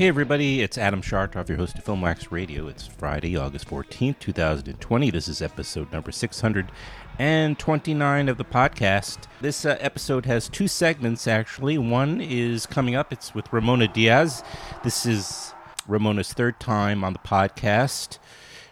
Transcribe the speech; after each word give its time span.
Hey 0.00 0.08
everybody, 0.08 0.62
it's 0.62 0.78
Adam 0.78 1.02
Schartoff, 1.02 1.50
your 1.50 1.58
host 1.58 1.76
of 1.76 1.84
Filmwax 1.84 2.30
Radio. 2.30 2.68
It's 2.68 2.86
Friday, 2.86 3.36
August 3.36 3.68
14th, 3.68 4.18
2020. 4.18 5.10
This 5.10 5.28
is 5.28 5.42
episode 5.42 5.92
number 5.92 6.10
629 6.10 8.28
of 8.30 8.38
the 8.38 8.44
podcast. 8.46 9.18
This 9.42 9.66
uh, 9.66 9.76
episode 9.78 10.24
has 10.24 10.48
two 10.48 10.68
segments, 10.68 11.26
actually. 11.26 11.76
One 11.76 12.22
is 12.22 12.64
coming 12.64 12.94
up, 12.94 13.12
it's 13.12 13.34
with 13.34 13.52
Ramona 13.52 13.88
Diaz. 13.88 14.42
This 14.82 15.04
is 15.04 15.52
Ramona's 15.86 16.32
third 16.32 16.58
time 16.58 17.04
on 17.04 17.12
the 17.12 17.18
podcast. 17.18 18.18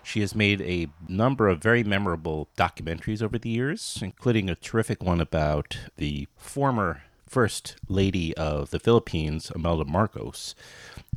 She 0.03 0.21
has 0.21 0.35
made 0.35 0.63
a 0.63 0.89
number 1.11 1.47
of 1.47 1.61
very 1.61 1.85
memorable 1.85 2.49
documentaries 2.57 3.23
over 3.23 3.37
the 3.37 3.51
years, 3.51 3.99
including 4.01 4.49
a 4.49 4.55
terrific 4.55 5.03
one 5.03 5.21
about 5.21 5.77
the 5.99 6.27
former 6.39 7.03
First 7.29 7.77
Lady 7.89 8.37
of 8.37 8.71
the 8.71 8.79
Philippines, 8.79 9.53
Imelda 9.55 9.85
Marcos. 9.85 10.55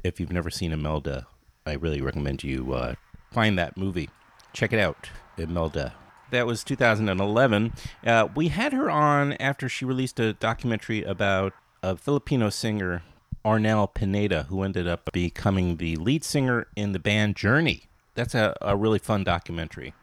If 0.04 0.20
you've 0.20 0.32
never 0.32 0.50
seen 0.50 0.72
Imelda, 0.72 1.28
I 1.66 1.74
really 1.74 2.02
recommend 2.02 2.44
you 2.44 2.74
uh, 2.74 2.96
find 3.32 3.58
that 3.58 3.78
movie. 3.78 4.10
Check 4.54 4.74
it 4.74 4.80
out, 4.80 5.10
Imelda. 5.38 5.94
That 6.32 6.46
was 6.46 6.64
2011. 6.64 7.74
Uh, 8.06 8.28
we 8.36 8.50
had 8.50 8.74
her 8.74 8.90
on 8.90 9.34
after 9.34 9.68
she 9.68 9.86
released 9.86 10.20
a 10.20 10.34
documentary 10.34 11.04
about 11.04 11.54
a 11.84 11.98
Filipino 11.98 12.50
singer, 12.50 13.04
Arnel 13.44 13.94
Pineda, 13.94 14.44
who 14.44 14.64
ended 14.64 14.88
up 14.88 15.10
becoming 15.12 15.78
the 15.78 15.96
lead 15.96 16.24
singer 16.24 16.68
in 16.76 16.92
the 16.92 17.00
band 17.00 17.36
Journey. 17.36 17.84
That's 18.16 18.36
a, 18.36 18.56
a 18.62 18.76
really 18.76 19.00
fun 19.00 19.24
documentary 19.24 19.94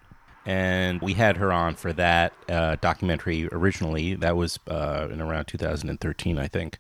and 0.49 1.03
we 1.03 1.13
had 1.13 1.37
her 1.37 1.53
on 1.53 1.75
for 1.75 1.93
that 1.93 2.33
uh, 2.49 2.77
documentary 2.81 3.47
originally. 3.53 4.15
That 4.15 4.35
was 4.35 4.59
uh, 4.67 5.09
in 5.13 5.21
around 5.21 5.45
2013, 5.45 6.39
I 6.39 6.49
think. 6.49 6.79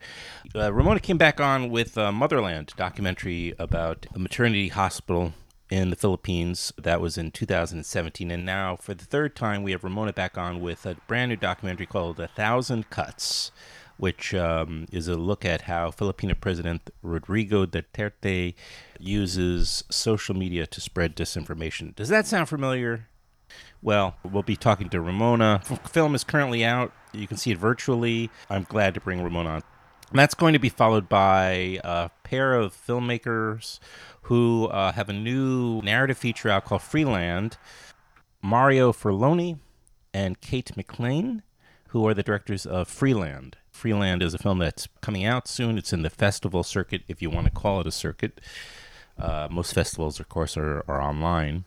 Uh, 0.54 0.72
Ramona 0.72 1.00
came 1.00 1.18
back 1.18 1.38
on 1.38 1.68
with 1.68 1.98
a 1.98 2.10
Motherland 2.10 2.72
documentary 2.78 3.52
about 3.58 4.06
a 4.14 4.18
maternity 4.18 4.68
hospital 4.68 5.34
in 5.68 5.90
the 5.90 5.96
Philippines. 5.96 6.72
That 6.78 7.02
was 7.02 7.18
in 7.18 7.30
2017. 7.30 8.30
And 8.30 8.46
now, 8.46 8.76
for 8.76 8.94
the 8.94 9.04
third 9.04 9.36
time, 9.36 9.62
we 9.62 9.72
have 9.72 9.84
Ramona 9.84 10.14
back 10.14 10.38
on 10.38 10.62
with 10.62 10.86
a 10.86 10.96
brand 11.06 11.28
new 11.28 11.36
documentary 11.36 11.84
called 11.84 12.18
A 12.18 12.28
Thousand 12.28 12.88
Cuts. 12.88 13.52
Which 13.98 14.32
um, 14.32 14.86
is 14.92 15.08
a 15.08 15.16
look 15.16 15.44
at 15.44 15.62
how 15.62 15.90
Filipino 15.90 16.34
President 16.34 16.88
Rodrigo 17.02 17.66
Duterte 17.66 18.54
uses 19.00 19.82
social 19.90 20.36
media 20.36 20.68
to 20.68 20.80
spread 20.80 21.16
disinformation. 21.16 21.96
Does 21.96 22.08
that 22.08 22.24
sound 22.24 22.48
familiar? 22.48 23.08
Well, 23.80 24.16
we'll 24.24 24.42
be 24.42 24.56
talking 24.56 24.88
to 24.90 25.00
Ramona. 25.00 25.60
film 25.90 26.14
is 26.14 26.24
currently 26.24 26.64
out. 26.64 26.92
You 27.12 27.26
can 27.26 27.36
see 27.36 27.52
it 27.52 27.58
virtually. 27.58 28.30
I'm 28.50 28.64
glad 28.64 28.94
to 28.94 29.00
bring 29.00 29.22
Ramona 29.22 29.48
on. 29.50 29.62
And 30.10 30.18
that's 30.18 30.34
going 30.34 30.52
to 30.54 30.58
be 30.58 30.68
followed 30.68 31.08
by 31.08 31.78
a 31.84 32.10
pair 32.24 32.54
of 32.54 32.74
filmmakers 32.74 33.78
who 34.22 34.66
uh, 34.66 34.92
have 34.92 35.08
a 35.08 35.12
new 35.12 35.80
narrative 35.82 36.18
feature 36.18 36.48
out 36.48 36.64
called 36.64 36.82
Freeland. 36.82 37.56
Mario 38.42 38.92
Furloni 38.92 39.58
and 40.14 40.40
Kate 40.40 40.76
McLean, 40.76 41.42
who 41.88 42.06
are 42.06 42.14
the 42.14 42.22
directors 42.22 42.66
of 42.66 42.88
Freeland. 42.88 43.58
Freeland 43.70 44.22
is 44.22 44.34
a 44.34 44.38
film 44.38 44.58
that's 44.58 44.88
coming 45.00 45.24
out 45.24 45.46
soon. 45.46 45.78
It's 45.78 45.92
in 45.92 46.02
the 46.02 46.10
festival 46.10 46.64
circuit, 46.64 47.02
if 47.06 47.22
you 47.22 47.30
want 47.30 47.46
to 47.46 47.52
call 47.52 47.80
it 47.80 47.86
a 47.86 47.92
circuit. 47.92 48.40
Uh, 49.18 49.48
most 49.50 49.74
festivals, 49.74 50.18
of 50.18 50.28
course, 50.28 50.56
are, 50.56 50.84
are 50.88 51.00
online 51.00 51.64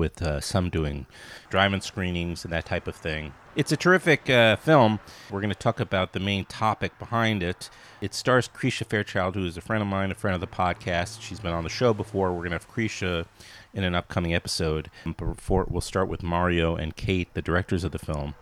with 0.00 0.20
uh, 0.20 0.40
some 0.40 0.70
doing 0.70 1.06
drive-in 1.50 1.80
screenings 1.80 2.42
and 2.44 2.52
that 2.52 2.66
type 2.66 2.88
of 2.88 2.96
thing. 2.96 3.32
It's 3.54 3.72
a 3.72 3.76
terrific 3.76 4.30
uh, 4.30 4.56
film. 4.56 5.00
We're 5.30 5.40
going 5.40 5.52
to 5.52 5.58
talk 5.58 5.80
about 5.80 6.12
the 6.12 6.20
main 6.20 6.44
topic 6.46 6.98
behind 6.98 7.42
it. 7.42 7.68
It 8.00 8.14
stars 8.14 8.48
Krisha 8.48 8.86
Fairchild, 8.86 9.34
who 9.34 9.44
is 9.44 9.56
a 9.56 9.60
friend 9.60 9.82
of 9.82 9.88
mine, 9.88 10.10
a 10.10 10.14
friend 10.14 10.34
of 10.34 10.40
the 10.40 10.46
podcast. 10.46 11.20
She's 11.20 11.40
been 11.40 11.52
on 11.52 11.64
the 11.64 11.70
show 11.70 11.92
before. 11.92 12.32
We're 12.32 12.48
going 12.48 12.52
to 12.52 12.56
have 12.58 12.70
Krisha 12.70 13.26
in 13.74 13.84
an 13.84 13.94
upcoming 13.94 14.34
episode. 14.34 14.90
But 15.04 15.34
before 15.34 15.66
we'll 15.68 15.80
start 15.80 16.08
with 16.08 16.22
Mario 16.22 16.76
and 16.76 16.96
Kate, 16.96 17.32
the 17.34 17.42
directors 17.42 17.84
of 17.84 17.92
the 17.92 17.98
film. 17.98 18.34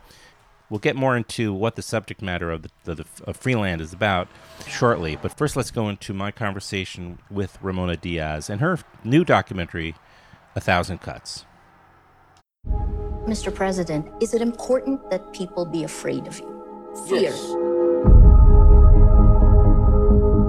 We'll 0.70 0.78
get 0.78 0.94
more 0.94 1.16
into 1.16 1.54
what 1.54 1.76
the 1.76 1.82
subject 1.82 2.20
matter 2.20 2.50
of 2.50 2.62
the, 2.62 2.70
the, 2.84 2.94
the 2.96 3.06
of 3.24 3.38
Freeland 3.38 3.80
is 3.80 3.94
about 3.94 4.28
shortly. 4.66 5.16
But 5.16 5.36
first, 5.36 5.56
let's 5.56 5.70
go 5.70 5.88
into 5.88 6.12
my 6.12 6.30
conversation 6.30 7.18
with 7.30 7.58
Ramona 7.62 7.96
Diaz 7.96 8.50
and 8.50 8.60
her 8.60 8.78
new 9.02 9.24
documentary, 9.24 9.94
A 10.54 10.60
Thousand 10.60 10.98
Cuts. 10.98 11.46
Mr. 13.26 13.54
President, 13.54 14.06
is 14.22 14.32
it 14.32 14.40
important 14.40 15.10
that 15.10 15.32
people 15.32 15.66
be 15.66 15.84
afraid 15.84 16.26
of 16.26 16.38
you? 16.40 16.48
Fear. 17.08 17.20
Yes. 17.20 17.38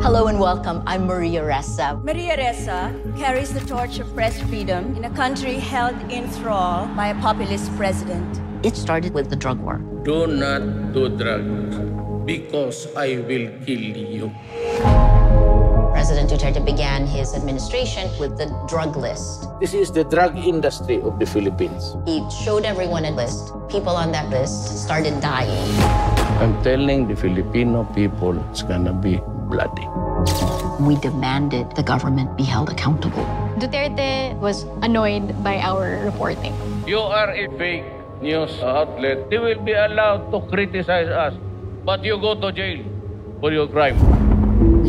Hello 0.01 0.27
and 0.27 0.39
welcome. 0.39 0.81
I'm 0.87 1.05
Maria 1.05 1.43
Ressa. 1.43 2.01
Maria 2.03 2.37
Ressa 2.37 2.95
carries 3.19 3.53
the 3.53 3.59
torch 3.59 3.99
of 3.99 4.07
press 4.15 4.39
freedom 4.43 4.95
in 4.95 5.03
a 5.03 5.09
country 5.09 5.55
held 5.55 5.95
in 6.09 6.27
thrall 6.29 6.87
by 6.95 7.07
a 7.07 7.15
populist 7.21 7.69
president. 7.75 8.39
It 8.65 8.77
started 8.77 9.13
with 9.13 9.29
the 9.29 9.35
drug 9.35 9.59
war. 9.59 9.77
Do 10.03 10.25
not 10.25 10.93
do 10.93 11.09
drugs 11.09 11.75
because 12.25 12.87
I 12.95 13.19
will 13.27 13.51
kill 13.65 13.81
you. 13.81 14.31
President 15.99 16.31
Duterte 16.31 16.63
began 16.63 17.03
his 17.05 17.35
administration 17.35 18.07
with 18.23 18.39
the 18.39 18.47
drug 18.71 18.95
list. 18.95 19.51
This 19.59 19.73
is 19.73 19.91
the 19.91 20.05
drug 20.07 20.39
industry 20.39 21.03
of 21.03 21.19
the 21.19 21.25
Philippines. 21.25 21.91
He 22.07 22.23
showed 22.31 22.63
everyone 22.63 23.03
a 23.03 23.11
list. 23.11 23.51
People 23.67 23.99
on 23.99 24.13
that 24.13 24.29
list 24.31 24.79
started 24.79 25.19
dying. 25.19 25.59
I'm 26.39 26.55
telling 26.63 27.11
the 27.11 27.19
Filipino 27.19 27.83
people 27.91 28.39
it's 28.47 28.63
gonna 28.63 28.95
be 28.95 29.19
bloody. 29.51 29.83
We 30.79 30.95
demanded 31.03 31.75
the 31.75 31.83
government 31.83 32.31
be 32.39 32.47
held 32.47 32.71
accountable. 32.71 33.27
Duterte 33.59 34.39
was 34.39 34.63
annoyed 34.79 35.43
by 35.43 35.59
our 35.59 35.99
reporting. 36.07 36.55
You 36.87 37.03
are 37.03 37.35
a 37.35 37.51
fake 37.59 37.83
news 38.23 38.55
outlet. 38.63 39.27
They 39.27 39.37
will 39.37 39.59
be 39.59 39.75
allowed 39.75 40.31
to 40.31 40.47
criticize 40.47 41.11
us, 41.11 41.35
but 41.83 42.07
you 42.07 42.15
go 42.23 42.39
to 42.39 42.55
jail 42.55 42.87
for 43.43 43.51
your 43.51 43.67
crime. 43.67 44.28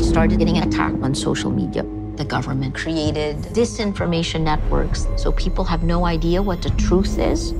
We 0.00 0.06
started 0.06 0.38
getting 0.38 0.56
attacked 0.56 1.02
on 1.02 1.14
social 1.14 1.50
media. 1.50 1.84
The 2.16 2.24
government 2.24 2.74
created 2.74 3.36
disinformation 3.52 4.40
networks 4.40 5.06
so 5.18 5.30
people 5.30 5.62
have 5.64 5.82
no 5.82 6.06
idea 6.06 6.40
what 6.40 6.62
the 6.62 6.70
truth 6.70 7.18
is. 7.18 7.52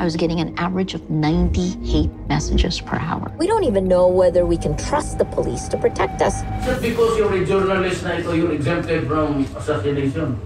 I 0.00 0.04
was 0.04 0.16
getting 0.16 0.40
an 0.40 0.58
average 0.58 0.94
of 0.94 1.08
90 1.08 1.86
hate 1.86 2.10
messages 2.26 2.80
per 2.80 2.96
hour. 2.96 3.30
We 3.38 3.46
don't 3.46 3.62
even 3.62 3.86
know 3.86 4.08
whether 4.08 4.44
we 4.44 4.56
can 4.56 4.76
trust 4.76 5.18
the 5.18 5.26
police 5.26 5.68
to 5.68 5.78
protect 5.78 6.22
us. 6.22 6.42
Just 6.66 6.82
because 6.82 7.18
you're 7.18 7.32
a 7.32 7.46
journalist 7.46 8.02
na 8.02 8.18
ito, 8.18 8.32
you're 8.32 8.52
exempted 8.52 9.06
from 9.06 9.46
assassination. 9.54 10.42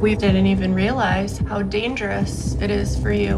We 0.00 0.16
didn't 0.16 0.46
even 0.46 0.72
realize 0.72 1.44
how 1.44 1.60
dangerous 1.60 2.56
it 2.56 2.70
is 2.70 2.96
for 2.96 3.12
you. 3.12 3.36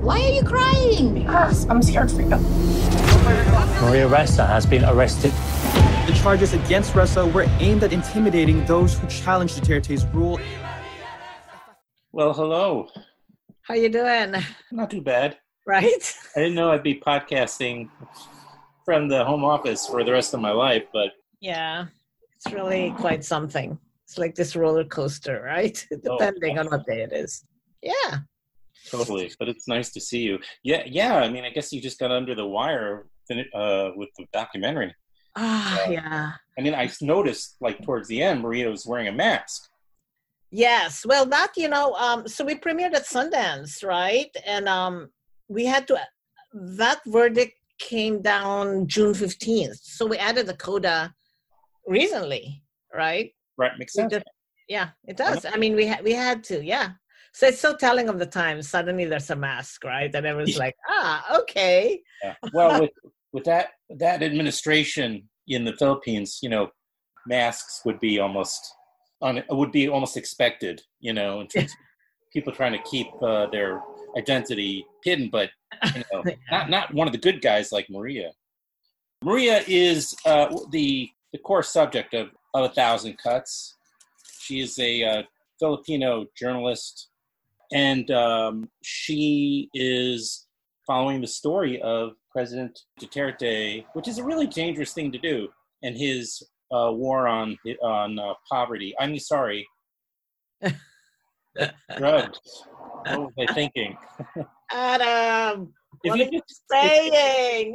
Why 0.00 0.16
are 0.16 0.32
you 0.32 0.42
crying? 0.42 1.12
Because 1.12 1.68
I'm 1.68 1.82
scared 1.82 2.10
for 2.10 2.24
you. 2.24 2.40
Maria 3.84 4.08
Ressa 4.08 4.48
has 4.48 4.64
been 4.64 4.84
arrested. 4.88 5.32
The 6.06 6.12
charges 6.22 6.52
against 6.52 6.92
Ressa 6.92 7.32
were 7.32 7.46
aimed 7.60 7.82
at 7.82 7.94
intimidating 7.94 8.62
those 8.66 8.98
who 8.98 9.06
challenged 9.08 9.56
Duterte's 9.62 10.04
rule. 10.14 10.38
Well, 12.12 12.34
hello. 12.34 12.88
How 13.62 13.72
you 13.72 13.88
doing? 13.88 14.34
Not 14.70 14.90
too 14.90 15.00
bad. 15.00 15.38
Right? 15.66 16.14
I 16.36 16.40
didn't 16.40 16.56
know 16.56 16.70
I'd 16.72 16.82
be 16.82 17.00
podcasting 17.00 17.88
from 18.84 19.08
the 19.08 19.24
home 19.24 19.44
office 19.44 19.86
for 19.86 20.04
the 20.04 20.12
rest 20.12 20.34
of 20.34 20.40
my 20.40 20.50
life, 20.50 20.84
but 20.92 21.12
Yeah. 21.40 21.86
It's 22.36 22.52
really 22.52 22.90
quite 22.98 23.24
something. 23.24 23.78
It's 24.06 24.18
like 24.18 24.34
this 24.34 24.54
roller 24.54 24.84
coaster, 24.84 25.40
right? 25.42 25.86
Oh, 26.06 26.18
Depending 26.18 26.58
on 26.58 26.66
what 26.66 26.84
day 26.84 27.00
it 27.00 27.14
is. 27.14 27.46
Yeah. 27.80 28.18
totally. 28.90 29.32
But 29.38 29.48
it's 29.48 29.66
nice 29.66 29.90
to 29.92 30.02
see 30.02 30.18
you. 30.20 30.38
Yeah, 30.62 30.82
yeah. 30.84 31.16
I 31.16 31.30
mean, 31.30 31.44
I 31.44 31.50
guess 31.50 31.72
you 31.72 31.80
just 31.80 31.98
got 31.98 32.10
under 32.10 32.34
the 32.34 32.46
wire 32.46 33.06
uh, 33.54 33.92
with 33.96 34.10
the 34.18 34.26
documentary. 34.34 34.94
Ah, 35.36 35.86
yeah. 35.88 36.32
I 36.58 36.62
mean, 36.62 36.74
I 36.74 36.90
noticed 37.00 37.56
like 37.60 37.82
towards 37.82 38.08
the 38.08 38.22
end, 38.22 38.40
Maria 38.40 38.70
was 38.70 38.86
wearing 38.86 39.08
a 39.08 39.12
mask. 39.12 39.68
Yes. 40.50 41.04
Well, 41.04 41.26
that, 41.26 41.52
you 41.56 41.68
know, 41.68 41.94
um, 41.94 42.28
so 42.28 42.44
we 42.44 42.54
premiered 42.54 42.94
at 42.94 43.06
Sundance, 43.06 43.84
right? 43.84 44.30
And 44.46 44.68
um, 44.68 45.10
we 45.48 45.64
had 45.64 45.88
to, 45.88 45.98
that 46.52 47.00
verdict 47.06 47.54
came 47.80 48.22
down 48.22 48.86
June 48.86 49.12
15th. 49.14 49.78
So 49.82 50.06
we 50.06 50.16
added 50.18 50.46
the 50.46 50.54
coda 50.54 51.12
recently, 51.86 52.62
right? 52.92 53.32
Right, 53.56 53.72
makes 53.78 53.94
sense. 53.94 54.12
just- 54.12 54.26
Yeah, 54.68 54.90
it 55.06 55.16
does. 55.16 55.44
I 55.44 55.56
mean, 55.56 55.74
we 55.74 55.88
ha- 55.88 56.00
we 56.04 56.12
had 56.12 56.44
to. 56.44 56.64
Yeah. 56.64 56.90
So 57.32 57.48
it's 57.48 57.58
so 57.60 57.76
telling 57.76 58.08
of 58.08 58.18
the 58.20 58.26
times. 58.26 58.68
Suddenly 58.68 59.06
there's 59.06 59.30
a 59.30 59.36
mask, 59.36 59.82
right? 59.84 60.14
And 60.14 60.24
everyone's 60.24 60.56
like, 60.64 60.76
ah, 60.88 61.40
okay. 61.40 62.00
Yeah. 62.22 62.34
Well, 62.52 62.80
with 62.82 62.90
with 63.34 63.44
that 63.44 63.70
that 63.90 64.22
administration 64.22 65.28
in 65.48 65.64
the 65.64 65.74
Philippines, 65.74 66.38
you 66.40 66.48
know, 66.48 66.70
masks 67.26 67.82
would 67.84 68.00
be 68.00 68.18
almost 68.18 68.72
on 69.20 69.42
would 69.50 69.72
be 69.72 69.88
almost 69.88 70.16
expected. 70.16 70.80
You 71.00 71.12
know, 71.12 71.40
in 71.40 71.48
terms 71.48 71.72
of 71.72 71.78
people 72.32 72.52
trying 72.52 72.72
to 72.72 72.82
keep 72.90 73.08
uh, 73.20 73.46
their 73.50 73.82
identity 74.16 74.86
hidden, 75.04 75.28
but 75.30 75.50
you 75.94 76.04
know, 76.12 76.24
not 76.50 76.70
not 76.70 76.94
one 76.94 77.08
of 77.08 77.12
the 77.12 77.18
good 77.18 77.42
guys 77.42 77.72
like 77.72 77.90
Maria. 77.90 78.30
Maria 79.22 79.62
is 79.66 80.14
uh, 80.24 80.46
the 80.70 81.10
the 81.32 81.38
core 81.38 81.64
subject 81.64 82.14
of 82.14 82.28
of 82.54 82.70
a 82.70 82.74
thousand 82.74 83.18
cuts. 83.18 83.74
She 84.40 84.60
is 84.60 84.78
a 84.78 85.02
uh, 85.02 85.22
Filipino 85.58 86.26
journalist, 86.38 87.08
and 87.72 88.08
um, 88.12 88.68
she 88.82 89.70
is 89.74 90.43
following 90.86 91.20
the 91.20 91.26
story 91.26 91.80
of 91.82 92.12
President 92.30 92.78
Duterte, 93.00 93.84
which 93.94 94.08
is 94.08 94.18
a 94.18 94.24
really 94.24 94.46
dangerous 94.46 94.92
thing 94.92 95.10
to 95.12 95.18
do, 95.18 95.48
and 95.82 95.96
his 95.96 96.42
uh, 96.74 96.90
war 96.92 97.26
on 97.28 97.56
on 97.82 98.18
uh, 98.18 98.34
poverty. 98.50 98.94
I 98.98 99.06
mean, 99.06 99.20
sorry, 99.20 99.66
drugs. 101.96 102.38
What 103.06 103.20
was 103.20 103.32
I 103.48 103.52
thinking? 103.52 103.96
Adam, 104.72 105.72
If 106.02 106.10
what 106.10 106.18
you 106.18 106.24
are 106.26 106.30
you 106.32 106.40
just- 106.40 106.62
saying? 106.70 107.74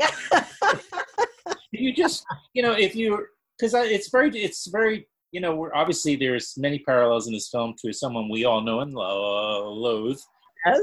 you 1.72 1.94
just 1.94 2.26
you 2.54 2.62
know 2.64 2.72
if 2.74 2.96
you 2.96 3.26
because 3.58 3.74
it's 3.74 4.10
very 4.10 4.30
it's 4.40 4.68
very 4.70 5.08
you 5.32 5.40
know 5.40 5.56
we're 5.56 5.74
obviously 5.76 6.16
there's 6.16 6.56
many 6.58 6.80
parallels 6.80 7.28
in 7.28 7.34
this 7.34 7.50
film 7.50 7.74
to 7.84 7.94
someone 7.94 8.28
we 8.30 8.44
all 8.46 8.62
know 8.62 8.80
and 8.82 8.94
lo- 8.94 9.72
loathe 9.72 10.20
yes. 10.66 10.80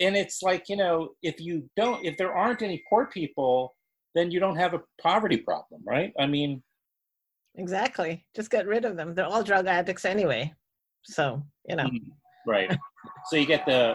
And 0.00 0.16
it's 0.16 0.42
like 0.42 0.68
you 0.68 0.76
know 0.76 1.10
if 1.22 1.40
you 1.40 1.68
don't 1.76 2.04
if 2.04 2.16
there 2.16 2.34
aren't 2.34 2.62
any 2.62 2.82
poor 2.88 3.06
people 3.06 3.74
then 4.14 4.30
you 4.30 4.40
don't 4.40 4.56
have 4.56 4.74
a 4.74 4.82
poverty 5.00 5.36
problem 5.36 5.80
right 5.86 6.12
i 6.18 6.26
mean 6.26 6.62
Exactly. 7.56 8.24
Just 8.34 8.48
get 8.48 8.68
rid 8.68 8.84
of 8.84 8.96
them. 8.96 9.12
They're 9.12 9.26
all 9.26 9.42
drug 9.42 9.66
addicts 9.66 10.04
anyway. 10.04 10.54
So, 11.02 11.42
you 11.68 11.74
know. 11.74 11.84
Mm, 11.86 12.12
right 12.46 12.76
so 13.26 13.36
you 13.36 13.46
get 13.46 13.66
the 13.66 13.94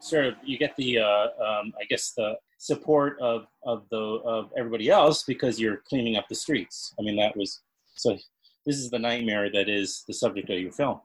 sort 0.00 0.26
of 0.26 0.34
you 0.44 0.58
get 0.58 0.74
the 0.76 0.98
uh, 0.98 1.26
um, 1.44 1.72
i 1.80 1.84
guess 1.88 2.12
the 2.16 2.34
support 2.58 3.16
of 3.20 3.46
of 3.64 3.84
the 3.90 3.96
of 3.96 4.50
everybody 4.56 4.90
else 4.90 5.22
because 5.24 5.58
you're 5.58 5.78
cleaning 5.88 6.16
up 6.16 6.28
the 6.28 6.34
streets 6.34 6.94
i 6.98 7.02
mean 7.02 7.16
that 7.16 7.36
was 7.36 7.62
so 7.94 8.16
this 8.66 8.76
is 8.76 8.90
the 8.90 8.98
nightmare 8.98 9.50
that 9.50 9.68
is 9.68 10.04
the 10.06 10.14
subject 10.14 10.50
of 10.50 10.58
your 10.58 10.72
film 10.72 11.00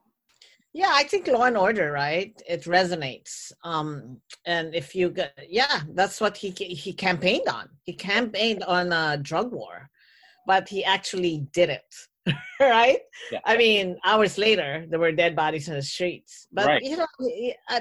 Yeah, 0.78 0.92
I 0.94 1.06
think 1.06 1.26
law 1.28 1.46
and 1.46 1.58
order, 1.58 1.92
right? 1.92 2.40
It 2.48 2.66
resonates. 2.66 3.52
Um, 3.64 4.22
and 4.46 4.76
if 4.76 4.94
you 4.94 5.10
get, 5.10 5.34
yeah, 5.50 5.82
that's 5.96 6.22
what 6.22 6.38
he 6.38 6.52
he 6.52 6.94
campaigned 6.94 7.48
on. 7.48 7.68
He 7.86 7.94
campaigned 7.94 8.62
on 8.62 8.94
a 8.94 9.18
drug 9.18 9.52
war, 9.52 9.90
but 10.46 10.70
he 10.70 10.86
actually 10.86 11.48
did 11.52 11.70
it, 11.80 11.92
right? 12.60 13.00
Yeah. 13.32 13.40
I 13.44 13.58
mean, 13.58 13.98
hours 14.06 14.38
later, 14.38 14.86
there 14.88 15.00
were 15.00 15.12
dead 15.12 15.36
bodies 15.36 15.68
in 15.68 15.74
the 15.74 15.82
streets. 15.82 16.46
But 16.52 16.68
Right. 16.68 16.84
you 16.84 16.98
know, 16.98 17.08
he, 17.22 17.56
I, 17.68 17.78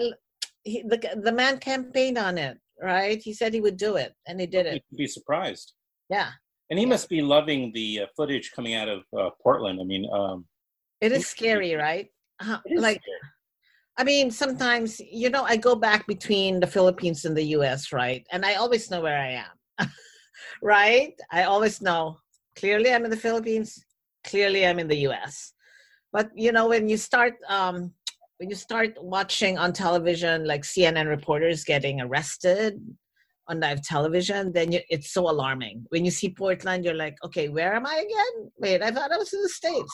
he, 0.65 0.81
the 0.93 0.99
the 1.27 1.33
man 1.43 1.59
campaigned 1.59 2.17
on 2.29 2.39
it, 2.39 2.57
right? 2.81 3.21
He 3.23 3.35
said 3.35 3.53
he 3.53 3.61
would 3.61 3.77
do 3.77 3.97
it, 3.97 4.15
and 4.27 4.41
he 4.41 4.47
did 4.47 4.65
it. 4.65 4.83
You'd 4.91 5.05
be 5.05 5.07
surprised. 5.19 5.75
Yeah, 6.09 6.31
And 6.71 6.79
he 6.79 6.87
must 6.87 7.11
be 7.11 7.21
loving 7.21 7.73
the 7.79 7.89
uh, 8.03 8.07
footage 8.17 8.53
coming 8.57 8.73
out 8.81 8.89
of 8.89 9.01
uh, 9.21 9.31
Portland. 9.43 9.81
I 9.83 9.85
mean, 9.85 10.05
um, 10.19 10.47
it 11.03 11.13
is 11.13 11.27
scary, 11.27 11.75
right? 11.75 12.09
Uh, 12.41 12.59
like. 12.77 13.01
I 13.99 14.05
mean, 14.05 14.31
sometimes, 14.31 15.01
you 15.01 15.31
know, 15.31 15.45
I 15.45 15.57
go 15.57 15.75
back 15.75 16.07
between 16.07 16.61
the 16.61 16.67
Philippines 16.67 17.25
and 17.25 17.35
the 17.35 17.57
US, 17.57 17.93
right? 17.93 18.27
And 18.31 18.45
I 18.45 18.57
always 18.57 18.91
know 18.91 19.01
where 19.01 19.19
I 19.19 19.43
am, 19.45 19.89
right? 20.63 21.15
I 21.33 21.45
always 21.45 21.81
know 21.81 22.19
clearly 22.57 22.93
I'm 22.93 23.05
in 23.05 23.11
the 23.11 23.17
Philippines, 23.17 23.83
clearly 24.25 24.67
I'm 24.67 24.79
in 24.79 24.89
the 24.89 25.09
US. 25.09 25.55
But, 26.13 26.31
you 26.35 26.53
know, 26.53 26.69
when 26.69 26.91
you 26.91 26.99
start, 26.99 27.35
um, 27.49 27.93
when 28.37 28.51
you 28.51 28.57
start 28.57 29.03
watching 29.03 29.57
on 29.57 29.73
television, 29.73 30.45
like 30.45 30.63
CNN 30.63 31.09
reporters 31.09 31.65
getting 31.65 32.03
arrested 32.03 32.79
on 33.49 33.61
live 33.61 33.81
television, 33.81 34.53
then 34.53 34.73
you, 34.73 34.81
it's 34.91 35.11
so 35.11 35.31
alarming. 35.31 35.87
When 35.89 36.05
you 36.05 36.11
see 36.11 36.31
Portland, 36.31 36.85
you're 36.85 36.95
like, 36.95 37.17
okay, 37.25 37.49
where 37.49 37.75
am 37.75 37.87
I 37.87 37.95
again? 37.95 38.51
Wait, 38.59 38.83
I 38.83 38.91
thought 38.91 39.13
I 39.13 39.17
was 39.17 39.33
in 39.33 39.41
the 39.43 39.49
States 39.49 39.93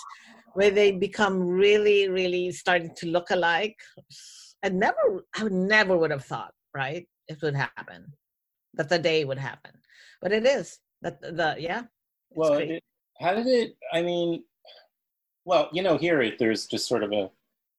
where 0.54 0.70
they 0.70 0.93
become 0.93 1.40
really, 1.40 2.08
really 2.08 2.52
starting 2.52 2.94
to 2.96 3.06
look 3.06 3.31
alike. 3.31 3.76
I 4.62 4.69
never, 4.69 5.25
I 5.37 5.44
would 5.44 5.52
never 5.52 5.96
would 5.96 6.10
have 6.10 6.25
thought, 6.25 6.52
right, 6.75 7.06
it 7.28 7.38
would 7.43 7.54
happen, 7.54 8.12
that 8.75 8.88
the 8.88 8.99
day 8.99 9.25
would 9.25 9.38
happen, 9.38 9.72
but 10.20 10.32
it 10.32 10.46
is. 10.46 10.78
That 11.02 11.20
the, 11.20 11.32
the 11.32 11.56
yeah. 11.58 11.82
well, 12.31 12.54
it, 12.54 12.82
how 13.20 13.34
did 13.34 13.46
it? 13.49 13.76
I 13.93 14.02
mean, 14.02 14.44
well, 15.44 15.69
you 15.72 15.82
know, 15.82 15.96
here 15.96 16.22
it- 16.22 16.38
there's 16.38 16.66
just 16.66 16.87
sort 16.87 17.02
of 17.02 17.12
a, 17.12 17.31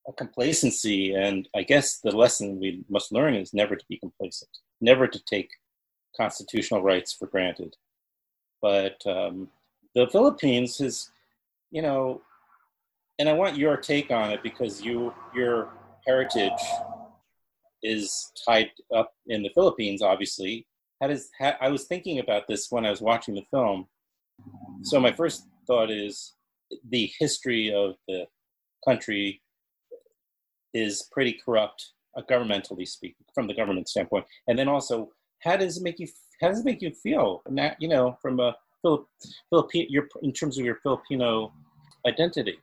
a 0.08 0.14
complacency, 0.14 1.14
and 1.14 1.48
I 1.56 1.64
guess 1.64 2.00
the 2.00 2.12
lesson 2.12 2.60
we 2.60 2.84
must 2.90 3.14
learn 3.14 3.34
is 3.36 3.54
never 3.54 3.76
to 3.76 3.86
be 3.88 3.98
complacent, 3.98 4.52
never 4.82 5.08
to 5.08 5.24
take 5.24 5.50
constitutional 6.18 6.82
rights 6.82 7.14
for 7.14 7.28
granted. 7.28 7.76
But 8.62 9.02
um, 9.06 9.50
the 9.96 10.08
Philippines 10.08 10.82
is, 10.82 11.10
you 11.72 11.82
know, 11.82 12.22
and 13.20 13.30
I 13.30 13.34
want 13.34 13.58
your 13.58 13.78
take 13.78 14.12
on 14.12 14.32
it 14.32 14.42
because 14.44 14.82
you 14.82 15.14
your 15.36 15.70
heritage 16.06 16.52
is 17.82 18.32
tied 18.46 18.72
up 18.96 19.14
in 19.28 19.44
the 19.44 19.52
Philippines, 19.54 20.02
obviously. 20.02 20.66
How 21.02 21.08
does 21.08 21.30
how, 21.38 21.54
I 21.60 21.70
was 21.70 21.86
thinking 21.86 22.20
about 22.20 22.48
this 22.48 22.68
when 22.70 22.86
I 22.86 22.90
was 22.90 23.02
watching 23.02 23.36
the 23.36 23.46
film. 23.52 23.88
So 24.84 25.00
my 25.00 25.12
first 25.12 25.48
thought 25.68 25.92
is 25.92 26.34
the 26.90 27.12
history 27.20 27.74
of 27.74 27.96
the 28.08 28.26
country 28.88 29.42
is 30.74 31.08
pretty 31.12 31.40
corrupt, 31.46 31.92
uh, 32.18 32.22
governmentally 32.30 32.88
speaking, 32.88 33.26
from 33.36 33.48
the 33.48 33.54
government 33.54 33.88
standpoint, 33.88 34.26
and 34.48 34.58
then 34.58 34.68
also 34.68 35.10
how 35.42 35.58
does 35.58 35.78
it 35.78 35.84
make 35.84 36.00
you 36.00 36.08
how 36.42 36.50
does 36.50 36.60
it 36.60 36.66
make 36.66 36.82
you 36.82 36.92
feel? 36.92 37.42
Not, 37.50 37.80
you 37.80 37.88
know, 37.88 38.18
from 38.22 38.40
a 38.40 38.56
Philip 38.82 39.08
Philippine, 39.50 39.88
your 39.90 40.08
in 40.22 40.34
terms 40.34 40.58
of 40.58 40.66
your 40.66 40.76
Filipino 40.76 41.54
identity. 42.08 42.58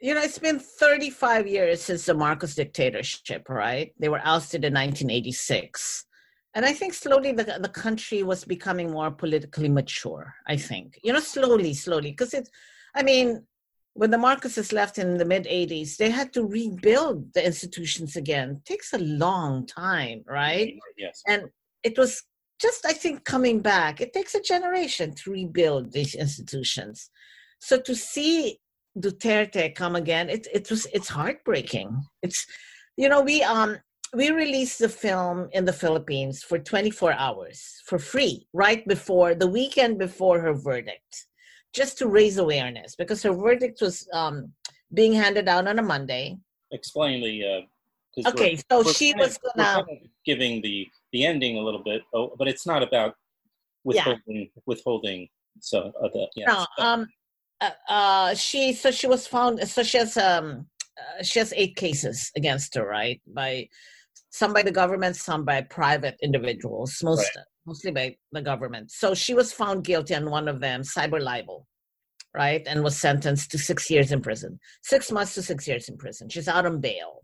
You 0.00 0.14
know, 0.14 0.22
it's 0.22 0.38
been 0.38 0.58
35 0.58 1.46
years 1.46 1.82
since 1.82 2.06
the 2.06 2.14
Marcos 2.14 2.54
dictatorship, 2.54 3.48
right? 3.48 3.92
They 3.98 4.08
were 4.08 4.22
ousted 4.24 4.64
in 4.64 4.72
1986. 4.72 6.06
And 6.54 6.64
I 6.64 6.72
think 6.72 6.94
slowly 6.94 7.32
the, 7.32 7.58
the 7.60 7.68
country 7.68 8.22
was 8.22 8.44
becoming 8.44 8.90
more 8.90 9.10
politically 9.10 9.68
mature, 9.68 10.34
I 10.46 10.56
think. 10.56 10.98
You 11.04 11.12
know, 11.12 11.20
slowly, 11.20 11.74
slowly. 11.74 12.10
Because 12.10 12.34
it, 12.34 12.48
I 12.94 13.02
mean, 13.02 13.46
when 13.92 14.10
the 14.10 14.16
Marcoses 14.16 14.72
left 14.72 14.98
in 14.98 15.18
the 15.18 15.24
mid 15.24 15.44
80s, 15.44 15.96
they 15.96 16.10
had 16.10 16.32
to 16.32 16.44
rebuild 16.44 17.32
the 17.34 17.44
institutions 17.44 18.16
again. 18.16 18.62
takes 18.64 18.94
a 18.94 18.98
long 18.98 19.66
time, 19.66 20.24
right? 20.26 20.74
Yes. 20.96 21.22
And 21.28 21.44
it 21.82 21.98
was 21.98 22.22
just, 22.60 22.86
I 22.86 22.94
think, 22.94 23.24
coming 23.24 23.60
back. 23.60 24.00
It 24.00 24.12
takes 24.12 24.34
a 24.34 24.40
generation 24.40 25.14
to 25.16 25.30
rebuild 25.30 25.92
these 25.92 26.14
institutions. 26.14 27.10
So 27.60 27.78
to 27.80 27.94
see 27.94 28.58
Duterte 28.98 29.74
come 29.74 29.96
again, 29.96 30.28
it 30.28 30.46
it 30.52 30.68
was 30.70 30.86
it's 30.92 31.08
heartbreaking. 31.08 31.88
It's 32.22 32.46
you 32.96 33.08
know 33.08 33.20
we 33.22 33.42
um 33.42 33.78
we 34.14 34.30
released 34.30 34.78
the 34.80 34.88
film 34.88 35.48
in 35.52 35.64
the 35.64 35.72
Philippines 35.72 36.42
for 36.42 36.58
24 36.58 37.12
hours 37.12 37.80
for 37.86 37.98
free 37.98 38.48
right 38.52 38.86
before 38.88 39.34
the 39.36 39.46
weekend 39.46 39.98
before 39.98 40.40
her 40.40 40.52
verdict, 40.54 41.26
just 41.72 41.98
to 41.98 42.08
raise 42.08 42.38
awareness 42.38 42.96
because 42.96 43.22
her 43.22 43.32
verdict 43.32 43.80
was 43.80 44.08
um 44.12 44.52
being 44.92 45.12
handed 45.12 45.48
out 45.48 45.68
on 45.68 45.78
a 45.78 45.82
Monday. 45.82 46.36
Explain 46.72 47.22
the. 47.22 47.44
Uh, 47.46 47.60
Okay, 48.26 48.58
so 48.68 48.82
she 48.82 49.12
of- 49.12 49.20
was 49.20 49.38
we're 49.44 49.52
gonna- 49.64 49.84
kind 49.86 50.02
of 50.02 50.08
giving 50.26 50.60
the 50.62 50.88
the 51.12 51.24
ending 51.24 51.58
a 51.58 51.60
little 51.62 51.82
bit, 51.82 52.02
oh, 52.12 52.34
but 52.36 52.48
it's 52.48 52.66
not 52.66 52.82
about 52.82 53.14
withholding 53.84 54.50
withholding. 54.66 55.28
So 55.60 55.92
uh, 56.02 56.08
the, 56.12 56.26
yeah. 56.34 56.46
No, 56.48 56.84
um, 56.84 57.06
uh, 57.60 57.70
uh, 57.88 58.34
she 58.34 58.72
so 58.72 58.90
she 58.90 59.06
was 59.06 59.26
found. 59.26 59.60
So 59.68 59.82
she 59.82 59.98
has 59.98 60.16
um, 60.16 60.66
uh, 60.98 61.22
she 61.22 61.38
has 61.38 61.52
eight 61.56 61.76
cases 61.76 62.30
against 62.36 62.74
her, 62.74 62.86
right? 62.86 63.20
By 63.26 63.68
some 64.30 64.52
by 64.52 64.62
the 64.62 64.72
government, 64.72 65.16
some 65.16 65.44
by 65.44 65.62
private 65.62 66.16
individuals, 66.22 66.98
most 67.02 67.30
mostly 67.66 67.90
by 67.90 68.16
the 68.32 68.42
government. 68.42 68.90
So 68.90 69.14
she 69.14 69.34
was 69.34 69.52
found 69.52 69.84
guilty 69.84 70.14
on 70.14 70.30
one 70.30 70.48
of 70.48 70.60
them, 70.60 70.82
cyber 70.82 71.20
libel, 71.20 71.66
right, 72.34 72.62
and 72.66 72.82
was 72.82 72.96
sentenced 72.96 73.50
to 73.50 73.58
six 73.58 73.90
years 73.90 74.12
in 74.12 74.22
prison, 74.22 74.58
six 74.82 75.10
months 75.10 75.34
to 75.34 75.42
six 75.42 75.68
years 75.68 75.88
in 75.88 75.96
prison. 75.96 76.28
She's 76.28 76.48
out 76.48 76.66
on 76.66 76.80
bail. 76.80 77.20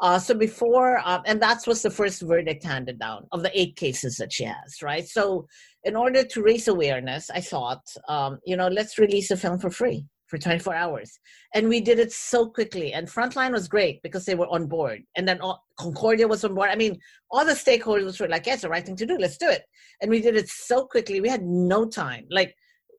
Uh, 0.00 0.18
so 0.18 0.34
before, 0.34 0.98
uh, 1.04 1.20
and 1.26 1.42
that's 1.42 1.66
was 1.66 1.82
the 1.82 1.90
first 1.90 2.22
verdict 2.22 2.64
handed 2.64 2.98
down 2.98 3.26
of 3.32 3.42
the 3.42 3.60
eight 3.60 3.74
cases 3.76 4.16
that 4.16 4.32
she 4.32 4.44
has, 4.44 4.80
right? 4.82 5.08
So 5.08 5.46
in 5.84 5.96
order 5.96 6.22
to 6.22 6.42
raise 6.42 6.68
awareness, 6.68 7.30
I 7.30 7.40
thought, 7.40 7.82
um, 8.08 8.38
you 8.46 8.56
know, 8.56 8.68
let's 8.68 8.98
release 8.98 9.28
the 9.28 9.36
film 9.36 9.58
for 9.58 9.70
free 9.70 10.06
for 10.28 10.38
24 10.38 10.74
hours. 10.74 11.18
And 11.54 11.68
we 11.68 11.80
did 11.80 11.98
it 11.98 12.12
so 12.12 12.46
quickly. 12.48 12.92
And 12.92 13.08
Frontline 13.08 13.52
was 13.52 13.66
great 13.66 14.00
because 14.02 14.24
they 14.24 14.34
were 14.34 14.46
on 14.48 14.66
board. 14.66 15.02
And 15.16 15.26
then 15.26 15.40
all, 15.40 15.64
Concordia 15.78 16.28
was 16.28 16.44
on 16.44 16.54
board. 16.54 16.68
I 16.70 16.76
mean, 16.76 16.98
all 17.30 17.44
the 17.44 17.52
stakeholders 17.52 18.20
were 18.20 18.28
like, 18.28 18.46
yeah, 18.46 18.52
it's 18.52 18.62
the 18.62 18.68
right 18.68 18.84
thing 18.84 18.96
to 18.96 19.06
do. 19.06 19.16
Let's 19.18 19.38
do 19.38 19.48
it. 19.48 19.62
And 20.00 20.10
we 20.10 20.20
did 20.20 20.36
it 20.36 20.48
so 20.48 20.84
quickly. 20.84 21.20
We 21.20 21.28
had 21.28 21.42
no 21.42 21.86
time. 21.86 22.26
Like, 22.30 22.54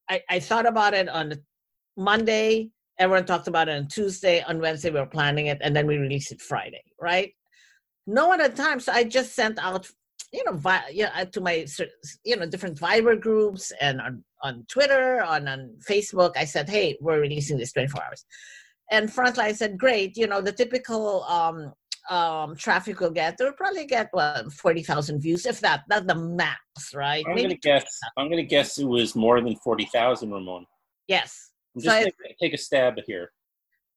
I, 0.09 0.21
I 0.29 0.39
thought 0.39 0.65
about 0.65 0.93
it 0.93 1.07
on 1.07 1.33
Monday. 1.95 2.71
Everyone 2.99 3.25
talked 3.25 3.47
about 3.47 3.69
it 3.69 3.77
on 3.77 3.87
Tuesday. 3.87 4.41
On 4.43 4.59
Wednesday, 4.59 4.91
we 4.91 4.99
were 4.99 5.05
planning 5.05 5.47
it. 5.47 5.57
And 5.61 5.75
then 5.75 5.87
we 5.87 5.97
released 5.97 6.31
it 6.31 6.41
Friday, 6.41 6.83
right? 7.01 7.33
No 8.05 8.27
one 8.27 8.39
had 8.39 8.55
time. 8.55 8.79
So 8.79 8.91
I 8.91 9.03
just 9.03 9.33
sent 9.33 9.57
out 9.59 9.89
you 10.31 10.43
know, 10.45 10.53
vi- 10.53 10.89
yeah, 10.91 11.23
to 11.23 11.41
my 11.41 11.65
you 12.23 12.35
know 12.35 12.45
different 12.45 12.79
Viber 12.79 13.19
groups 13.19 13.71
and 13.81 13.99
on 13.99 14.23
on 14.43 14.65
Twitter, 14.69 15.23
on 15.23 15.47
on 15.47 15.75
Facebook. 15.87 16.33
I 16.37 16.45
said, 16.45 16.69
hey, 16.69 16.97
we're 17.01 17.19
releasing 17.19 17.57
this 17.57 17.73
24 17.73 18.03
hours, 18.03 18.25
and 18.91 19.09
Frontline 19.09 19.55
said, 19.55 19.77
great. 19.77 20.17
You 20.17 20.27
know, 20.27 20.41
the 20.41 20.51
typical 20.51 21.23
um, 21.23 21.73
um, 22.09 22.55
traffic 22.55 22.99
will 22.99 23.11
get, 23.11 23.37
they'll 23.37 23.53
probably 23.53 23.85
get 23.85 24.09
what 24.11 24.51
forty 24.53 24.83
thousand 24.83 25.21
views, 25.21 25.45
if 25.45 25.59
that. 25.61 25.83
That's 25.87 26.05
the 26.05 26.15
max, 26.15 26.59
right? 26.93 27.25
I'm 27.27 27.35
gonna 27.35 27.55
guess. 27.55 27.99
I'm 28.17 28.29
gonna 28.29 28.43
guess 28.43 28.77
it 28.77 28.85
was 28.85 29.15
more 29.15 29.41
than 29.41 29.55
forty 29.57 29.85
thousand, 29.85 30.31
Ramon. 30.31 30.65
Yes. 31.07 31.48
I'm 31.87 32.03
just 32.03 32.15
so 32.15 32.23
gonna 32.23 32.35
take 32.41 32.53
a 32.53 32.57
stab 32.57 32.95
here. 33.05 33.31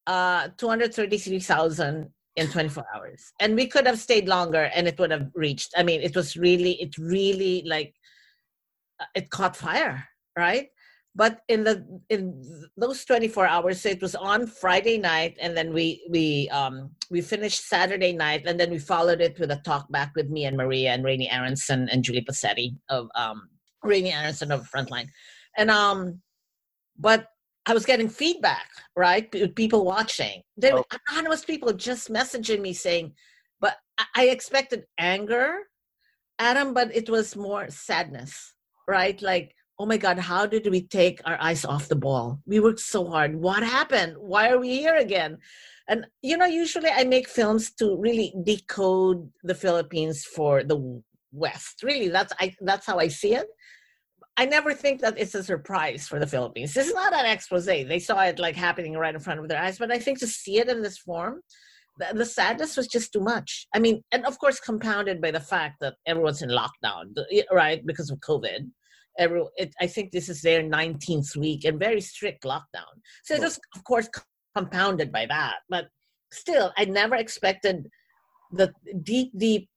Uh, 0.05 0.49
two 0.57 0.67
hundred 0.67 0.93
thirty-three 0.93 1.39
thousand 1.39 2.09
in 2.35 2.47
24 2.47 2.85
hours. 2.95 3.31
And 3.39 3.55
we 3.55 3.67
could 3.67 3.85
have 3.85 3.99
stayed 3.99 4.27
longer 4.27 4.71
and 4.73 4.87
it 4.87 4.97
would 4.99 5.11
have 5.11 5.29
reached 5.35 5.73
i 5.77 5.83
mean 5.83 6.01
it 6.01 6.15
was 6.15 6.35
really 6.35 6.81
it 6.81 6.97
really 6.97 7.63
like 7.65 7.93
uh, 8.99 9.05
it 9.15 9.29
caught 9.29 9.55
fire 9.55 10.07
right? 10.37 10.69
But 11.15 11.41
in 11.47 11.63
the 11.63 11.85
in 12.09 12.41
those 12.75 13.05
24 13.05 13.45
hours 13.45 13.81
so 13.81 13.89
it 13.89 14.01
was 14.01 14.15
on 14.15 14.47
friday 14.47 14.97
night 14.97 15.37
and 15.39 15.55
then 15.55 15.71
we 15.71 16.03
we 16.09 16.49
um 16.49 16.89
we 17.11 17.21
finished 17.21 17.69
saturday 17.69 18.13
night 18.13 18.47
and 18.47 18.59
then 18.59 18.71
we 18.71 18.79
followed 18.79 19.21
it 19.21 19.37
with 19.39 19.51
a 19.51 19.61
talk 19.63 19.85
back 19.91 20.11
with 20.15 20.31
me 20.31 20.45
and 20.45 20.57
maria 20.57 20.89
and 20.89 21.03
raney 21.03 21.29
aronson 21.31 21.87
and 21.89 22.03
julie 22.03 22.25
Posetti 22.27 22.75
of 22.89 23.09
um 23.13 23.47
raney 23.83 24.11
aronson 24.11 24.51
of 24.51 24.67
frontline. 24.71 25.07
And 25.55 25.69
um 25.69 26.19
but 26.97 27.27
I 27.65 27.73
was 27.73 27.85
getting 27.85 28.09
feedback, 28.09 28.67
right? 28.95 29.31
People 29.55 29.85
watching. 29.85 30.41
There 30.57 30.75
were 30.75 30.85
oh. 30.91 30.97
anonymous 31.09 31.45
people 31.45 31.71
just 31.73 32.11
messaging 32.11 32.61
me 32.61 32.73
saying, 32.73 33.13
but 33.61 33.77
I 34.15 34.27
expected 34.27 34.83
anger, 34.97 35.59
Adam, 36.39 36.73
but 36.73 36.93
it 36.95 37.09
was 37.09 37.35
more 37.35 37.69
sadness, 37.69 38.53
right? 38.87 39.21
Like, 39.21 39.55
oh 39.79 39.85
my 39.85 39.97
God, 39.97 40.19
how 40.19 40.45
did 40.45 40.69
we 40.69 40.81
take 40.81 41.21
our 41.25 41.37
eyes 41.39 41.63
off 41.63 41.87
the 41.87 41.95
ball? 41.95 42.39
We 42.45 42.59
worked 42.59 42.79
so 42.79 43.05
hard. 43.05 43.35
What 43.35 43.63
happened? 43.63 44.15
Why 44.17 44.49
are 44.49 44.59
we 44.59 44.77
here 44.77 44.95
again? 44.95 45.37
And, 45.87 46.05
you 46.21 46.37
know, 46.37 46.45
usually 46.45 46.89
I 46.89 47.03
make 47.05 47.27
films 47.27 47.71
to 47.75 47.97
really 47.97 48.33
decode 48.43 49.29
the 49.43 49.55
Philippines 49.55 50.25
for 50.25 50.63
the 50.63 51.01
West. 51.33 51.81
Really, 51.83 52.09
that's 52.09 52.31
I 52.39 52.55
that's 52.61 52.85
how 52.85 52.99
I 52.99 53.07
see 53.07 53.33
it. 53.33 53.47
I 54.35 54.45
never 54.45 54.73
think 54.73 55.01
that 55.01 55.17
it's 55.17 55.35
a 55.35 55.43
surprise 55.43 56.07
for 56.07 56.19
the 56.19 56.27
Philippines. 56.27 56.73
This 56.73 56.87
is 56.87 56.93
not 56.93 57.13
an 57.13 57.25
expose. 57.25 57.65
They 57.65 57.99
saw 57.99 58.23
it 58.23 58.39
like 58.39 58.55
happening 58.55 58.93
right 58.93 59.13
in 59.13 59.21
front 59.21 59.39
of 59.39 59.47
their 59.47 59.61
eyes, 59.61 59.77
but 59.77 59.91
I 59.91 59.99
think 59.99 60.19
to 60.19 60.27
see 60.27 60.57
it 60.57 60.69
in 60.69 60.81
this 60.81 60.97
form, 60.97 61.41
the, 61.99 62.09
the 62.13 62.25
sadness 62.25 62.75
was 62.75 62.87
just 62.87 63.13
too 63.13 63.19
much. 63.19 63.67
I 63.75 63.79
mean, 63.79 64.01
and 64.11 64.25
of 64.25 64.39
course, 64.39 64.59
compounded 64.59 65.21
by 65.21 65.29
the 65.29 65.39
fact 65.39 65.75
that 65.81 65.95
everyone's 66.07 66.41
in 66.41 66.49
lockdown, 66.49 67.13
right, 67.51 67.85
because 67.85 68.09
of 68.09 68.19
COVID. 68.19 68.69
Every, 69.19 69.43
it, 69.57 69.71
I 69.79 69.85
think 69.85 70.11
this 70.11 70.27
is 70.27 70.41
their 70.41 70.63
19th 70.63 71.35
week 71.35 71.65
and 71.65 71.79
very 71.79 72.01
strict 72.01 72.43
lockdown. 72.43 72.93
So 73.23 73.35
it 73.35 73.41
was, 73.41 73.59
of 73.75 73.83
course, 73.83 74.09
compounded 74.55 75.11
by 75.11 75.27
that. 75.27 75.57
But 75.69 75.85
still, 76.31 76.73
I 76.75 76.85
never 76.85 77.15
expected 77.15 77.87
the 78.51 78.73
deep, 79.03 79.31
deep, 79.37 79.69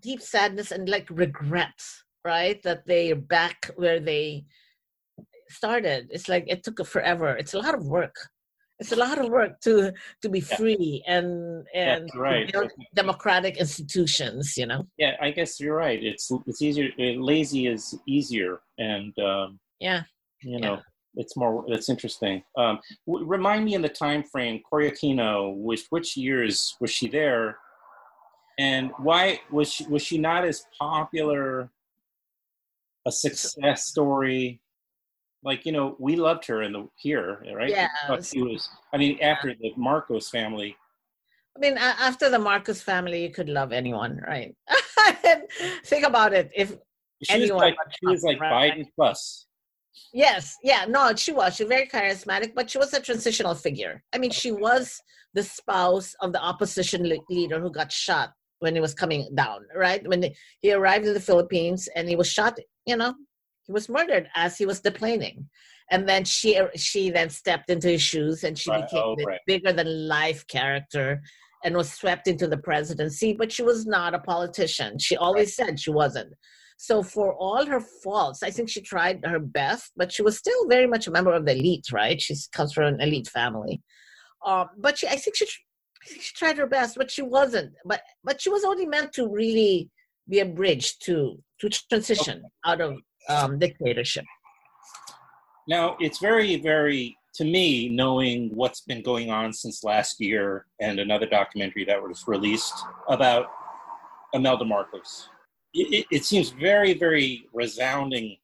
deep 0.00 0.20
sadness 0.20 0.72
and 0.72 0.88
like 0.88 1.06
regrets 1.08 2.02
right? 2.24 2.62
That 2.62 2.86
they 2.86 3.12
are 3.12 3.16
back 3.16 3.70
where 3.76 4.00
they 4.00 4.44
started. 5.48 6.08
It's 6.10 6.28
like 6.28 6.44
it 6.48 6.62
took 6.62 6.84
forever. 6.86 7.36
It's 7.36 7.54
a 7.54 7.58
lot 7.58 7.74
of 7.74 7.86
work. 7.86 8.14
It's 8.78 8.92
a 8.92 8.96
lot 8.96 9.18
of 9.18 9.28
work 9.28 9.60
to 9.62 9.92
to 10.22 10.28
be 10.28 10.40
free 10.40 11.04
and 11.06 11.66
and 11.74 12.08
yeah, 12.14 12.20
right. 12.20 12.54
democratic 12.94 13.58
institutions. 13.58 14.56
You 14.56 14.66
know. 14.66 14.86
Yeah, 14.96 15.16
I 15.20 15.30
guess 15.32 15.60
you're 15.60 15.76
right. 15.76 16.02
It's 16.02 16.30
it's 16.46 16.62
easier. 16.62 16.88
Lazy 16.98 17.66
is 17.66 17.98
easier, 18.06 18.60
and 18.78 19.16
um, 19.18 19.60
yeah, 19.80 20.02
you 20.42 20.60
know. 20.60 20.74
Yeah. 20.74 20.80
It's 21.16 21.36
more. 21.36 21.64
It's 21.66 21.88
interesting. 21.88 22.44
Um, 22.56 22.78
w- 23.04 23.26
remind 23.26 23.64
me 23.64 23.74
in 23.74 23.82
the 23.82 23.88
time 23.88 24.22
frame. 24.22 24.60
Cory 24.62 24.88
Aquino, 24.88 25.56
which 25.56 25.86
which 25.90 26.16
years 26.16 26.76
was 26.80 26.90
she 26.92 27.08
there, 27.08 27.58
and 28.60 28.92
why 28.98 29.40
was 29.50 29.72
she 29.72 29.84
was 29.88 30.02
she 30.02 30.18
not 30.18 30.44
as 30.44 30.64
popular 30.78 31.68
a 33.06 33.12
success 33.12 33.86
story. 33.86 34.60
Like 35.42 35.64
you 35.64 35.72
know 35.72 35.96
we 35.98 36.16
loved 36.16 36.44
her 36.46 36.62
in 36.62 36.72
the 36.72 36.86
here 36.96 37.42
right? 37.54 37.70
Yeah 37.70 37.88
she 38.20 38.42
was 38.42 38.68
i 38.92 38.98
mean 38.98 39.18
after 39.22 39.54
the 39.54 39.72
marcos 39.76 40.28
family. 40.28 40.76
I 41.56 41.60
mean 41.60 41.78
after 41.78 42.28
the 42.28 42.38
marcos 42.38 42.82
family 42.82 43.22
you 43.22 43.30
could 43.30 43.48
love 43.48 43.72
anyone 43.72 44.20
right? 44.26 44.54
Think 45.86 46.06
about 46.06 46.34
it. 46.34 46.50
If 46.54 46.76
she 47.22 47.32
anyone 47.32 47.56
was 47.56 47.62
like, 47.62 47.76
she 47.98 48.06
was 48.06 48.22
like 48.22 48.40
right? 48.40 48.74
biden 48.74 48.84
plus. 48.94 49.46
Yes. 50.12 50.56
Yeah. 50.62 50.84
No 50.86 51.14
she 51.16 51.32
was. 51.32 51.56
She's 51.56 51.68
very 51.68 51.86
charismatic 51.86 52.54
but 52.54 52.68
she 52.68 52.76
was 52.76 52.92
a 52.92 53.00
transitional 53.00 53.54
figure. 53.54 54.02
I 54.12 54.18
mean 54.18 54.30
she 54.30 54.52
was 54.52 55.00
the 55.32 55.42
spouse 55.42 56.14
of 56.20 56.34
the 56.34 56.42
opposition 56.42 57.10
leader 57.30 57.60
who 57.60 57.70
got 57.70 57.90
shot 57.90 58.34
when 58.60 58.74
he 58.74 58.80
was 58.80 58.94
coming 58.94 59.28
down, 59.34 59.66
right? 59.74 60.06
When 60.06 60.24
he 60.60 60.72
arrived 60.72 61.06
in 61.06 61.14
the 61.14 61.20
Philippines 61.20 61.88
and 61.96 62.08
he 62.08 62.16
was 62.16 62.28
shot, 62.28 62.58
you 62.86 62.96
know, 62.96 63.14
he 63.66 63.72
was 63.72 63.88
murdered 63.88 64.28
as 64.34 64.56
he 64.56 64.66
was 64.66 64.80
deplaning. 64.80 65.44
And 65.90 66.08
then 66.08 66.24
she 66.24 66.60
she 66.76 67.10
then 67.10 67.30
stepped 67.30 67.68
into 67.68 67.88
his 67.88 68.02
shoes 68.02 68.44
and 68.44 68.56
she 68.56 68.70
right. 68.70 68.84
became 68.84 69.02
oh, 69.04 69.16
right. 69.26 69.40
bigger 69.46 69.72
than 69.72 70.08
life 70.08 70.46
character 70.46 71.20
and 71.64 71.76
was 71.76 71.92
swept 71.92 72.28
into 72.28 72.46
the 72.46 72.56
presidency, 72.56 73.32
but 73.32 73.50
she 73.52 73.62
was 73.62 73.86
not 73.86 74.14
a 74.14 74.18
politician. 74.18 74.98
She 74.98 75.16
always 75.16 75.58
right. 75.58 75.66
said 75.66 75.80
she 75.80 75.90
wasn't. 75.90 76.32
So 76.78 77.02
for 77.02 77.34
all 77.34 77.66
her 77.66 77.80
faults, 77.80 78.42
I 78.42 78.50
think 78.50 78.70
she 78.70 78.80
tried 78.80 79.20
her 79.26 79.38
best, 79.38 79.92
but 79.96 80.10
she 80.10 80.22
was 80.22 80.38
still 80.38 80.66
very 80.68 80.86
much 80.86 81.06
a 81.06 81.10
member 81.10 81.32
of 81.32 81.44
the 81.44 81.52
elite, 81.52 81.92
right? 81.92 82.20
She 82.20 82.34
comes 82.52 82.72
from 82.72 82.84
an 82.84 83.00
elite 83.02 83.28
family. 83.28 83.82
Um, 84.46 84.68
but 84.78 84.96
she, 84.96 85.06
I 85.06 85.16
think 85.16 85.36
she 85.36 85.46
she 86.02 86.34
tried 86.34 86.58
her 86.58 86.66
best, 86.66 86.96
but 86.96 87.10
she 87.10 87.22
wasn't. 87.22 87.72
But 87.84 88.02
but 88.24 88.40
she 88.40 88.50
was 88.50 88.64
only 88.64 88.86
meant 88.86 89.12
to 89.14 89.28
really 89.28 89.90
be 90.28 90.40
a 90.40 90.46
bridge 90.46 90.98
to 91.00 91.42
to 91.60 91.68
transition 91.68 92.42
out 92.64 92.80
of 92.80 92.96
um, 93.28 93.58
dictatorship. 93.58 94.24
Now 95.68 95.96
it's 96.00 96.18
very 96.18 96.56
very 96.56 97.16
to 97.34 97.44
me 97.44 97.88
knowing 97.88 98.50
what's 98.54 98.80
been 98.80 99.02
going 99.02 99.30
on 99.30 99.52
since 99.52 99.84
last 99.84 100.20
year 100.20 100.66
and 100.80 100.98
another 100.98 101.26
documentary 101.26 101.84
that 101.84 102.02
was 102.02 102.24
released 102.26 102.74
about 103.08 103.46
Imelda 104.32 104.64
Marcos. 104.64 105.28
It, 105.72 105.94
it, 105.94 106.06
it 106.10 106.24
seems 106.24 106.50
very 106.50 106.94
very 106.94 107.46
resounding. 107.52 108.36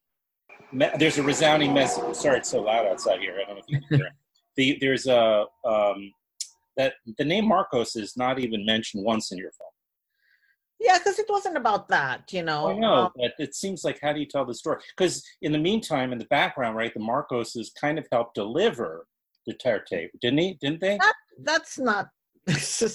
There's 0.73 1.19
a 1.19 1.23
resounding 1.23 1.73
message. 1.73 2.15
Sorry, 2.15 2.39
it's 2.39 2.51
so 2.51 2.63
loud 2.63 2.87
outside 2.87 3.21
here. 3.21 3.39
I 3.41 3.47
don't 3.47 3.57
know 3.57 3.63
if 3.67 3.69
you 3.69 3.81
can 3.89 3.99
hear. 3.99 4.11
the, 4.57 4.79
there's 4.81 5.07
a 5.07 5.47
um, 5.65 6.13
that 6.77 6.95
the 7.19 7.25
name 7.25 7.47
Marcos 7.49 7.97
is 7.97 8.17
not 8.17 8.39
even 8.39 8.65
mentioned 8.65 9.05
once 9.05 9.33
in 9.33 9.39
your 9.39 9.53
film. 9.53 9.71
Yeah, 10.79 10.99
because 10.99 11.19
it 11.19 11.27
wasn't 11.29 11.57
about 11.57 11.89
that, 11.89 12.33
you 12.33 12.43
know. 12.43 12.69
I 12.69 12.79
know, 12.79 12.95
um, 12.95 13.13
but 13.17 13.33
it 13.39 13.55
seems 13.55 13.83
like 13.83 13.99
how 14.03 14.13
do 14.13 14.21
you 14.21 14.27
tell 14.27 14.45
the 14.45 14.55
story? 14.55 14.81
Because 14.97 15.25
in 15.41 15.53
the 15.53 15.59
meantime, 15.59 16.13
in 16.13 16.19
the 16.19 16.27
background, 16.27 16.77
right, 16.77 16.93
the 16.93 17.01
Marcoses 17.01 17.69
kind 17.81 17.99
of 17.99 18.07
helped 18.13 18.35
deliver 18.35 19.07
Duterte, 19.49 20.09
didn't 20.21 20.39
he? 20.39 20.59
Didn't 20.61 20.81
they? 20.81 20.99
That, 20.99 21.15
that's 21.43 21.79
not. 21.79 22.09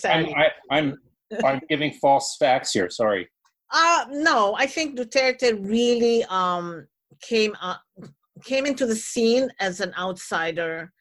I'm, 0.06 0.26
I, 0.36 0.50
I'm, 0.70 0.98
I'm 1.44 1.62
giving 1.70 1.94
false 1.94 2.38
facts 2.40 2.72
here. 2.72 2.90
Sorry. 2.90 3.28
Uh 3.74 4.06
no, 4.10 4.54
I 4.58 4.68
think 4.68 5.00
Duterte 5.00 5.58
really 5.68 6.26
um 6.26 6.88
came 7.22 7.56
uh, 7.62 7.78
came 8.44 8.66
into 8.66 8.86
the 8.86 8.96
scene 8.96 9.50
as 9.60 9.80
an 9.80 9.94
outsider 9.98 10.92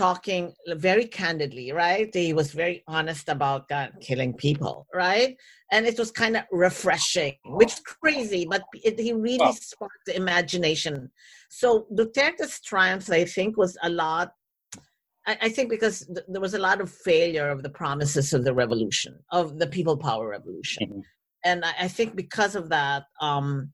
talking 0.00 0.54
very 0.88 1.04
candidly, 1.04 1.72
right? 1.72 2.08
He 2.14 2.32
was 2.32 2.52
very 2.52 2.82
honest 2.86 3.28
about 3.28 3.70
killing 4.00 4.32
people, 4.32 4.86
right? 4.94 5.36
And 5.72 5.84
it 5.86 5.98
was 5.98 6.10
kind 6.10 6.38
of 6.38 6.44
refreshing, 6.50 7.34
which 7.44 7.72
is 7.74 7.80
crazy, 7.80 8.46
but 8.48 8.62
it, 8.72 8.98
he 8.98 9.12
really 9.12 9.52
oh. 9.52 9.52
sparked 9.52 10.06
the 10.06 10.16
imagination. 10.16 11.10
So 11.50 11.86
Duterte's 11.94 12.62
triumph, 12.62 13.10
I 13.10 13.26
think, 13.26 13.58
was 13.58 13.76
a 13.82 13.90
lot. 13.90 14.32
I, 15.26 15.36
I 15.42 15.48
think 15.50 15.68
because 15.68 16.06
th- 16.06 16.26
there 16.32 16.40
was 16.40 16.54
a 16.54 16.64
lot 16.68 16.80
of 16.80 16.90
failure 16.90 17.50
of 17.50 17.62
the 17.62 17.74
promises 17.82 18.32
of 18.32 18.44
the 18.44 18.54
revolution, 18.54 19.12
of 19.30 19.58
the 19.58 19.66
people 19.66 19.98
power 19.98 20.26
revolution. 20.30 20.88
Mm-hmm. 20.88 21.00
And 21.44 21.64
I, 21.64 21.72
I, 21.80 21.88
think 21.88 22.16
because 22.16 22.54
of 22.54 22.70
that, 22.70 23.04
um, 23.20 23.72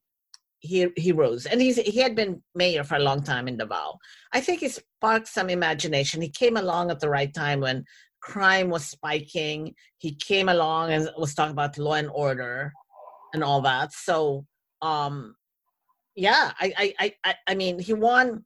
he 0.97 1.13
rose, 1.13 1.47
and 1.47 1.61
he's 1.61 1.77
he 1.77 2.01
had 2.01 2.15
been 2.15 2.43
mayor 2.55 2.85
for 2.85 2.97
a 2.97 3.07
long 3.09 3.23
time 3.23 3.49
in 3.49 3.57
Davao. 3.57 3.99
I 4.33 4.41
think 4.41 4.61
he 4.61 4.69
sparked 4.69 5.29
some 5.29 5.49
imagination. 5.49 6.23
He 6.23 6.29
came 6.29 6.57
along 6.57 6.91
at 6.91 7.01
the 7.01 7.09
right 7.09 7.33
time 7.33 7.61
when 7.61 7.85
crime 8.21 8.69
was 8.71 8.85
spiking. 8.85 9.75
He 9.99 10.15
came 10.15 10.49
along 10.49 10.93
and 10.93 11.09
was 11.17 11.35
talking 11.35 11.53
about 11.53 11.79
law 11.79 11.95
and 11.95 12.11
order 12.13 12.73
and 13.33 13.45
all 13.45 13.61
that. 13.63 13.93
So, 13.93 14.45
um, 14.83 15.37
yeah, 16.17 16.53
I, 16.59 16.95
I, 16.99 17.15
I, 17.25 17.35
I 17.47 17.55
mean, 17.55 17.79
he 17.79 17.93
won. 17.93 18.45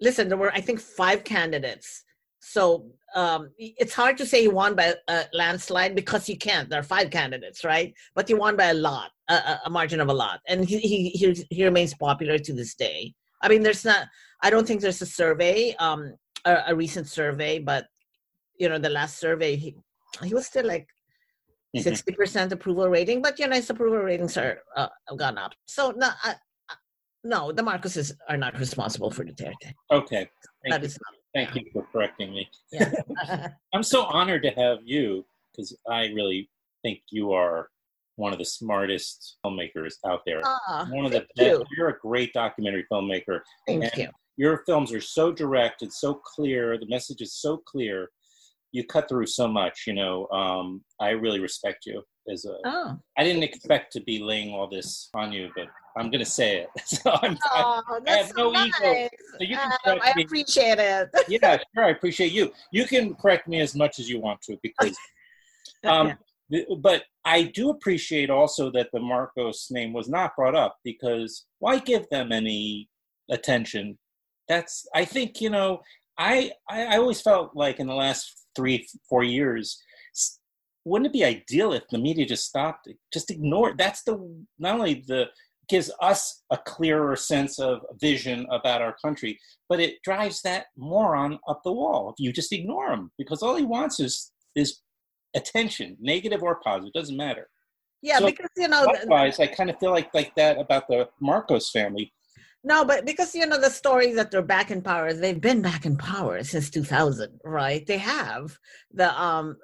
Listen, 0.00 0.28
there 0.28 0.36
were 0.36 0.52
I 0.52 0.60
think 0.60 0.80
five 0.80 1.24
candidates. 1.24 2.04
So 2.48 2.86
um, 3.16 3.50
it's 3.58 3.92
hard 3.92 4.16
to 4.18 4.26
say 4.26 4.42
he 4.42 4.48
won 4.48 4.76
by 4.76 4.94
a 5.08 5.24
landslide 5.32 5.96
because 5.96 6.28
you 6.28 6.38
can't. 6.38 6.70
There 6.70 6.78
are 6.78 6.84
five 6.84 7.10
candidates, 7.10 7.64
right? 7.64 7.92
But 8.14 8.28
he 8.28 8.34
won 8.34 8.56
by 8.56 8.66
a 8.66 8.74
lot, 8.74 9.10
a, 9.28 9.58
a 9.64 9.70
margin 9.70 10.00
of 10.00 10.08
a 10.08 10.14
lot, 10.14 10.38
and 10.46 10.64
he, 10.64 10.78
he 11.10 11.44
he 11.50 11.64
remains 11.64 11.92
popular 11.94 12.38
to 12.38 12.52
this 12.52 12.76
day. 12.76 13.14
I 13.42 13.48
mean, 13.48 13.64
there's 13.64 13.84
not. 13.84 14.06
I 14.42 14.50
don't 14.50 14.64
think 14.64 14.80
there's 14.80 15.02
a 15.02 15.06
survey, 15.06 15.74
um, 15.80 16.14
a, 16.44 16.62
a 16.68 16.74
recent 16.76 17.08
survey, 17.08 17.58
but 17.58 17.86
you 18.60 18.68
know, 18.68 18.78
the 18.78 18.90
last 18.90 19.18
survey, 19.18 19.56
he 19.56 19.74
he 20.22 20.32
was 20.32 20.46
still 20.46 20.66
like 20.66 20.86
mm-hmm. 21.74 21.80
60 21.80 22.12
mm-hmm. 22.12 22.16
percent 22.16 22.52
approval 22.52 22.88
rating, 22.88 23.22
but 23.22 23.40
you 23.40 23.48
know, 23.48 23.56
his 23.56 23.70
approval 23.70 23.98
ratings 23.98 24.36
are 24.36 24.60
uh, 24.76 24.88
have 25.08 25.18
gone 25.18 25.36
up. 25.36 25.52
So 25.64 25.92
no, 25.96 26.10
I, 26.22 26.36
no, 27.24 27.50
the 27.50 27.62
Marcoses 27.62 28.12
are 28.28 28.36
not 28.36 28.56
responsible 28.60 29.10
for 29.10 29.24
Duterte. 29.24 29.74
Okay, 29.90 30.28
Thank 30.62 30.70
that 30.70 30.82
you. 30.82 30.86
is 30.86 30.98
not. 31.04 31.15
Thank 31.36 31.54
you 31.54 31.64
for 31.70 31.86
correcting 31.92 32.32
me. 32.32 32.48
Yeah. 32.72 32.90
I'm 33.74 33.82
so 33.82 34.04
honored 34.04 34.42
to 34.44 34.50
have 34.52 34.78
you 34.84 35.26
because 35.52 35.76
I 35.88 36.06
really 36.06 36.48
think 36.82 37.00
you 37.10 37.32
are 37.32 37.68
one 38.16 38.32
of 38.32 38.38
the 38.38 38.44
smartest 38.44 39.36
filmmakers 39.44 39.94
out 40.06 40.22
there. 40.24 40.40
Ah, 40.44 40.88
one 40.90 41.04
of 41.04 41.12
the 41.12 41.26
you. 41.36 41.62
You're 41.76 41.90
a 41.90 41.98
great 41.98 42.32
documentary 42.32 42.86
filmmaker. 42.90 43.40
Thank 43.66 43.96
you. 43.96 44.08
Your 44.38 44.62
films 44.66 44.92
are 44.92 45.00
so 45.00 45.30
direct 45.30 45.82
and 45.82 45.92
so 45.92 46.14
clear. 46.14 46.78
The 46.78 46.88
message 46.88 47.20
is 47.20 47.34
so 47.34 47.58
clear. 47.58 48.08
You 48.72 48.84
cut 48.84 49.06
through 49.06 49.26
so 49.26 49.46
much. 49.46 49.84
You 49.86 49.92
know, 49.92 50.28
um, 50.28 50.82
I 51.00 51.10
really 51.10 51.40
respect 51.40 51.84
you 51.84 52.02
as 52.32 52.46
a. 52.46 52.56
Oh. 52.64 52.98
I 53.18 53.24
didn't 53.24 53.42
expect 53.42 53.92
to 53.92 54.00
be 54.00 54.22
laying 54.22 54.54
all 54.54 54.68
this 54.68 55.10
on 55.14 55.32
you, 55.32 55.50
but 55.54 55.66
I'm 55.96 56.10
going 56.10 56.24
to 56.24 56.30
say 56.30 56.58
it. 56.58 56.68
So 56.86 57.10
I'm, 57.22 57.36
oh, 57.54 57.82
I, 58.06 58.12
I 58.12 58.16
have 58.18 58.36
no 58.36 58.50
nice. 58.50 58.66
ego. 58.66 59.08
So 59.32 59.36
you 59.40 59.56
can 59.56 59.72
um, 59.86 59.98
I 60.02 60.12
appreciate 60.20 60.78
it. 60.78 61.10
yeah, 61.28 61.58
sure. 61.74 61.84
I 61.84 61.90
appreciate 61.90 62.32
you. 62.32 62.52
You 62.70 62.84
can 62.84 63.14
correct 63.14 63.48
me 63.48 63.60
as 63.60 63.74
much 63.74 63.98
as 63.98 64.08
you 64.08 64.20
want 64.20 64.40
to 64.42 64.56
because, 64.62 64.96
um, 65.84 66.12
but 66.78 67.04
I 67.24 67.44
do 67.44 67.70
appreciate 67.70 68.30
also 68.30 68.70
that 68.72 68.90
the 68.92 69.00
Marcos 69.00 69.68
name 69.70 69.92
was 69.92 70.08
not 70.08 70.36
brought 70.36 70.54
up 70.54 70.76
because 70.84 71.46
why 71.58 71.78
give 71.78 72.08
them 72.10 72.30
any 72.30 72.88
attention? 73.30 73.98
That's 74.48 74.86
I 74.94 75.04
think 75.04 75.40
you 75.40 75.50
know 75.50 75.80
I 76.18 76.52
I, 76.68 76.84
I 76.84 76.96
always 76.98 77.20
felt 77.20 77.56
like 77.56 77.80
in 77.80 77.88
the 77.88 77.94
last 77.94 78.46
three 78.54 78.86
four 79.08 79.24
years 79.24 79.82
wouldn't 80.86 81.08
it 81.08 81.12
be 81.12 81.24
ideal 81.24 81.72
if 81.72 81.82
the 81.90 81.98
media 81.98 82.24
just 82.24 82.46
stopped 82.46 82.88
just 83.12 83.30
ignore 83.32 83.74
that's 83.76 84.04
the 84.04 84.16
not 84.58 84.78
only 84.78 85.02
the 85.08 85.26
gives 85.68 85.90
us 86.00 86.42
a 86.50 86.58
clearer 86.58 87.16
sense 87.16 87.58
of 87.58 87.80
vision 88.00 88.46
about 88.50 88.82
our 88.82 88.96
country, 89.04 89.38
but 89.68 89.80
it 89.80 90.02
drives 90.04 90.42
that 90.42 90.66
moron 90.76 91.38
up 91.48 91.60
the 91.64 91.72
wall 91.72 92.10
if 92.10 92.14
you 92.18 92.32
just 92.32 92.52
ignore 92.52 92.92
him 92.92 93.10
because 93.18 93.42
all 93.42 93.56
he 93.56 93.64
wants 93.64 94.00
is 94.00 94.32
is 94.54 94.80
attention, 95.34 95.96
negative 96.00 96.42
or 96.42 96.60
positive, 96.64 96.92
doesn't 96.92 97.16
matter. 97.16 97.48
Yeah, 98.02 98.18
so 98.18 98.26
because 98.26 98.50
you 98.56 98.68
know. 98.68 98.84
Likewise, 98.84 99.40
I 99.40 99.46
kind 99.46 99.70
of 99.70 99.78
feel 99.78 99.90
like 99.90 100.12
like 100.14 100.34
that 100.36 100.58
about 100.58 100.88
the 100.88 101.08
Marcos 101.20 101.70
family. 101.70 102.12
No, 102.64 102.84
but 102.84 103.06
because 103.06 103.34
you 103.34 103.46
know 103.46 103.60
the 103.60 103.70
story 103.70 104.12
that 104.14 104.30
they're 104.30 104.42
back 104.42 104.70
in 104.70 104.82
power, 104.82 105.12
they've 105.12 105.40
been 105.40 105.62
back 105.62 105.86
in 105.86 105.96
power 105.96 106.42
since 106.42 106.68
2000, 106.70 107.40
right? 107.44 107.86
They 107.86 107.98
have 107.98 108.58
the 108.92 109.20
um 109.20 109.56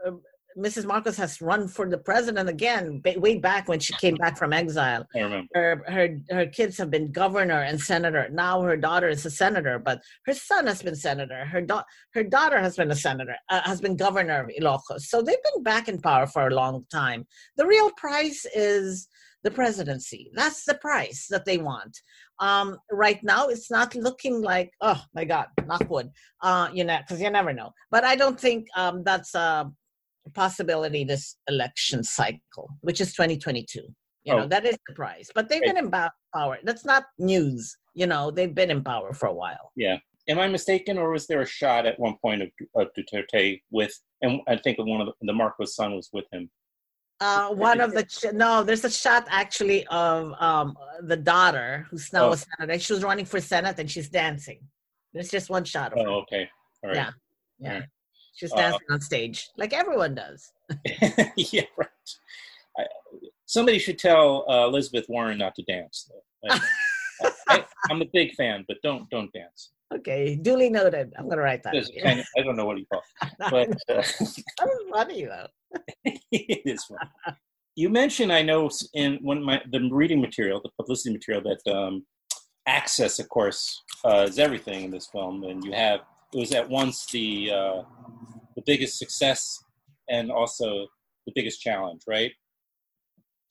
Mrs. 0.56 0.86
Marcos 0.86 1.16
has 1.16 1.40
run 1.40 1.68
for 1.68 1.88
the 1.88 1.98
president 1.98 2.48
again, 2.48 3.02
way 3.16 3.38
back 3.38 3.68
when 3.68 3.80
she 3.80 3.94
came 3.94 4.14
back 4.16 4.36
from 4.36 4.52
exile. 4.52 5.06
I 5.14 5.20
remember. 5.20 5.48
Her, 5.54 5.84
her, 5.86 6.18
her 6.30 6.46
kids 6.46 6.76
have 6.78 6.90
been 6.90 7.12
governor 7.12 7.62
and 7.62 7.80
senator. 7.80 8.28
Now 8.30 8.62
her 8.62 8.76
daughter 8.76 9.08
is 9.08 9.24
a 9.26 9.30
senator, 9.30 9.78
but 9.78 10.00
her 10.26 10.34
son 10.34 10.66
has 10.66 10.82
been 10.82 10.96
senator. 10.96 11.44
Her, 11.44 11.60
da- 11.60 11.84
her 12.14 12.22
daughter 12.22 12.58
has 12.58 12.76
been 12.76 12.90
a 12.90 12.96
senator, 12.96 13.36
uh, 13.48 13.62
has 13.64 13.80
been 13.80 13.96
governor 13.96 14.44
of 14.44 14.50
Ilocos. 14.60 15.02
So 15.02 15.22
they've 15.22 15.42
been 15.54 15.62
back 15.62 15.88
in 15.88 16.00
power 16.00 16.26
for 16.26 16.46
a 16.46 16.54
long 16.54 16.84
time. 16.90 17.26
The 17.56 17.66
real 17.66 17.90
price 17.92 18.46
is 18.54 19.08
the 19.42 19.50
presidency. 19.50 20.30
That's 20.34 20.64
the 20.64 20.74
price 20.74 21.26
that 21.30 21.44
they 21.44 21.58
want. 21.58 22.00
Um, 22.38 22.78
right 22.90 23.22
now, 23.22 23.48
it's 23.48 23.70
not 23.70 23.94
looking 23.94 24.40
like, 24.40 24.70
oh 24.80 25.02
my 25.14 25.24
God, 25.24 25.46
knock 25.66 25.88
wood, 25.88 26.10
uh, 26.42 26.68
you 26.72 26.84
know, 26.84 26.98
because 26.98 27.20
you 27.20 27.30
never 27.30 27.52
know. 27.52 27.70
But 27.90 28.04
I 28.04 28.16
don't 28.16 28.38
think 28.38 28.66
um, 28.76 29.02
that's 29.04 29.34
uh, 29.34 29.64
possibility 30.30 31.04
this 31.04 31.36
election 31.48 32.02
cycle, 32.04 32.68
which 32.80 33.00
is 33.00 33.12
2022. 33.12 33.80
You 34.24 34.32
oh. 34.32 34.38
know, 34.40 34.46
that 34.48 34.64
is 34.64 34.78
the 34.86 34.94
price. 34.94 35.30
But 35.34 35.48
they've 35.48 35.62
been 35.62 35.76
in 35.76 35.90
power. 35.90 36.58
That's 36.62 36.84
not 36.84 37.04
news. 37.18 37.76
You 37.94 38.06
know, 38.06 38.30
they've 38.30 38.54
been 38.54 38.70
in 38.70 38.82
power 38.84 39.12
for 39.12 39.26
a 39.26 39.34
while. 39.34 39.72
Yeah. 39.76 39.98
Am 40.28 40.38
I 40.38 40.46
mistaken, 40.46 40.98
or 40.98 41.10
was 41.10 41.26
there 41.26 41.40
a 41.40 41.46
shot 41.46 41.84
at 41.84 41.98
one 41.98 42.14
point 42.22 42.42
of, 42.42 42.50
of 42.76 42.88
Duterte 42.96 43.60
with, 43.72 43.92
and 44.22 44.40
I 44.46 44.56
think 44.56 44.78
one 44.78 45.00
of 45.00 45.08
the, 45.08 45.12
the 45.22 45.32
Marcos 45.32 45.74
son 45.74 45.96
was 45.96 46.10
with 46.12 46.26
him? 46.32 46.48
Uh, 47.20 47.50
one 47.50 47.80
of 47.80 47.92
the 47.92 48.04
ch- 48.04 48.32
no, 48.32 48.62
there's 48.62 48.84
a 48.84 48.90
shot 48.90 49.26
actually 49.30 49.86
of 49.88 50.32
um, 50.40 50.76
the 51.02 51.16
daughter 51.16 51.86
who's 51.90 52.12
now 52.12 52.28
oh. 52.28 52.32
a 52.32 52.36
senator. 52.36 52.78
She 52.78 52.92
was 52.92 53.04
running 53.04 53.24
for 53.24 53.40
senate 53.40 53.78
and 53.78 53.90
she's 53.90 54.08
dancing. 54.08 54.60
There's 55.12 55.28
just 55.28 55.50
one 55.50 55.64
shot 55.64 55.92
of 55.92 55.98
oh, 55.98 56.04
her. 56.04 56.10
okay. 56.10 56.48
All 56.82 56.90
right. 56.90 56.96
Yeah. 56.96 57.10
Yeah. 57.58 57.72
Right. 57.74 57.82
She's 58.34 58.52
dancing 58.52 58.80
uh, 58.90 58.94
on 58.94 59.00
stage 59.00 59.48
like 59.56 59.72
everyone 59.72 60.14
does. 60.14 60.52
yeah, 61.36 61.62
right. 61.76 61.88
I, 62.78 62.84
somebody 63.46 63.78
should 63.78 63.98
tell 63.98 64.44
uh, 64.48 64.66
Elizabeth 64.66 65.06
Warren 65.08 65.38
not 65.38 65.54
to 65.56 65.62
dance. 65.62 66.10
I, 67.48 67.64
am 67.90 68.02
a 68.02 68.06
big 68.12 68.34
fan, 68.34 68.64
but 68.66 68.78
don't 68.82 69.08
don't 69.10 69.32
dance. 69.32 69.70
Okay, 69.94 70.36
duly 70.36 70.70
noted. 70.70 71.12
I'm 71.18 71.28
gonna 71.28 71.42
write 71.42 71.62
that. 71.64 71.74
Kind 72.02 72.20
of, 72.20 72.26
I 72.36 72.42
don't 72.42 72.56
know 72.56 72.64
what 72.64 72.78
you 72.78 72.86
call, 72.86 73.02
but 73.50 73.70
uh, 73.70 74.02
that 74.02 74.36
was 74.60 74.82
funny 74.90 75.24
though. 75.24 75.46
it 76.04 76.62
is 76.64 76.84
funny. 76.84 77.36
You 77.74 77.88
mentioned, 77.88 78.32
I 78.32 78.42
know, 78.42 78.70
in 78.94 79.18
one 79.22 79.38
of 79.38 79.44
my 79.44 79.62
the 79.70 79.88
reading 79.90 80.20
material, 80.20 80.60
the 80.62 80.70
publicity 80.76 81.12
material, 81.12 81.42
that 81.42 81.72
um, 81.72 82.04
access, 82.66 83.18
of 83.18 83.28
course, 83.28 83.82
uh, 84.04 84.26
is 84.28 84.38
everything 84.38 84.84
in 84.84 84.90
this 84.90 85.08
film, 85.08 85.44
and 85.44 85.62
you 85.64 85.72
have 85.72 86.00
it 86.32 86.38
was 86.38 86.52
at 86.52 86.68
once 86.68 87.06
the 87.06 87.50
uh, 87.50 87.82
the 88.56 88.62
biggest 88.66 88.98
success 88.98 89.62
and 90.08 90.30
also 90.30 90.86
the 91.26 91.32
biggest 91.34 91.60
challenge, 91.60 92.02
right? 92.06 92.32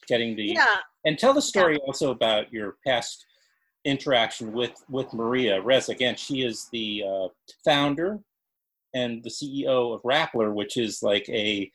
Getting 0.08 0.36
the 0.36 0.54
yeah. 0.56 0.78
and 1.06 1.18
tell 1.18 1.34
the 1.34 1.42
story 1.42 1.74
yeah. 1.74 1.86
also 1.88 2.12
about 2.12 2.52
your 2.52 2.78
past 2.86 3.26
interaction 3.86 4.52
with 4.52 4.74
with 4.90 5.14
Maria 5.14 5.62
Ressa. 5.62 5.90
Again, 5.90 6.16
she 6.16 6.42
is 6.42 6.68
the 6.72 7.04
uh, 7.08 7.28
founder 7.64 8.20
and 8.94 9.24
the 9.24 9.30
CEO 9.30 9.94
of 9.94 10.02
Rappler, 10.04 10.54
which 10.54 10.78
is 10.78 11.02
like 11.02 11.28
a 11.30 11.72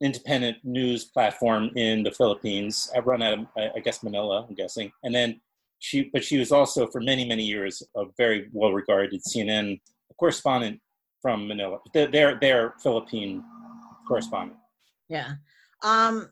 independent 0.00 0.56
news 0.64 1.04
platform 1.04 1.70
in 1.76 2.02
the 2.02 2.10
Philippines. 2.10 2.90
I 2.96 3.00
run 3.00 3.20
out 3.22 3.38
of, 3.38 3.46
I 3.56 3.80
guess, 3.80 4.02
Manila. 4.02 4.46
I'm 4.48 4.54
guessing, 4.54 4.90
and 5.02 5.14
then 5.14 5.40
she, 5.78 6.10
but 6.12 6.24
she 6.24 6.38
was 6.38 6.52
also 6.52 6.86
for 6.86 7.00
many 7.00 7.26
many 7.26 7.42
years 7.42 7.82
a 7.96 8.04
very 8.16 8.48
well 8.52 8.72
regarded 8.72 9.22
CNN 9.22 9.80
correspondent 10.20 10.78
from 11.22 11.48
Manila. 11.48 11.78
They're 11.94 12.38
they're 12.40 12.74
Philippine 12.82 13.42
correspondent. 14.06 14.58
Yeah. 15.08 15.32
Um, 15.82 16.30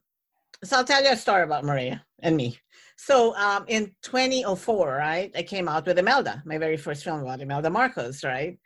so 0.62 0.76
I'll 0.76 0.84
tell 0.84 1.02
you 1.02 1.12
a 1.12 1.16
story 1.16 1.42
about 1.42 1.64
Maria 1.64 2.04
and 2.22 2.36
me. 2.36 2.58
So 2.96 3.34
um, 3.36 3.64
in 3.68 3.92
2004, 4.02 4.88
right, 4.88 5.30
I 5.36 5.42
came 5.42 5.68
out 5.68 5.86
with 5.86 5.98
Imelda, 5.98 6.42
my 6.44 6.58
very 6.58 6.76
first 6.76 7.04
film 7.04 7.20
about 7.20 7.40
Imelda 7.40 7.70
Marcos, 7.70 8.24
right? 8.24 8.58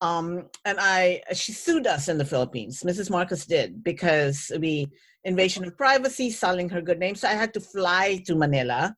Um, 0.00 0.48
and 0.64 0.78
I 0.80 1.22
she 1.34 1.52
sued 1.52 1.86
us 1.86 2.08
in 2.08 2.16
the 2.16 2.24
Philippines. 2.24 2.82
Mrs. 2.84 3.10
Marcos 3.10 3.44
did 3.44 3.84
because 3.84 4.50
we 4.58 4.88
invasion 5.24 5.64
of 5.64 5.76
privacy, 5.76 6.30
selling 6.30 6.68
her 6.70 6.80
good 6.80 6.98
name. 6.98 7.14
So 7.14 7.28
I 7.28 7.34
had 7.34 7.52
to 7.54 7.60
fly 7.60 8.22
to 8.26 8.34
Manila 8.34 8.94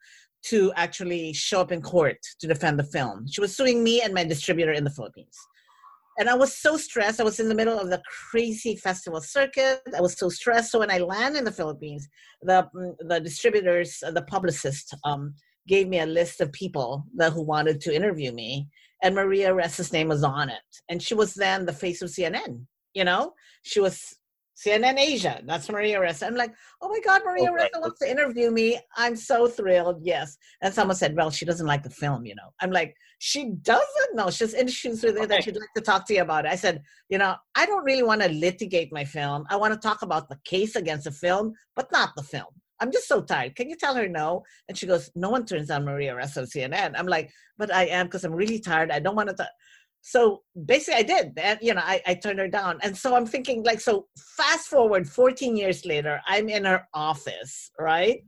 to 0.50 0.72
actually 0.76 1.32
show 1.32 1.60
up 1.60 1.72
in 1.72 1.82
court 1.82 2.18
to 2.40 2.46
defend 2.46 2.78
the 2.78 2.84
film. 2.96 3.26
She 3.28 3.40
was 3.40 3.56
suing 3.56 3.82
me 3.82 4.02
and 4.02 4.14
my 4.14 4.24
distributor 4.24 4.72
in 4.72 4.84
the 4.84 4.90
Philippines 4.90 5.36
and 6.18 6.28
I 6.28 6.34
was 6.34 6.56
so 6.56 6.76
stressed. 6.76 7.20
I 7.20 7.24
was 7.24 7.40
in 7.40 7.48
the 7.48 7.54
middle 7.54 7.78
of 7.78 7.90
the 7.90 8.02
crazy 8.30 8.76
festival 8.76 9.20
circuit. 9.20 9.80
I 9.96 10.00
was 10.00 10.18
so 10.18 10.28
stressed. 10.28 10.70
So 10.70 10.78
when 10.78 10.90
I 10.90 10.98
land 10.98 11.36
in 11.36 11.44
the 11.44 11.52
Philippines, 11.52 12.08
the 12.42 12.68
mm, 12.74 12.94
the 13.00 13.20
distributors, 13.20 14.02
uh, 14.06 14.10
the 14.10 14.22
publicist, 14.22 14.94
um, 15.04 15.34
gave 15.68 15.88
me 15.88 16.00
a 16.00 16.06
list 16.06 16.40
of 16.40 16.52
people 16.52 17.04
that 17.16 17.32
who 17.32 17.42
wanted 17.42 17.80
to 17.80 17.94
interview 17.94 18.32
me, 18.32 18.68
and 19.02 19.14
Maria 19.14 19.54
Ressa's 19.54 19.92
name 19.92 20.08
was 20.08 20.24
on 20.24 20.48
it. 20.48 20.70
And 20.88 21.02
she 21.02 21.14
was 21.14 21.34
then 21.34 21.66
the 21.66 21.72
face 21.72 22.02
of 22.02 22.10
CNN. 22.10 22.66
You 22.94 23.04
know, 23.04 23.32
she 23.62 23.80
was 23.80 24.16
CNN 24.56 24.98
Asia. 24.98 25.42
That's 25.46 25.68
Maria 25.68 25.98
Ressa. 25.98 26.26
I'm 26.26 26.34
like, 26.34 26.52
oh 26.80 26.88
my 26.88 27.00
God, 27.04 27.22
Maria 27.24 27.50
right. 27.50 27.70
Ressa 27.72 27.80
wants 27.80 27.98
to 28.00 28.10
interview 28.10 28.50
me. 28.50 28.78
I'm 28.96 29.16
so 29.16 29.46
thrilled. 29.46 30.00
Yes. 30.02 30.36
And 30.60 30.72
someone 30.72 30.96
said, 30.96 31.16
well, 31.16 31.30
she 31.30 31.44
doesn't 31.44 31.66
like 31.66 31.82
the 31.82 31.90
film, 31.90 32.26
you 32.26 32.34
know. 32.34 32.50
I'm 32.60 32.70
like, 32.70 32.94
she 33.18 33.50
doesn't 33.62 34.14
know. 34.14 34.30
She's 34.30 34.54
issues 34.54 35.02
with 35.02 35.16
it 35.16 35.22
Okay. 35.22 35.36
and 35.36 35.44
she'd 35.44 35.56
like 35.56 35.72
to 35.76 35.82
talk 35.82 36.06
to 36.08 36.14
you 36.14 36.22
about 36.22 36.44
it. 36.44 36.52
I 36.52 36.56
said, 36.56 36.82
you 37.08 37.18
know, 37.18 37.36
I 37.54 37.66
don't 37.66 37.84
really 37.84 38.02
want 38.02 38.22
to 38.22 38.28
litigate 38.28 38.92
my 38.92 39.04
film. 39.04 39.44
I 39.48 39.56
want 39.56 39.72
to 39.74 39.80
talk 39.80 40.02
about 40.02 40.28
the 40.28 40.38
case 40.44 40.76
against 40.76 41.04
the 41.04 41.12
film, 41.12 41.54
but 41.76 41.90
not 41.92 42.10
the 42.16 42.22
film. 42.22 42.48
I'm 42.80 42.90
just 42.90 43.06
so 43.06 43.22
tired. 43.22 43.54
Can 43.54 43.70
you 43.70 43.76
tell 43.76 43.94
her 43.94 44.08
no? 44.08 44.42
And 44.68 44.76
she 44.76 44.88
goes, 44.88 45.08
no 45.14 45.30
one 45.30 45.46
turns 45.46 45.70
on 45.70 45.84
Maria 45.84 46.14
Ressa 46.16 46.38
on 46.38 46.44
CNN. 46.44 46.98
I'm 46.98 47.06
like, 47.06 47.30
but 47.56 47.72
I 47.72 47.84
am 47.86 48.06
because 48.06 48.24
I'm 48.24 48.34
really 48.34 48.58
tired. 48.58 48.90
I 48.90 48.98
don't 48.98 49.14
want 49.14 49.28
to. 49.36 49.48
So 50.02 50.42
basically, 50.66 50.98
I 50.98 51.02
did. 51.04 51.32
And, 51.36 51.58
you 51.62 51.74
know, 51.74 51.80
I, 51.82 52.02
I 52.06 52.14
turned 52.14 52.40
her 52.40 52.48
down. 52.48 52.78
And 52.82 52.96
so 52.96 53.14
I'm 53.14 53.24
thinking, 53.24 53.62
like, 53.62 53.80
so 53.80 54.08
fast 54.36 54.66
forward 54.66 55.08
14 55.08 55.56
years 55.56 55.86
later, 55.86 56.20
I'm 56.26 56.48
in 56.48 56.64
her 56.64 56.86
office, 56.92 57.70
right? 57.78 58.18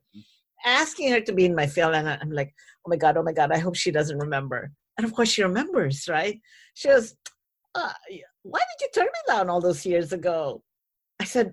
Asking 0.65 1.11
her 1.11 1.21
to 1.21 1.33
be 1.33 1.45
in 1.45 1.55
my 1.55 1.67
film. 1.67 1.95
And 1.95 2.09
I'm 2.09 2.31
like, 2.31 2.55
oh 2.87 2.91
my 2.91 2.97
God, 2.97 3.17
oh 3.17 3.25
my 3.25 3.33
God, 3.33 3.51
I 3.51 3.59
hope 3.59 3.75
she 3.75 3.91
doesn't 3.91 4.19
remember. 4.19 4.71
And 4.97 5.05
of 5.05 5.13
course, 5.13 5.31
she 5.31 5.43
remembers, 5.43 6.09
right? 6.09 6.41
She 6.75 6.89
goes, 6.89 7.17
uh, 7.75 7.93
why 8.45 8.61
did 8.61 8.85
you 8.85 8.89
turn 8.95 9.07
me 9.07 9.35
down 9.35 9.51
all 9.51 9.61
those 9.61 9.85
years 9.85 10.13
ago? 10.13 10.63
I 11.19 11.25
said, 11.25 11.51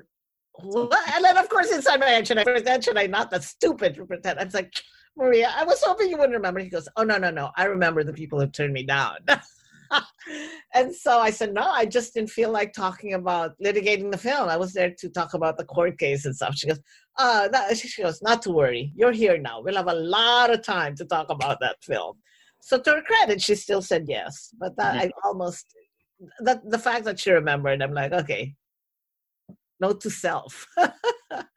what? 0.53 1.10
And 1.15 1.25
then, 1.25 1.38
of 1.38 1.49
course, 1.49 1.71
inside 1.71 1.99
my 1.99 2.05
head, 2.05 2.27
should 2.27 2.38
I 2.38 2.43
pretend? 2.43 2.84
Should 2.84 2.97
I 2.97 3.07
not? 3.07 3.31
That's 3.31 3.47
stupid 3.47 3.95
to 3.95 4.05
pretend. 4.05 4.38
I 4.38 4.43
was 4.43 4.53
like, 4.53 4.71
Maria, 5.17 5.51
I 5.55 5.63
was 5.63 5.81
hoping 5.81 6.10
you 6.10 6.17
wouldn't 6.17 6.36
remember. 6.36 6.60
He 6.60 6.69
goes, 6.69 6.88
oh, 6.95 7.03
no, 7.03 7.17
no, 7.17 7.31
no. 7.31 7.49
I 7.57 7.65
remember 7.65 8.03
the 8.03 8.13
people 8.13 8.39
who 8.39 8.45
turned 8.45 8.73
me 8.73 8.84
down. 8.84 9.17
and 10.73 10.93
so 10.95 11.19
I 11.19 11.30
said, 11.30 11.54
no, 11.54 11.63
I 11.63 11.86
just 11.86 12.13
didn't 12.13 12.30
feel 12.30 12.51
like 12.51 12.73
talking 12.73 13.13
about 13.13 13.51
litigating 13.63 14.12
the 14.12 14.17
film. 14.17 14.49
I 14.49 14.58
was 14.58 14.73
there 14.73 14.93
to 14.99 15.10
talk 15.10 15.34
about 15.34 15.58
the 15.58 15.65
court 15.65 15.97
case 15.97 16.25
and 16.25 16.36
stuff. 16.36 16.56
She 16.56 16.67
goes, 16.67 16.80
uh, 17.17 17.47
that, 17.49 17.77
she 17.77 18.01
goes, 18.01 18.21
not 18.21 18.41
to 18.43 18.51
worry. 18.51 18.91
You're 18.95 19.12
here 19.12 19.38
now. 19.38 19.62
We'll 19.62 19.75
have 19.75 19.89
a 19.89 19.93
lot 19.93 20.54
of 20.54 20.63
time 20.63 20.95
to 20.95 21.06
talk 21.06 21.30
about 21.30 21.60
that 21.62 21.77
film. 21.84 22.17
So 22.62 22.80
to 22.80 22.91
her 22.91 23.01
credit, 23.01 23.41
she 23.41 23.56
still 23.56 23.82
said 23.82 24.06
yes. 24.08 24.54
But 24.60 24.77
that 24.77 24.95
I 24.95 25.12
almost, 25.25 25.65
that 26.39 26.62
the 26.69 26.80
fact 26.80 27.06
that 27.06 27.19
she 27.19 27.32
remembered, 27.32 27.82
I'm 27.82 27.93
like, 27.93 28.12
okay, 28.13 28.54
note 29.80 30.01
to 30.01 30.10
self. 30.10 30.67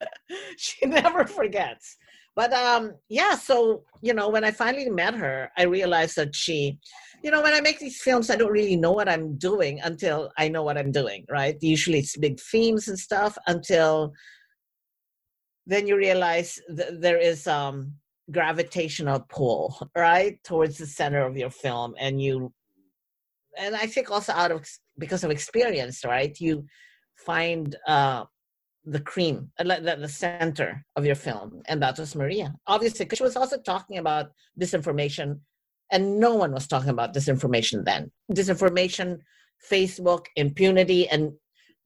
she 0.56 0.86
never 0.86 1.26
forgets. 1.26 1.96
But 2.36 2.52
um, 2.52 2.94
yeah, 3.08 3.36
so 3.36 3.84
you 4.02 4.14
know, 4.14 4.28
when 4.28 4.44
I 4.44 4.50
finally 4.50 4.90
met 4.90 5.14
her, 5.14 5.50
I 5.56 5.64
realized 5.64 6.16
that 6.16 6.34
she, 6.34 6.78
you 7.24 7.30
know, 7.30 7.40
when 7.40 7.54
I 7.54 7.62
make 7.62 7.78
these 7.78 8.02
films, 8.02 8.28
I 8.28 8.36
don't 8.36 8.52
really 8.52 8.76
know 8.76 8.92
what 8.92 9.08
I'm 9.08 9.38
doing 9.38 9.80
until 9.80 10.30
I 10.36 10.46
know 10.48 10.62
what 10.62 10.76
I'm 10.76 10.92
doing, 10.92 11.24
right? 11.30 11.56
Usually 11.62 11.98
it's 11.98 12.18
big 12.18 12.38
themes 12.38 12.88
and 12.88 12.98
stuff 12.98 13.38
until 13.46 14.12
then 15.66 15.86
you 15.86 15.96
realize 15.96 16.60
th- 16.76 17.00
there 17.00 17.16
is 17.16 17.46
um 17.46 17.94
gravitational 18.30 19.20
pull, 19.30 19.74
right, 19.96 20.38
towards 20.44 20.76
the 20.76 20.86
center 20.86 21.24
of 21.24 21.34
your 21.34 21.48
film, 21.48 21.94
and 21.98 22.20
you, 22.20 22.52
and 23.56 23.74
I 23.74 23.86
think 23.86 24.10
also 24.10 24.34
out 24.34 24.52
of 24.52 24.68
because 24.98 25.24
of 25.24 25.30
experience, 25.30 26.04
right, 26.04 26.38
you 26.38 26.66
find 27.16 27.74
uh 27.86 28.24
the 28.84 29.00
cream, 29.00 29.50
uh, 29.58 29.64
like 29.64 29.82
the, 29.82 29.96
the 29.96 30.08
center 30.08 30.84
of 30.96 31.06
your 31.06 31.14
film, 31.14 31.62
and 31.68 31.80
that 31.82 31.98
was 31.98 32.14
Maria. 32.14 32.54
Obviously, 32.66 33.06
because 33.06 33.16
she 33.16 33.24
was 33.24 33.36
also 33.36 33.56
talking 33.56 33.96
about 33.96 34.26
disinformation, 34.60 35.40
and 35.92 36.18
no 36.18 36.34
one 36.34 36.52
was 36.52 36.66
talking 36.66 36.90
about 36.90 37.14
disinformation 37.14 37.84
then. 37.84 38.10
Disinformation, 38.32 39.18
Facebook, 39.70 40.26
impunity, 40.36 41.08
and 41.08 41.32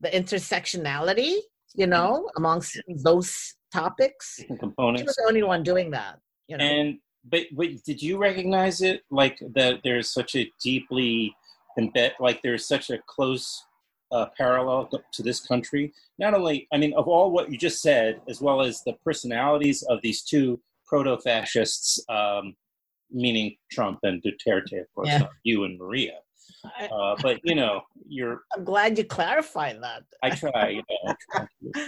the 0.00 0.08
intersectionality, 0.08 1.38
you 1.74 1.86
know, 1.86 2.30
amongst 2.36 2.80
those 3.02 3.54
topics. 3.72 4.40
Components. 4.58 5.02
She 5.02 5.06
was 5.06 5.16
the 5.16 5.26
only 5.28 5.42
one 5.42 5.62
doing 5.62 5.90
that, 5.90 6.18
you 6.46 6.56
know. 6.56 6.64
And 6.64 6.98
but 7.24 7.46
wait, 7.52 7.84
did 7.84 8.00
you 8.00 8.16
recognize 8.18 8.80
it? 8.80 9.02
Like 9.10 9.38
that 9.54 9.80
there's 9.84 10.10
such 10.10 10.36
a 10.36 10.50
deeply 10.62 11.34
embed, 11.78 12.12
like 12.20 12.42
there's 12.42 12.66
such 12.66 12.90
a 12.90 12.98
close 13.06 13.64
uh, 14.10 14.26
parallel 14.36 14.90
to 15.12 15.22
this 15.22 15.40
country. 15.40 15.92
Not 16.18 16.34
only, 16.34 16.66
I 16.72 16.78
mean, 16.78 16.94
of 16.94 17.08
all 17.08 17.30
what 17.30 17.50
you 17.50 17.58
just 17.58 17.82
said, 17.82 18.20
as 18.28 18.40
well 18.40 18.62
as 18.62 18.82
the 18.84 18.94
personalities 19.04 19.82
of 19.82 20.00
these 20.02 20.22
two 20.22 20.60
proto-fascists, 20.86 22.02
um, 22.08 22.56
meaning 23.10 23.56
Trump 23.70 23.98
and 24.02 24.22
Duterte, 24.22 24.80
of 24.80 24.86
course, 24.94 25.08
Yeah. 25.08 25.26
you 25.44 25.64
and 25.64 25.78
Maria. 25.78 26.14
Uh, 26.92 27.14
but 27.22 27.38
you 27.44 27.54
know, 27.54 27.82
you're. 28.08 28.42
I'm 28.56 28.64
glad 28.64 28.96
you 28.98 29.04
clarified 29.04 29.78
that. 29.82 30.02
I 30.22 30.30
try. 30.30 30.68
You 30.70 30.82
know, 30.88 31.14
I 31.34 31.46
try 31.76 31.86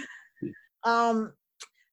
Um, 0.83 1.33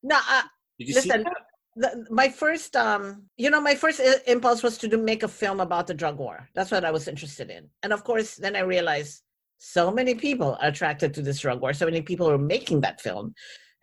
no, 0.03 0.17
uh, 0.17 0.43
Did 0.79 0.89
you 0.89 0.95
see 0.95 1.09
listen. 1.09 1.25
that? 1.25 1.33
The, 1.77 2.07
my 2.11 2.29
first, 2.29 2.75
um, 2.75 3.27
you 3.37 3.51
know, 3.51 3.61
my 3.61 3.75
first 3.77 4.01
i- 4.01 4.21
impulse 4.27 4.63
was 4.65 4.79
to 4.79 4.89
do, 4.89 4.97
make 4.99 5.23
a 5.23 5.29
film 5.29 5.61
about 5.61 5.87
the 5.87 5.95
drug 5.95 6.19
war. 6.19 6.49
That's 6.55 6.73
what 6.73 6.85
I 6.85 6.91
was 6.91 7.07
interested 7.07 7.51
in, 7.51 7.69
and 7.83 7.93
of 7.93 8.03
course, 8.05 8.35
then 8.35 8.57
I 8.57 8.61
realized 8.61 9.23
so 9.59 9.91
many 9.91 10.15
people 10.15 10.57
are 10.61 10.69
attracted 10.69 11.15
to 11.15 11.23
this 11.23 11.41
drug 11.41 11.61
war. 11.61 11.73
So 11.73 11.85
many 11.85 12.03
people 12.03 12.29
are 12.31 12.39
making 12.39 12.81
that 12.83 13.01
film, 13.01 13.35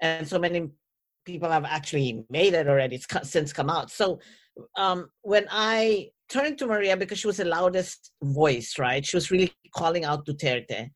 and 0.01 0.27
so 0.27 0.38
many 0.39 0.69
people 1.25 1.49
have 1.49 1.63
actually 1.65 2.25
made 2.29 2.53
it 2.53 2.67
already. 2.67 2.95
It's 2.97 3.05
co- 3.05 3.23
since 3.23 3.53
come 3.53 3.69
out. 3.69 3.89
So 3.91 4.19
um, 4.78 5.10
when 5.22 5.48
I 5.52 6.10
turned 6.30 6.58
to 6.60 6.68
Maria 6.68 6.98
because 6.98 7.20
she 7.20 7.28
was 7.28 7.38
the 7.38 7.46
loudest 7.46 8.12
voice, 8.24 8.80
right? 8.80 9.06
She 9.06 9.15
was 9.15 9.32
really 9.32 9.54
calling 9.76 10.06
out 10.06 10.26
Duterte. 10.26 10.89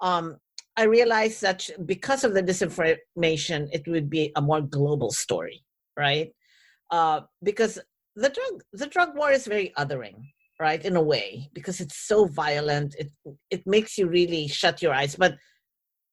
Um, 0.00 0.36
I 0.76 0.84
realized 0.84 1.42
that 1.42 1.68
because 1.86 2.24
of 2.24 2.34
the 2.34 2.42
disinformation, 2.42 3.68
it 3.72 3.86
would 3.86 4.08
be 4.08 4.32
a 4.36 4.40
more 4.40 4.60
global 4.60 5.10
story, 5.10 5.62
right? 5.96 6.32
Uh, 6.90 7.20
because 7.42 7.78
the 8.16 8.28
drug 8.28 8.62
the 8.72 8.86
drug 8.86 9.16
war 9.16 9.30
is 9.30 9.46
very 9.46 9.72
othering, 9.78 10.16
right? 10.60 10.84
In 10.84 10.96
a 10.96 11.02
way, 11.02 11.48
because 11.54 11.80
it's 11.80 12.06
so 12.06 12.26
violent, 12.26 12.94
it 12.98 13.10
it 13.50 13.62
makes 13.66 13.96
you 13.98 14.06
really 14.08 14.48
shut 14.48 14.82
your 14.82 14.94
eyes. 14.94 15.14
But 15.14 15.36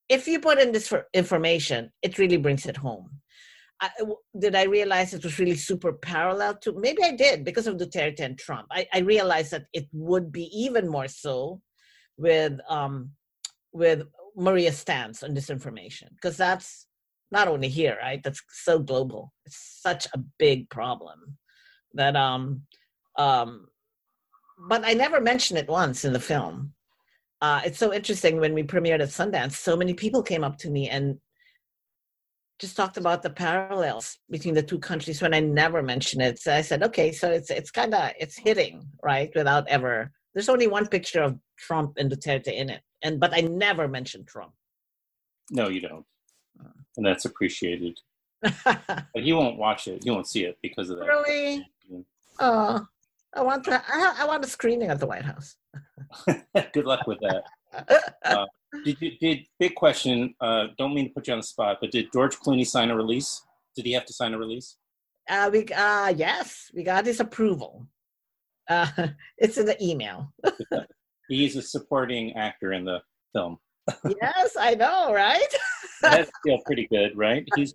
if 0.09 0.27
you 0.27 0.39
put 0.39 0.59
in 0.59 0.71
disinformation, 0.71 1.89
it 2.01 2.17
really 2.17 2.37
brings 2.37 2.65
it 2.65 2.77
home. 2.77 3.09
I, 3.81 3.89
did 4.37 4.55
I 4.55 4.63
realize 4.63 5.13
it 5.13 5.23
was 5.23 5.39
really 5.39 5.55
super 5.55 5.93
parallel 5.93 6.57
to? 6.57 6.73
Maybe 6.73 7.03
I 7.03 7.15
did 7.15 7.45
because 7.45 7.67
of 7.67 7.77
Duterte 7.77 8.19
and 8.19 8.37
Trump. 8.37 8.67
I, 8.71 8.87
I 8.93 8.99
realized 8.99 9.51
that 9.51 9.65
it 9.73 9.87
would 9.93 10.31
be 10.31 10.45
even 10.53 10.87
more 10.87 11.07
so 11.07 11.61
with 12.17 12.59
um, 12.67 13.11
with 13.71 14.03
Maria's 14.35 14.77
stance 14.77 15.23
on 15.23 15.33
disinformation 15.33 16.09
because 16.15 16.35
that's 16.35 16.87
not 17.31 17.47
only 17.47 17.69
here, 17.69 17.97
right? 18.01 18.21
That's 18.23 18.41
so 18.49 18.79
global. 18.79 19.33
It's 19.45 19.79
such 19.81 20.07
a 20.13 20.19
big 20.37 20.69
problem 20.69 21.37
that 21.93 22.15
um 22.15 22.63
um. 23.17 23.67
But 24.67 24.83
I 24.83 24.93
never 24.93 25.21
mentioned 25.21 25.57
it 25.57 25.69
once 25.69 26.03
in 26.03 26.11
the 26.11 26.19
film. 26.19 26.73
Uh, 27.41 27.61
it's 27.63 27.77
so 27.77 27.93
interesting 27.93 28.41
when 28.41 28.53
we 28.53 28.63
premiered 28.63 29.01
at 29.01 29.07
Sundance. 29.07 29.53
So 29.53 29.77
many 29.77 29.93
people 29.93 30.21
came 30.21 30.43
up 30.43 30.57
to 30.57 30.69
me 30.69 30.89
and 30.89 31.17
just 32.59 32.75
talked 32.75 32.97
about 32.97 33.23
the 33.23 33.29
parallels 33.29 34.17
between 34.29 34.53
the 34.53 34.61
two 34.61 34.79
countries 34.79 35.21
when 35.21 35.33
I 35.33 35.39
never 35.39 35.81
mentioned 35.81 36.21
it. 36.21 36.39
So 36.39 36.53
I 36.53 36.61
said, 36.61 36.83
okay, 36.83 37.11
so 37.11 37.31
it's 37.31 37.49
it's 37.49 37.71
kind 37.71 37.93
of 37.93 38.11
it's 38.19 38.37
hitting 38.37 38.85
right 39.01 39.31
without 39.33 39.67
ever. 39.67 40.11
There's 40.33 40.49
only 40.49 40.67
one 40.67 40.87
picture 40.87 41.23
of 41.23 41.39
Trump 41.57 41.93
and 41.97 42.11
Duterte 42.11 42.53
in 42.53 42.69
it, 42.69 42.81
and 43.01 43.19
but 43.19 43.33
I 43.33 43.41
never 43.41 43.87
mentioned 43.87 44.27
Trump. 44.27 44.51
No, 45.51 45.69
you 45.69 45.81
don't, 45.81 46.05
and 46.97 47.05
that's 47.05 47.25
appreciated. 47.25 47.99
but 48.41 49.07
you 49.15 49.35
won't 49.35 49.57
watch 49.57 49.87
it. 49.87 50.05
You 50.05 50.13
won't 50.13 50.27
see 50.27 50.43
it 50.43 50.57
because 50.61 50.89
of 50.89 50.99
that. 50.99 51.05
Really? 51.05 51.65
Oh, 52.39 52.85
I 53.33 53.41
want 53.41 53.63
to. 53.65 53.83
I, 53.87 54.15
I 54.19 54.25
want 54.25 54.45
a 54.45 54.47
screening 54.47 54.89
at 54.89 54.99
the 54.99 55.07
White 55.07 55.25
House. 55.25 55.55
Good 56.73 56.85
luck 56.85 57.07
with 57.07 57.19
that. 57.21 57.43
Uh, 58.25 58.45
did 58.85 58.97
you, 58.99 59.11
did 59.19 59.39
big 59.59 59.75
question? 59.75 60.33
Uh, 60.39 60.67
don't 60.77 60.93
mean 60.93 61.07
to 61.07 61.13
put 61.13 61.27
you 61.27 61.33
on 61.33 61.39
the 61.39 61.43
spot, 61.43 61.77
but 61.81 61.91
did 61.91 62.11
George 62.13 62.35
Clooney 62.37 62.65
sign 62.65 62.91
a 62.91 62.95
release? 62.95 63.41
Did 63.75 63.85
he 63.85 63.93
have 63.93 64.05
to 64.05 64.13
sign 64.13 64.33
a 64.33 64.37
release? 64.37 64.77
Uh, 65.29 65.49
we 65.51 65.65
uh, 65.67 66.09
yes, 66.15 66.71
we 66.73 66.83
got 66.83 67.05
his 67.05 67.19
approval. 67.19 67.87
Uh, 68.69 68.87
it's 69.37 69.57
in 69.57 69.65
the 69.65 69.81
email. 69.83 70.33
He's 71.29 71.55
a 71.55 71.61
supporting 71.61 72.33
actor 72.35 72.73
in 72.73 72.85
the 72.85 72.99
film. 73.33 73.57
yes, 74.21 74.55
I 74.59 74.75
know, 74.75 75.13
right? 75.13 75.53
That's 76.01 76.31
still 76.43 76.59
pretty 76.65 76.87
good, 76.91 77.11
right? 77.15 77.47
He's 77.55 77.73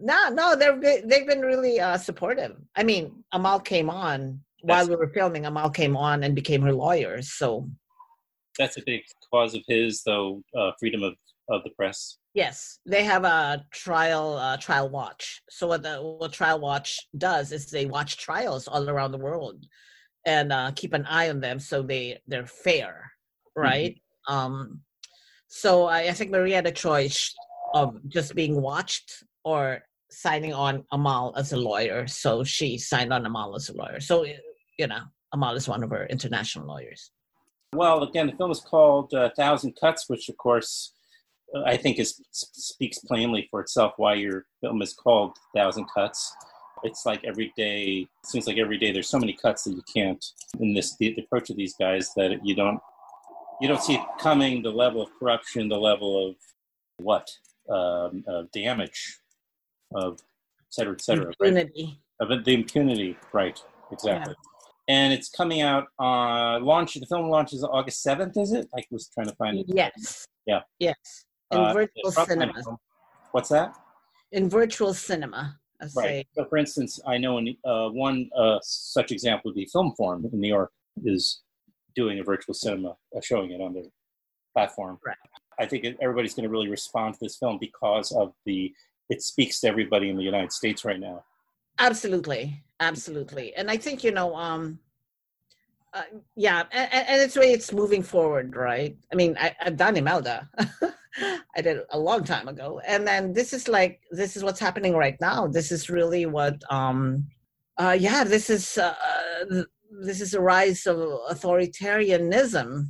No, 0.00 0.28
no, 0.28 0.56
they've 0.56 0.80
been, 0.80 1.08
they've 1.08 1.26
been 1.26 1.40
really 1.40 1.80
uh, 1.80 1.96
supportive. 1.96 2.56
I 2.76 2.82
mean, 2.82 3.24
Amal 3.32 3.60
came 3.60 3.90
on 3.90 4.40
while 4.62 4.88
we 4.88 4.96
were 4.96 5.08
filming. 5.08 5.46
Amal 5.46 5.70
came 5.70 5.96
on 5.96 6.24
and 6.24 6.34
became 6.34 6.62
her 6.62 6.72
lawyer. 6.72 7.22
So 7.22 7.68
that's 8.58 8.76
a 8.76 8.82
big 8.84 9.02
cause 9.32 9.54
of 9.54 9.62
his, 9.68 10.02
though. 10.04 10.42
Uh, 10.56 10.70
freedom 10.78 11.02
of, 11.02 11.14
of 11.48 11.62
the 11.64 11.70
press. 11.70 12.18
yes, 12.34 12.78
they 12.86 13.04
have 13.04 13.24
a 13.24 13.64
trial 13.72 14.36
uh, 14.36 14.56
trial 14.56 14.88
watch. 14.88 15.42
So 15.50 15.66
what 15.66 15.82
the 15.82 15.96
what 15.96 16.32
trial 16.32 16.60
watch 16.60 16.98
does 17.16 17.52
is 17.52 17.66
they 17.66 17.86
watch 17.86 18.18
trials 18.18 18.68
all 18.68 18.88
around 18.88 19.12
the 19.12 19.18
world 19.18 19.64
and 20.26 20.52
uh, 20.52 20.70
keep 20.76 20.92
an 20.92 21.06
eye 21.06 21.30
on 21.30 21.40
them 21.40 21.58
so 21.58 21.82
they 21.82 22.18
they're 22.26 22.46
fair, 22.46 23.10
right? 23.56 24.00
Um, 24.28 24.80
so 25.48 25.86
I, 25.86 26.08
I 26.08 26.12
think 26.12 26.30
Maria 26.30 26.56
had 26.56 26.66
a 26.66 26.72
choice. 26.72 27.34
of 27.72 27.94
just 28.08 28.34
being 28.34 28.60
watched 28.60 29.22
or 29.44 29.78
signing 30.10 30.52
on 30.52 30.84
Amal 30.90 31.32
as 31.36 31.52
a 31.52 31.56
lawyer. 31.56 32.04
So 32.08 32.42
she 32.42 32.78
signed 32.78 33.12
on 33.12 33.24
Amal 33.24 33.54
as 33.54 33.68
a 33.68 33.74
lawyer. 33.74 34.00
So, 34.00 34.26
you 34.76 34.88
know, 34.88 35.02
Amal 35.32 35.54
is 35.54 35.68
one 35.68 35.84
of 35.84 35.90
her 35.90 36.04
international 36.06 36.66
lawyers. 36.66 37.12
Well, 37.72 38.02
again, 38.02 38.26
the 38.26 38.32
film 38.32 38.50
is 38.50 38.60
called 38.60 39.14
uh, 39.14 39.30
Thousand 39.36 39.76
Cuts, 39.80 40.08
which, 40.08 40.28
of 40.28 40.36
course, 40.36 40.92
uh, 41.54 41.62
I 41.64 41.76
think 41.76 42.00
is 42.00 42.20
speaks 42.32 42.98
plainly 42.98 43.46
for 43.48 43.60
itself 43.60 43.94
why 43.96 44.14
your 44.14 44.46
film 44.60 44.82
is 44.82 44.92
called 44.92 45.38
Thousand 45.54 45.86
Cuts. 45.94 46.34
It's 46.82 47.06
like 47.06 47.22
every 47.24 47.52
day, 47.56 48.08
it 48.22 48.26
seems 48.26 48.48
like 48.48 48.58
every 48.58 48.76
day 48.76 48.90
there's 48.90 49.08
so 49.08 49.20
many 49.20 49.34
cuts 49.34 49.64
that 49.64 49.72
you 49.72 49.82
can't, 49.92 50.24
in 50.58 50.74
this, 50.74 50.96
the, 50.96 51.14
the 51.14 51.22
approach 51.22 51.50
of 51.50 51.56
these 51.56 51.74
guys, 51.74 52.12
that 52.14 52.44
you 52.44 52.56
don't, 52.56 52.80
you 53.60 53.68
don't 53.68 53.82
see 53.82 53.94
it 53.94 54.04
coming, 54.18 54.62
the 54.62 54.70
level 54.70 55.00
of 55.00 55.10
corruption, 55.18 55.68
the 55.68 55.78
level 55.78 56.28
of 56.28 56.36
what? 56.96 57.30
Um, 57.68 58.24
uh, 58.26 58.42
damage 58.52 59.18
of 59.94 60.14
et 60.14 60.70
cetera, 60.70 60.94
et 60.94 61.02
cetera. 61.02 61.26
Impunity. 61.26 62.00
Right? 62.20 62.32
Of 62.32 62.44
the 62.44 62.54
impunity, 62.54 63.16
right, 63.32 63.62
exactly. 63.92 64.34
Yeah 64.36 64.49
and 64.90 65.12
it's 65.12 65.28
coming 65.28 65.60
out 65.60 65.84
uh 66.00 66.58
launch 66.60 66.94
the 66.94 67.06
film 67.06 67.28
launches 67.28 67.62
August 67.64 68.04
7th 68.04 68.36
is 68.36 68.52
it? 68.52 68.66
I 68.76 68.82
was 68.90 69.08
trying 69.14 69.28
to 69.28 69.36
find 69.36 69.58
it. 69.58 69.66
Yes. 69.68 70.26
Yeah. 70.46 70.60
Yes. 70.78 70.96
In 71.52 71.58
uh, 71.58 71.72
virtual 71.72 72.10
cinema. 72.10 72.52
what's 73.32 73.50
that? 73.50 73.76
In 74.32 74.48
virtual 74.48 74.92
cinema 74.92 75.56
I 75.80 75.84
right. 75.84 75.92
say. 75.94 76.24
so 76.32 76.44
for 76.44 76.58
instance 76.58 77.00
I 77.06 77.18
know 77.18 77.38
in 77.38 77.56
uh, 77.64 77.88
one 77.88 78.28
uh, 78.36 78.58
such 78.62 79.12
example 79.12 79.50
would 79.50 79.54
be 79.54 79.66
Film 79.66 79.94
Forum 79.96 80.28
in 80.32 80.40
New 80.40 80.48
York 80.48 80.72
is 81.04 81.42
doing 81.94 82.18
a 82.18 82.24
virtual 82.24 82.54
cinema 82.54 82.90
uh, 83.16 83.20
showing 83.22 83.50
it 83.52 83.60
on 83.60 83.72
their 83.74 83.84
platform. 84.54 84.98
Right 85.06 85.16
I 85.60 85.66
think 85.66 85.84
everybody's 86.00 86.34
going 86.34 86.44
to 86.44 86.50
really 86.50 86.70
respond 86.70 87.14
to 87.14 87.20
this 87.22 87.36
film 87.36 87.58
because 87.60 88.12
of 88.12 88.32
the 88.46 88.72
it 89.10 89.22
speaks 89.22 89.60
to 89.60 89.68
everybody 89.68 90.08
in 90.08 90.16
the 90.16 90.22
United 90.22 90.52
States 90.52 90.84
right 90.84 91.00
now 91.00 91.24
absolutely 91.80 92.62
absolutely 92.78 93.52
and 93.54 93.70
i 93.70 93.76
think 93.76 94.04
you 94.04 94.12
know 94.12 94.34
um 94.36 94.78
uh, 95.92 96.02
yeah 96.36 96.62
and, 96.70 96.88
and 96.92 97.22
it's 97.22 97.36
way 97.36 97.52
it's 97.52 97.72
moving 97.72 98.02
forward 98.02 98.54
right? 98.54 98.96
I 99.12 99.16
mean 99.16 99.36
I, 99.40 99.54
i've 99.60 99.76
done 99.76 99.96
imelda. 99.96 100.48
I 101.56 101.60
did 101.60 101.80
a 101.90 101.98
long 101.98 102.22
time 102.22 102.46
ago 102.46 102.80
and 102.86 103.04
then 103.04 103.32
this 103.32 103.52
is 103.52 103.66
like 103.66 104.00
this 104.12 104.36
is 104.36 104.44
what's 104.44 104.60
happening 104.60 104.94
right 104.94 105.16
now. 105.20 105.48
This 105.48 105.72
is 105.72 105.90
really 105.90 106.26
what 106.26 106.62
um 106.70 107.26
uh 107.76 107.96
yeah 107.98 108.22
this 108.22 108.50
is 108.50 108.78
uh 108.78 108.94
this 110.02 110.20
is 110.20 110.34
a 110.34 110.40
rise 110.40 110.86
of 110.86 110.96
authoritarianism 111.32 112.86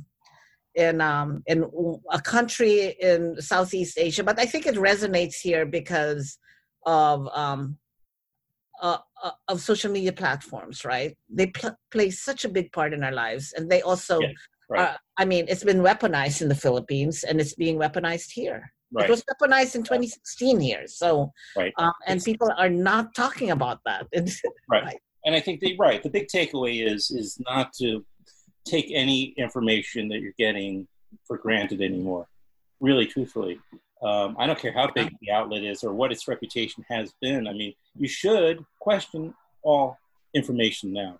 in 0.75 1.01
um 1.01 1.41
in 1.47 1.65
a 2.11 2.21
country 2.21 2.95
in 3.01 3.35
southeast 3.41 3.97
asia 3.97 4.23
but 4.23 4.39
i 4.39 4.45
think 4.45 4.65
it 4.65 4.75
resonates 4.75 5.35
here 5.35 5.65
because 5.65 6.37
of 6.85 7.27
um 7.33 7.77
uh, 8.81 8.97
uh, 9.23 9.31
of 9.47 9.61
social 9.61 9.91
media 9.91 10.11
platforms, 10.11 10.83
right? 10.83 11.15
They 11.29 11.47
pl- 11.47 11.77
play 11.91 12.09
such 12.09 12.45
a 12.45 12.49
big 12.49 12.71
part 12.71 12.93
in 12.93 13.03
our 13.03 13.11
lives, 13.11 13.53
and 13.53 13.69
they 13.69 13.81
also, 13.81 14.19
yeah, 14.19 14.29
right. 14.69 14.89
uh, 14.89 14.97
I 15.17 15.25
mean, 15.25 15.45
it's 15.47 15.63
been 15.63 15.81
weaponized 15.81 16.41
in 16.41 16.49
the 16.49 16.55
Philippines, 16.55 17.23
and 17.23 17.39
it's 17.39 17.53
being 17.53 17.77
weaponized 17.77 18.31
here. 18.31 18.71
Right. 18.91 19.07
It 19.07 19.11
was 19.11 19.23
weaponized 19.23 19.75
in 19.75 19.83
2016 19.83 20.59
here, 20.59 20.87
so 20.87 21.31
right. 21.55 21.73
Um, 21.77 21.93
and 22.07 22.17
it's, 22.17 22.25
people 22.25 22.49
are 22.57 22.69
not 22.69 23.15
talking 23.15 23.51
about 23.51 23.79
that. 23.85 24.07
right. 24.69 24.97
And 25.25 25.35
I 25.35 25.39
think 25.39 25.61
the 25.61 25.77
right 25.77 26.01
the 26.01 26.09
big 26.09 26.27
takeaway 26.27 26.85
is 26.85 27.11
is 27.11 27.39
not 27.39 27.71
to 27.73 28.03
take 28.65 28.91
any 28.91 29.33
information 29.37 30.07
that 30.09 30.19
you're 30.19 30.33
getting 30.37 30.87
for 31.25 31.37
granted 31.37 31.81
anymore. 31.81 32.27
Really, 32.79 33.05
truthfully, 33.05 33.59
um, 34.03 34.35
I 34.39 34.47
don't 34.47 34.57
care 34.57 34.73
how 34.73 34.89
big 34.93 35.15
the 35.21 35.31
outlet 35.31 35.63
is 35.63 35.83
or 35.83 35.93
what 35.93 36.11
its 36.11 36.27
reputation 36.27 36.83
has 36.89 37.13
been. 37.21 37.47
I 37.47 37.53
mean, 37.53 37.73
you 37.95 38.07
should 38.07 38.63
question 38.79 39.33
all 39.63 39.97
information 40.33 40.91
now. 40.91 41.19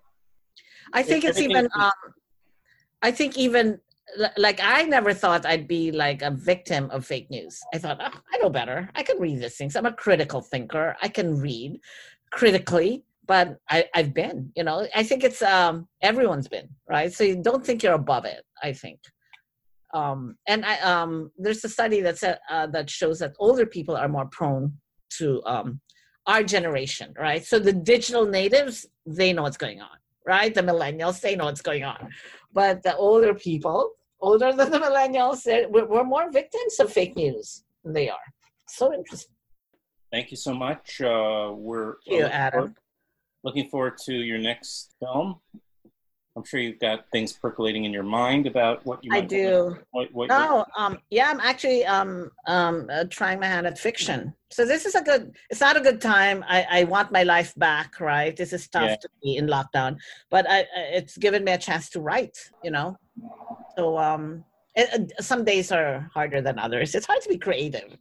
I 0.92 1.02
think 1.02 1.24
it's 1.24 1.38
even. 1.38 1.68
Um, 1.74 1.92
I 3.02 3.10
think 3.10 3.36
even 3.36 3.80
like 4.36 4.60
I 4.62 4.82
never 4.82 5.14
thought 5.14 5.46
I'd 5.46 5.68
be 5.68 5.92
like 5.92 6.22
a 6.22 6.30
victim 6.30 6.90
of 6.90 7.06
fake 7.06 7.30
news. 7.30 7.60
I 7.72 7.78
thought 7.78 7.98
oh, 8.00 8.20
I 8.32 8.38
know 8.38 8.50
better. 8.50 8.90
I 8.94 9.02
can 9.02 9.18
read 9.18 9.40
these 9.40 9.56
things. 9.56 9.76
I'm 9.76 9.86
a 9.86 9.92
critical 9.92 10.40
thinker. 10.40 10.96
I 11.02 11.08
can 11.08 11.38
read 11.38 11.80
critically, 12.30 13.04
but 13.26 13.58
I, 13.70 13.86
I've 13.94 14.12
been. 14.12 14.52
You 14.56 14.64
know, 14.64 14.86
I 14.94 15.02
think 15.04 15.24
it's 15.24 15.42
um, 15.42 15.88
everyone's 16.00 16.48
been 16.48 16.68
right. 16.88 17.12
So 17.12 17.24
you 17.24 17.42
don't 17.42 17.64
think 17.64 17.82
you're 17.82 17.94
above 17.94 18.24
it. 18.24 18.42
I 18.62 18.72
think 18.72 18.98
um, 19.92 20.36
and 20.46 20.64
I, 20.64 20.78
um, 20.80 21.30
there's 21.36 21.64
a 21.64 21.68
study 21.68 22.00
that 22.00 22.18
said, 22.18 22.38
uh, 22.50 22.66
that 22.68 22.88
shows 22.88 23.18
that 23.18 23.34
older 23.38 23.66
people 23.66 23.96
are 23.96 24.08
more 24.08 24.26
prone 24.26 24.72
to 25.18 25.42
um, 25.44 25.80
our 26.26 26.42
generation, 26.42 27.12
right? 27.18 27.44
So 27.44 27.58
the 27.58 27.72
digital 27.72 28.26
natives, 28.26 28.86
they 29.06 29.32
know 29.32 29.42
what's 29.42 29.56
going 29.56 29.80
on, 29.80 29.96
right? 30.26 30.54
The 30.54 30.62
millennials, 30.62 31.20
they 31.20 31.36
know 31.36 31.44
what's 31.44 31.62
going 31.62 31.84
on, 31.84 32.10
but 32.52 32.82
the 32.82 32.96
older 32.96 33.34
people, 33.34 33.90
older 34.20 34.52
than 34.52 34.70
the 34.70 34.78
millennials, 34.78 35.44
we're, 35.70 35.86
we're 35.86 36.04
more 36.04 36.30
victims 36.30 36.80
of 36.80 36.92
fake 36.92 37.16
news 37.16 37.64
than 37.84 37.92
they 37.92 38.08
are. 38.08 38.26
So 38.68 38.94
interesting. 38.94 39.34
Thank 40.10 40.30
you 40.30 40.36
so 40.36 40.54
much. 40.54 41.00
Uh, 41.00 41.52
we're 41.54 41.96
Thank 42.06 42.20
you, 42.20 42.26
Adam. 42.26 42.74
looking 43.44 43.68
forward 43.68 43.98
to 44.04 44.14
your 44.14 44.38
next 44.38 44.94
film. 45.00 45.40
I'm 46.34 46.44
sure 46.44 46.60
you've 46.60 46.80
got 46.80 47.04
things 47.12 47.32
percolating 47.34 47.84
in 47.84 47.92
your 47.92 48.02
mind 48.02 48.46
about 48.46 48.84
what 48.86 49.04
you. 49.04 49.12
I 49.12 49.20
do. 49.20 49.76
What, 49.90 50.12
what 50.12 50.28
no, 50.30 50.64
um, 50.76 50.98
yeah, 51.10 51.28
I'm 51.28 51.40
actually 51.40 51.84
um, 51.84 52.30
um, 52.46 52.88
uh, 52.90 53.04
trying 53.10 53.38
my 53.38 53.46
hand 53.46 53.66
at 53.66 53.78
fiction. 53.78 54.32
So 54.50 54.64
this 54.64 54.86
is 54.86 54.94
a 54.94 55.02
good. 55.02 55.36
It's 55.50 55.60
not 55.60 55.76
a 55.76 55.80
good 55.80 56.00
time. 56.00 56.42
I, 56.48 56.66
I 56.70 56.84
want 56.84 57.12
my 57.12 57.22
life 57.22 57.54
back. 57.56 58.00
Right. 58.00 58.34
This 58.34 58.54
is 58.54 58.66
tough 58.68 58.88
yeah. 58.88 58.96
to 58.96 59.08
be 59.22 59.36
in 59.36 59.46
lockdown, 59.46 59.98
but 60.30 60.46
I, 60.48 60.64
it's 60.74 61.18
given 61.18 61.44
me 61.44 61.52
a 61.52 61.58
chance 61.58 61.90
to 61.90 62.00
write. 62.00 62.38
You 62.64 62.70
know, 62.70 62.96
so 63.76 63.98
um, 63.98 64.42
it, 64.74 65.12
some 65.20 65.44
days 65.44 65.70
are 65.70 66.10
harder 66.14 66.40
than 66.40 66.58
others. 66.58 66.94
It's 66.94 67.06
hard 67.06 67.20
to 67.22 67.28
be 67.28 67.36
creative. 67.36 67.98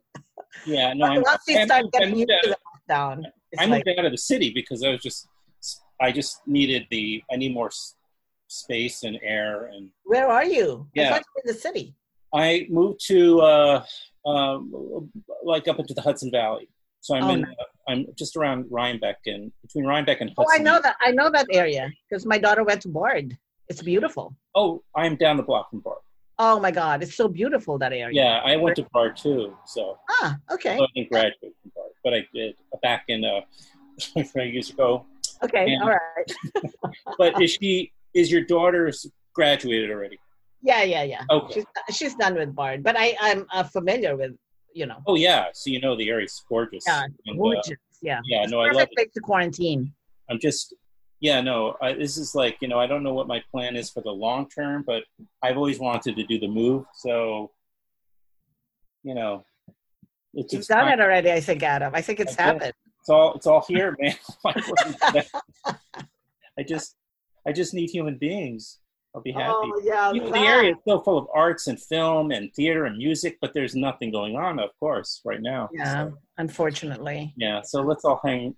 Yeah, 0.66 0.94
no. 0.94 1.20
once 1.22 1.44
you 1.50 1.66
start 1.66 1.84
getting 1.92 2.16
used 2.16 2.30
to 2.44 2.50
the 2.50 2.58
lockdown, 2.94 3.26
I 3.60 3.68
moved 3.68 3.84
like, 3.88 3.98
out 3.98 4.06
of 4.06 4.14
the 4.14 4.18
city 4.18 4.52
because 4.54 4.84
I 4.84 4.90
was 4.90 5.02
just. 5.02 5.28
I 6.00 6.12
just 6.12 6.42
needed 6.48 6.88
the. 6.90 7.22
I 7.32 7.36
need 7.36 7.54
more 7.54 7.70
space 8.52 9.04
and 9.04 9.18
air 9.24 9.68
and 9.74 9.90
where 10.04 10.28
are 10.28 10.46
you? 10.46 10.88
Yeah. 10.94 11.16
in 11.18 11.24
the 11.46 11.54
city. 11.54 11.96
I 12.34 12.68
moved 12.70 13.06
to 13.08 13.42
uh, 13.42 13.86
uh, 14.26 14.60
like 15.44 15.68
up 15.68 15.80
into 15.80 15.94
the 15.94 16.02
hudson 16.02 16.32
valley. 16.32 16.68
So 17.04 17.16
i'm 17.16 17.24
oh, 17.24 17.34
in 17.34 17.42
nice. 17.42 17.56
uh, 17.60 17.92
i'm 17.92 18.06
just 18.16 18.36
around 18.36 18.66
rhinebeck 18.70 19.18
and 19.26 19.52
between 19.64 19.86
rhinebeck 19.86 20.22
and 20.22 20.30
hudson 20.38 20.46
oh 20.48 20.60
i 20.60 20.62
know 20.62 20.80
that 20.84 20.96
i 21.02 21.10
know 21.10 21.32
that 21.32 21.48
area 21.52 21.92
because 22.08 22.28
my 22.28 22.38
daughter 22.38 22.64
went 22.64 22.82
to 22.84 22.90
bard. 22.90 23.36
It's 23.70 23.82
beautiful. 23.82 24.36
Oh 24.54 24.84
i'm 24.96 25.16
down 25.16 25.38
the 25.38 25.44
block 25.44 25.72
from 25.72 25.80
bard. 25.80 26.04
Oh 26.38 26.60
my 26.60 26.70
god 26.70 27.02
it's 27.02 27.16
so 27.16 27.28
beautiful 27.28 27.80
that 27.80 27.92
area. 27.92 28.10
Yeah 28.12 28.42
i 28.46 28.56
went 28.56 28.76
to 28.76 28.86
bard 28.94 29.18
too 29.18 29.58
so. 29.66 29.98
Ah 30.22 30.38
okay. 30.52 30.78
So 30.78 30.84
i 30.84 30.88
didn't 30.94 31.10
graduate 31.10 31.56
from 31.60 31.72
bard 31.76 31.92
but 32.04 32.14
i 32.14 32.28
did 32.36 32.56
back 32.84 33.06
in 33.08 33.26
uh 33.26 33.42
years 34.36 34.70
ago. 34.70 35.06
Okay 35.44 35.74
and, 35.74 35.82
all 35.82 35.90
right. 35.90 36.32
But 37.18 37.42
is 37.42 37.58
she 37.60 37.94
is 38.14 38.32
your 38.32 38.44
daughter's 38.44 39.06
graduated 39.34 39.92
already? 39.92 40.20
Yeah, 40.62 40.84
yeah, 40.84 41.04
yeah. 41.04 41.24
Okay. 41.30 41.54
She's, 41.88 41.98
she's 41.98 42.16
done 42.16 42.36
with 42.36 42.54
Bard, 42.54 42.84
but 42.84 42.96
I, 42.98 43.16
I'm 43.20 43.46
uh, 43.52 43.64
familiar 43.64 44.16
with, 44.16 44.32
you 44.74 44.86
know. 44.86 44.98
Oh, 45.08 45.16
yeah. 45.16 45.48
So 45.54 45.70
you 45.70 45.82
know 45.82 45.96
the 45.96 46.10
area's 46.10 46.44
gorgeous. 46.48 46.84
Yeah, 46.88 47.04
and, 47.04 47.16
uh, 47.30 47.42
gorgeous. 47.42 47.72
Uh, 47.72 47.76
yeah. 48.02 48.20
Yeah, 48.26 48.44
it's 48.44 48.52
no, 48.52 48.62
I 48.62 48.72
love 48.72 48.88
it. 48.92 49.14
to 49.14 49.20
quarantine. 49.22 49.94
I'm 50.30 50.40
just, 50.40 50.76
yeah, 51.20 51.42
no, 51.42 51.76
I, 51.82 51.94
this 51.94 52.18
is 52.18 52.36
like, 52.36 52.58
you 52.62 52.68
know, 52.68 52.80
I 52.80 52.88
don't 52.88 53.04
know 53.04 53.14
what 53.14 53.28
my 53.28 53.44
plan 53.52 53.76
is 53.76 53.90
for 53.90 54.02
the 54.02 54.12
long 54.12 54.50
term, 54.50 54.84
but 54.86 55.04
I've 55.44 55.58
always 55.58 55.80
wanted 55.80 56.16
to 56.16 56.24
do 56.24 56.40
the 56.40 56.48
move. 56.48 56.86
So, 56.96 57.52
you 59.04 59.16
know, 59.16 59.46
it's 60.34 60.54
You've 60.54 60.66
done 60.66 60.88
it 60.88 61.00
already, 61.00 61.32
I 61.32 61.42
think, 61.42 61.64
Adam. 61.64 61.94
I 61.94 62.02
think 62.02 62.20
it's 62.20 62.36
happened. 62.36 62.74
It's 63.00 63.10
all, 63.10 63.34
it's 63.34 63.48
all 63.48 63.66
here, 63.68 63.98
man. 64.00 64.16
I 66.58 66.64
just, 66.68 66.96
I 67.48 67.52
just 67.52 67.74
need 67.74 67.90
human 67.90 68.18
beings. 68.18 68.80
I'll 69.14 69.22
be 69.22 69.32
happy. 69.32 69.52
Oh, 69.52 69.82
yeah, 69.84 70.12
the 70.14 70.40
area 70.40 70.72
is 70.72 70.78
still 70.82 71.02
full 71.02 71.18
of 71.18 71.28
arts 71.34 71.68
and 71.68 71.78
film 71.78 72.32
and 72.32 72.54
theater 72.54 72.86
and 72.86 72.98
music, 72.98 73.38
but 73.42 73.54
there's 73.54 73.76
nothing 73.76 74.10
going 74.12 74.38
on, 74.38 74.58
of 74.58 74.70
course, 74.80 75.22
right 75.26 75.42
now. 75.42 75.70
Yeah, 75.74 76.06
so, 76.06 76.18
unfortunately. 76.38 77.34
Yeah, 77.36 77.62
so 77.62 77.82
let's 77.82 78.06
all 78.06 78.22
hang 78.24 78.56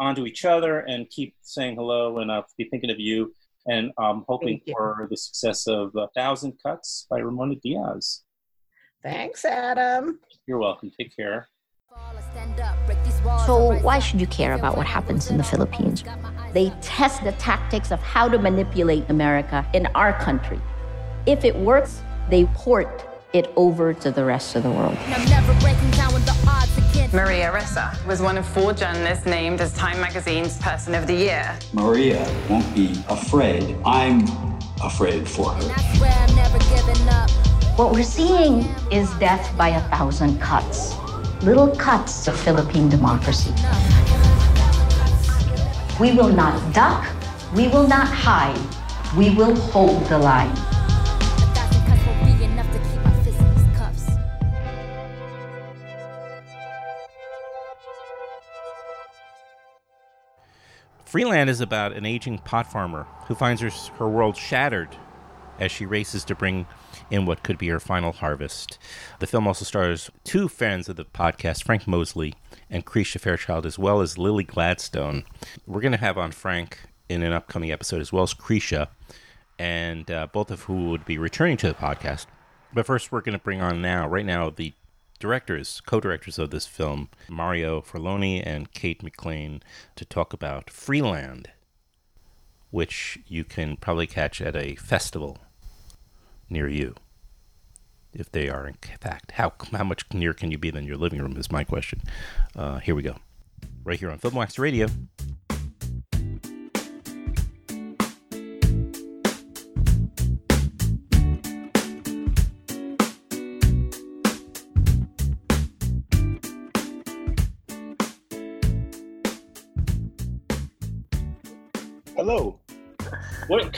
on 0.00 0.16
to 0.16 0.26
each 0.26 0.44
other 0.44 0.80
and 0.80 1.08
keep 1.10 1.36
saying 1.42 1.76
hello, 1.76 2.18
and 2.18 2.32
I'll 2.32 2.46
be 2.58 2.68
thinking 2.68 2.90
of 2.90 2.98
you. 2.98 3.32
And 3.66 3.92
I'm 3.96 4.24
hoping 4.28 4.60
for 4.72 5.06
the 5.08 5.16
success 5.16 5.68
of 5.68 5.94
A 5.94 6.08
Thousand 6.16 6.54
Cuts 6.60 7.06
by 7.08 7.18
Ramona 7.18 7.54
Diaz. 7.62 8.24
Thanks, 9.04 9.44
Adam. 9.44 10.18
You're 10.48 10.58
welcome. 10.58 10.90
Take 10.98 11.14
care. 11.14 11.48
So, 13.46 13.78
why 13.82 13.98
should 13.98 14.20
you 14.20 14.26
care 14.26 14.54
about 14.54 14.76
what 14.76 14.86
happens 14.86 15.30
in 15.30 15.36
the 15.36 15.44
Philippines? 15.44 16.04
They 16.52 16.70
test 16.80 17.24
the 17.24 17.32
tactics 17.32 17.90
of 17.90 18.00
how 18.00 18.28
to 18.28 18.38
manipulate 18.38 19.08
America 19.08 19.66
in 19.72 19.86
our 19.94 20.12
country. 20.12 20.60
If 21.26 21.44
it 21.44 21.56
works, 21.56 22.02
they 22.30 22.44
port 22.46 23.04
it 23.32 23.50
over 23.56 23.94
to 23.94 24.10
the 24.10 24.24
rest 24.24 24.56
of 24.56 24.62
the 24.62 24.70
world. 24.70 24.96
Maria 27.12 27.52
Ressa 27.52 28.06
was 28.06 28.22
one 28.22 28.38
of 28.38 28.46
four 28.46 28.72
journalists 28.72 29.26
named 29.26 29.60
as 29.60 29.72
Time 29.74 30.00
Magazine's 30.00 30.58
Person 30.58 30.94
of 30.94 31.06
the 31.06 31.14
Year. 31.14 31.58
Maria 31.72 32.26
won't 32.48 32.74
be 32.74 33.02
afraid. 33.08 33.76
I'm 33.84 34.26
afraid 34.82 35.28
for 35.28 35.50
her. 35.50 35.62
What 37.76 37.92
we're 37.92 38.02
seeing 38.02 38.64
is 38.90 39.10
death 39.14 39.56
by 39.56 39.70
a 39.70 39.80
thousand 39.88 40.40
cuts. 40.40 40.94
Little 41.42 41.74
cuts 41.74 42.28
of 42.28 42.38
Philippine 42.38 42.88
democracy. 42.88 43.52
We 45.98 46.12
will 46.12 46.28
not 46.28 46.72
duck. 46.72 47.04
We 47.56 47.66
will 47.66 47.88
not 47.88 48.06
hide. 48.06 48.56
We 49.16 49.34
will 49.34 49.56
hold 49.56 50.06
the 50.06 50.18
line. 50.18 50.54
Freeland 61.04 61.50
is 61.50 61.60
about 61.60 61.92
an 61.92 62.06
aging 62.06 62.38
pot 62.38 62.70
farmer 62.70 63.08
who 63.26 63.34
finds 63.34 63.60
her, 63.62 63.70
her 63.98 64.08
world 64.08 64.36
shattered 64.36 64.96
as 65.58 65.72
she 65.72 65.86
races 65.86 66.22
to 66.26 66.36
bring 66.36 66.66
in 67.12 67.26
what 67.26 67.42
could 67.42 67.58
be 67.58 67.68
her 67.68 67.78
final 67.78 68.10
harvest. 68.10 68.78
The 69.18 69.26
film 69.26 69.46
also 69.46 69.66
stars 69.66 70.10
two 70.24 70.48
fans 70.48 70.88
of 70.88 70.96
the 70.96 71.04
podcast, 71.04 71.62
Frank 71.62 71.86
Mosley 71.86 72.34
and 72.70 72.86
Krisha 72.86 73.20
Fairchild, 73.20 73.66
as 73.66 73.78
well 73.78 74.00
as 74.00 74.16
Lily 74.16 74.44
Gladstone. 74.44 75.24
We're 75.66 75.82
going 75.82 75.92
to 75.92 75.98
have 75.98 76.16
on 76.16 76.32
Frank 76.32 76.78
in 77.10 77.22
an 77.22 77.34
upcoming 77.34 77.70
episode, 77.70 78.00
as 78.00 78.14
well 78.14 78.22
as 78.22 78.32
Krisha, 78.32 78.88
and 79.58 80.10
uh, 80.10 80.26
both 80.32 80.50
of 80.50 80.62
who 80.62 80.88
would 80.88 81.04
be 81.04 81.18
returning 81.18 81.58
to 81.58 81.68
the 81.68 81.74
podcast. 81.74 82.24
But 82.72 82.86
first, 82.86 83.12
we're 83.12 83.20
going 83.20 83.38
to 83.38 83.44
bring 83.44 83.60
on 83.60 83.82
now, 83.82 84.08
right 84.08 84.24
now, 84.24 84.48
the 84.48 84.72
directors, 85.18 85.82
co-directors 85.84 86.38
of 86.38 86.48
this 86.48 86.66
film, 86.66 87.10
Mario 87.28 87.82
Furloni 87.82 88.42
and 88.42 88.72
Kate 88.72 89.02
McLean, 89.02 89.62
to 89.96 90.06
talk 90.06 90.32
about 90.32 90.70
Freeland, 90.70 91.50
which 92.70 93.18
you 93.28 93.44
can 93.44 93.76
probably 93.76 94.06
catch 94.06 94.40
at 94.40 94.56
a 94.56 94.76
festival 94.76 95.36
near 96.52 96.68
you. 96.68 96.94
If 98.12 98.30
they 98.30 98.48
are 98.50 98.66
in 98.66 98.76
fact, 99.00 99.32
how 99.32 99.54
how 99.72 99.84
much 99.84 100.04
near 100.12 100.34
can 100.34 100.50
you 100.50 100.58
be 100.58 100.70
than 100.70 100.86
your 100.86 100.98
living 100.98 101.20
room 101.20 101.36
is 101.36 101.50
my 101.50 101.64
question. 101.64 102.02
Uh, 102.54 102.78
here 102.78 102.94
we 102.94 103.02
go, 103.02 103.16
right 103.84 103.98
here 103.98 104.10
on 104.10 104.18
Filmwax 104.18 104.58
Radio. 104.58 104.86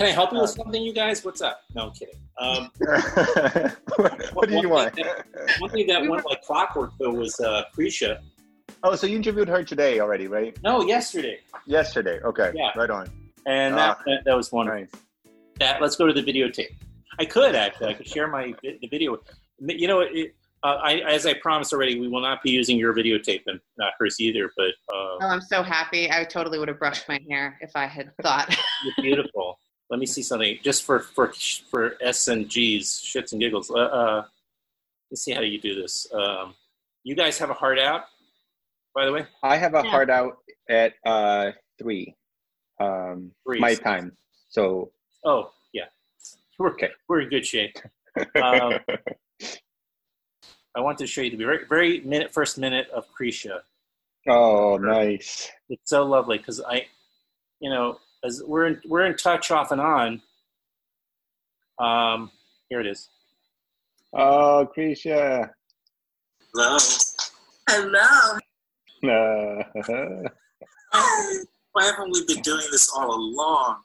Can 0.05 0.13
I 0.13 0.15
help 0.15 0.33
you 0.33 0.41
with 0.41 0.51
something, 0.51 0.83
you 0.83 0.93
guys? 0.93 1.25
What's 1.25 1.41
up? 1.41 1.63
No, 1.75 1.87
I'm 1.87 1.93
kidding. 1.93 2.15
Um, 2.39 2.71
what 4.35 4.49
do 4.51 4.59
you 4.61 4.69
want? 4.69 4.95
That, 4.97 5.25
one 5.61 5.71
thing 5.71 5.87
that 5.87 6.07
went 6.07 6.27
like 6.27 6.43
clockwork 6.43 6.93
though 6.99 7.13
was 7.13 7.41
uh, 7.41 7.65
Krisha. 7.75 8.19
Oh, 8.83 8.95
so 8.97 9.07
you 9.07 9.17
interviewed 9.17 9.49
her 9.49 9.65
today 9.65 10.01
already, 10.01 10.27
right? 10.27 10.59
No, 10.63 10.83
yesterday. 10.83 11.39
Yesterday. 11.67 12.21
Okay. 12.23 12.53
Yeah. 12.55 12.71
Right 12.77 12.91
on. 12.91 13.09
And 13.47 13.75
Ah. 13.75 13.77
that, 13.77 13.99
that 14.05 14.25
that 14.27 14.37
was 14.37 14.53
wonderful. 14.53 14.81
Nice. 14.81 14.91
That 15.59 15.81
let's 15.81 15.97
go 15.97 16.07
to 16.07 16.13
the 16.13 16.23
videotape. 16.23 16.75
I 17.19 17.25
could 17.25 17.55
actually. 17.55 17.89
I 17.89 17.95
could 17.95 18.07
share 18.09 18.29
my 18.29 18.53
the 18.63 18.87
video. 18.89 19.19
You 19.61 19.89
know, 19.89 20.01
it, 20.01 20.35
uh, 20.65 20.79
I 20.83 20.97
as 20.99 21.25
I 21.25 21.33
promised 21.35 21.73
already, 21.73 21.99
we 21.99 22.09
will 22.09 22.21
not 22.21 22.43
be 22.43 22.51
using 22.51 22.77
your 22.77 22.93
videotape 22.93 23.43
and 23.47 23.59
not 23.79 23.93
hers 23.99 24.21
either. 24.21 24.51
But 24.57 24.75
uh, 24.93 25.17
Oh, 25.23 25.29
I'm 25.29 25.41
so 25.41 25.63
happy. 25.63 26.11
I 26.11 26.25
totally 26.25 26.59
would 26.59 26.69
have 26.69 26.79
brushed 26.79 27.09
my 27.09 27.21
hair 27.31 27.57
if 27.63 27.71
I 27.75 27.87
had 27.87 28.11
thought. 28.23 28.55
You're 28.85 28.95
beautiful. 29.15 29.59
Let 29.91 30.01
me 30.01 30.07
see 30.07 30.23
something 30.23 30.59
just 30.63 30.83
for 30.85 31.01
for 31.01 31.33
for 31.71 31.95
S 32.01 32.29
and 32.29 32.49
G's 32.49 32.89
shits 33.05 33.33
and 33.33 33.41
giggles. 33.41 33.71
Uh, 33.71 33.75
uh, 33.79 34.25
let's 35.11 35.23
see 35.23 35.33
how 35.33 35.43
you 35.43 35.61
do 35.61 35.81
this. 35.81 36.07
Um, 36.13 36.55
you 37.05 37.15
guys 37.15 37.39
have 37.39 37.51
a 37.51 37.55
heart 37.55 37.79
out, 37.79 38.05
by 38.95 39.05
the 39.05 39.13
way. 39.13 39.27
I 39.43 39.57
have 39.57 39.75
a 39.75 39.83
Yeah. 39.85 39.91
hard 39.91 40.11
out 40.11 40.39
at 40.71 40.95
uh 41.05 41.53
three, 41.79 42.17
um, 42.81 43.31
Three. 43.47 43.61
my 43.61 43.75
time. 43.75 44.17
So 44.49 44.91
Oh 45.25 45.51
yeah, 45.73 45.85
we're 46.59 46.71
okay. 46.73 46.91
We're 47.09 47.21
in 47.23 47.29
good 47.29 47.47
shape. 47.47 47.77
Um, 48.41 48.79
I 50.77 50.81
want 50.81 50.99
to 50.99 51.07
show 51.07 51.21
you 51.21 51.31
the 51.37 51.45
very 51.45 51.67
very 51.69 52.01
minute 52.03 52.33
first 52.33 52.59
minute 52.59 52.89
of 52.91 53.07
Krisha. 53.13 53.61
oh, 54.29 54.77
nice. 54.77 55.51
It's 55.69 55.91
so 55.91 56.05
lovely 56.05 56.39
because 56.39 56.61
I, 56.63 56.87
you 57.61 57.71
know, 57.71 57.99
as 58.25 58.43
we're 58.47 58.67
in, 58.67 58.81
we're 58.87 59.05
in 59.05 59.17
touch 59.17 59.51
off 59.51 59.71
and 59.71 59.81
on. 59.81 60.23
Um, 61.79 62.31
here 62.69 62.81
it 62.81 62.87
is. 62.87 63.09
Oh, 64.13 64.69
Krisha. 64.77 65.51
Hello. 66.55 66.79
Hello. 67.69 68.39
Uh, 70.97 71.23
Why 71.73 71.87
haven't 71.87 72.13
we 72.13 72.25
been 72.25 72.41
doing 72.43 72.65
this 72.71 72.89
all 72.95 73.13
along? 73.13 73.79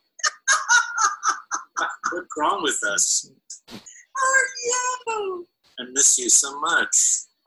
What's 2.12 2.28
wrong 2.38 2.62
with 2.62 2.80
us? 2.93 3.32
How 3.67 3.75
are 3.75 5.17
you? 5.17 5.47
I 5.80 5.86
miss 5.91 6.19
you 6.19 6.30
so 6.30 6.60
much. 6.60 6.95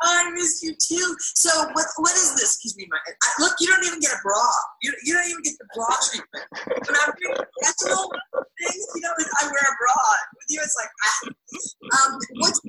I 0.03 0.31
miss 0.35 0.63
you 0.63 0.75
too. 0.75 1.17
So 1.21 1.51
what? 1.73 1.87
What 1.97 2.13
is 2.13 2.35
this? 2.35 2.55
Excuse 2.57 2.77
me, 2.77 2.89
my 2.91 2.99
I, 3.07 3.43
look. 3.43 3.53
You 3.61 3.69
don't 3.69 3.85
even 3.87 4.01
get 4.01 4.11
a 4.11 4.19
bra. 4.23 4.43
You, 4.83 4.93
you 5.05 5.15
don't 5.15 5.29
even 5.29 5.43
get 5.43 5.55
the 5.59 5.67
bra 5.75 5.87
treatment. 6.11 6.45
When 6.67 6.97
I'm 6.99 7.13
doing 7.23 7.37
professional 7.37 8.13
things, 8.59 8.87
you 8.95 9.01
know, 9.03 9.11
I 9.41 9.45
wear 9.45 9.55
a 9.55 9.77
bra. 9.79 9.95
With 10.37 10.47
you, 10.49 10.61
it's 10.63 10.77
like, 10.77 10.91
ah. 11.07 12.07
um, 12.07 12.19
what's 12.35 12.61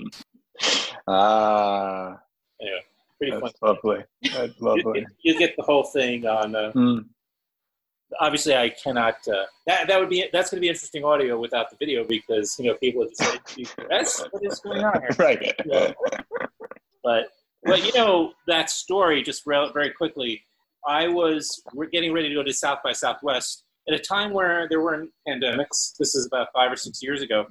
ah, 1.08 2.20
Anyway, 2.62 2.82
pretty 3.18 3.40
that's 3.40 3.60
fun. 3.60 3.73
Lovely. 3.84 4.04
That's 4.34 4.54
lovely. 4.62 5.00
You, 5.24 5.34
you 5.34 5.40
get 5.40 5.56
the 5.58 5.64
whole 5.64 5.84
thing 5.84 6.26
on. 6.26 6.56
Uh, 6.56 6.72
Hmm. 6.72 6.98
Obviously, 8.20 8.56
I 8.56 8.70
cannot. 8.70 9.16
Uh, 9.28 9.46
that 9.66 9.88
that 9.88 10.00
would 10.00 10.10
be 10.10 10.28
that's 10.32 10.52
going 10.52 10.58
to 10.58 10.62
be 10.62 10.70
interesting 10.70 11.04
audio 11.04 11.40
without 11.40 11.72
the 11.72 11.78
video 11.80 12.04
because 12.04 12.56
you 12.60 12.66
know 12.70 12.76
people 12.76 13.00
would 13.02 13.18
say 13.18 13.66
that's 13.90 14.22
what 14.32 14.44
is 14.44 14.60
going 14.60 14.84
on 14.84 15.02
here. 15.02 15.10
Right. 15.18 15.56
But 17.04 17.30
but 17.64 17.84
you 17.84 17.92
know 17.96 18.34
that 18.48 18.70
story 18.70 19.24
just 19.24 19.44
re- 19.48 19.72
very 19.74 19.90
quickly. 19.90 20.44
I 20.88 21.08
was 21.08 21.64
we're 21.74 21.88
getting 21.88 22.14
ready 22.14 22.30
to 22.30 22.36
go 22.36 22.44
to 22.44 22.54
South 22.54 22.80
by 22.84 22.92
Southwest 22.92 23.64
at 23.88 23.96
a 23.96 24.00
time 24.00 24.32
where 24.32 24.68
there 24.70 24.82
weren't 24.82 25.10
pandemics. 25.28 25.96
This 25.98 26.14
is 26.14 26.28
about 26.28 26.50
five 26.54 26.72
or 26.72 26.76
six 26.76 27.02
years 27.02 27.22
ago, 27.24 27.46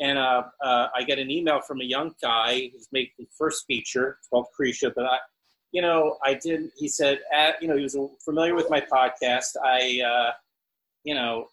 and 0.00 0.18
uh, 0.18 0.44
uh, 0.64 0.86
I 0.96 1.02
get 1.02 1.18
an 1.18 1.30
email 1.30 1.60
from 1.60 1.80
a 1.80 1.84
young 1.84 2.12
guy 2.22 2.70
who's 2.72 2.88
making 2.90 3.12
the 3.18 3.26
first 3.36 3.64
feature. 3.66 4.16
It's 4.18 4.28
called 4.28 4.46
Krisha, 4.58 4.92
but 4.94 5.04
I, 5.04 5.18
you 5.72 5.82
know, 5.82 6.16
I 6.24 6.34
didn't, 6.34 6.72
He 6.76 6.88
said, 6.88 7.20
at, 7.32 7.60
you 7.60 7.68
know, 7.68 7.76
he 7.76 7.82
was 7.82 7.96
familiar 8.24 8.54
with 8.54 8.70
my 8.70 8.80
podcast. 8.80 9.56
I, 9.62 10.02
uh, 10.02 10.32
you 11.04 11.14
know, 11.14 11.48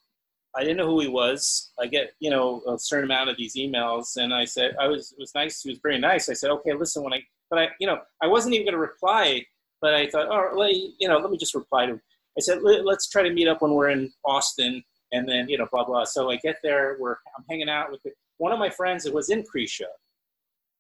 I 0.56 0.62
didn't 0.62 0.78
know 0.78 0.88
who 0.88 1.00
he 1.00 1.08
was. 1.08 1.72
I 1.80 1.88
get, 1.88 2.14
you 2.20 2.30
know, 2.30 2.62
a 2.68 2.78
certain 2.78 3.06
amount 3.06 3.30
of 3.30 3.38
these 3.38 3.56
emails, 3.56 4.18
and 4.18 4.34
I 4.34 4.46
said, 4.46 4.76
I 4.80 4.88
was, 4.88 5.12
it 5.12 5.20
was 5.20 5.34
nice. 5.34 5.62
He 5.62 5.70
was 5.70 5.80
very 5.80 6.00
nice. 6.00 6.30
I 6.30 6.34
said, 6.34 6.52
okay, 6.52 6.74
listen, 6.74 7.04
when 7.04 7.14
I, 7.14 7.24
but 7.50 7.60
I, 7.60 7.70
you 7.80 7.88
know, 7.88 8.00
I 8.22 8.28
wasn't 8.28 8.54
even 8.54 8.66
going 8.66 8.74
to 8.74 8.80
reply, 8.80 9.46
but 9.82 9.94
I 9.94 10.08
thought, 10.08 10.28
oh, 10.30 10.58
let, 10.58 10.74
you 10.76 11.08
know, 11.08 11.18
let 11.18 11.32
me 11.32 11.38
just 11.38 11.56
reply 11.56 11.88
to 11.88 11.94
him. 11.94 12.02
I 12.38 12.42
said, 12.42 12.64
Let, 12.64 12.86
let's 12.86 13.08
try 13.10 13.24
to 13.24 13.32
meet 13.34 13.48
up 13.48 13.62
when 13.62 13.74
we're 13.74 13.90
in 13.90 14.12
Austin, 14.26 14.84
and 15.12 15.28
then, 15.28 15.48
you 15.50 15.58
know, 15.58 15.68
blah 15.72 15.86
blah. 15.86 16.04
So 16.06 16.32
I 16.32 16.38
get 16.38 16.58
there. 16.64 16.98
We're, 17.00 17.18
I'm 17.38 17.46
hanging 17.50 17.70
out 17.70 17.92
with 17.92 18.02
the, 18.04 18.12
one 18.38 18.52
of 18.52 18.60
my 18.60 18.70
friends 18.70 19.04
that 19.04 19.14
was 19.14 19.30
in 19.30 19.44
Krisha. 19.44 19.84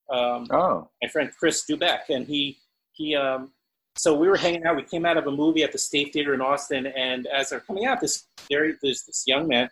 Um, 0.10 0.48
oh. 0.52 0.90
my 1.02 1.08
friend 1.10 1.32
Chris 1.38 1.64
Doubek, 1.70 2.10
and 2.10 2.28
he 2.28 2.58
he 2.94 3.16
um, 3.16 3.52
so 3.96 4.16
we 4.16 4.28
were 4.28 4.38
hanging 4.38 4.66
out. 4.66 4.76
We 4.76 4.84
came 4.84 5.06
out 5.06 5.18
of 5.18 5.28
a 5.28 5.32
movie 5.32 5.64
at 5.64 5.72
the 5.72 5.78
State 5.78 6.14
Theater 6.14 6.34
in 6.34 6.42
Austin, 6.42 6.88
and 6.88 7.28
as 7.28 7.50
they're 7.50 7.60
coming 7.60 7.86
out, 7.86 8.02
this 8.02 8.28
there 8.50 8.74
there's 8.82 9.04
this 9.04 9.24
young 9.28 9.48
man. 9.48 9.70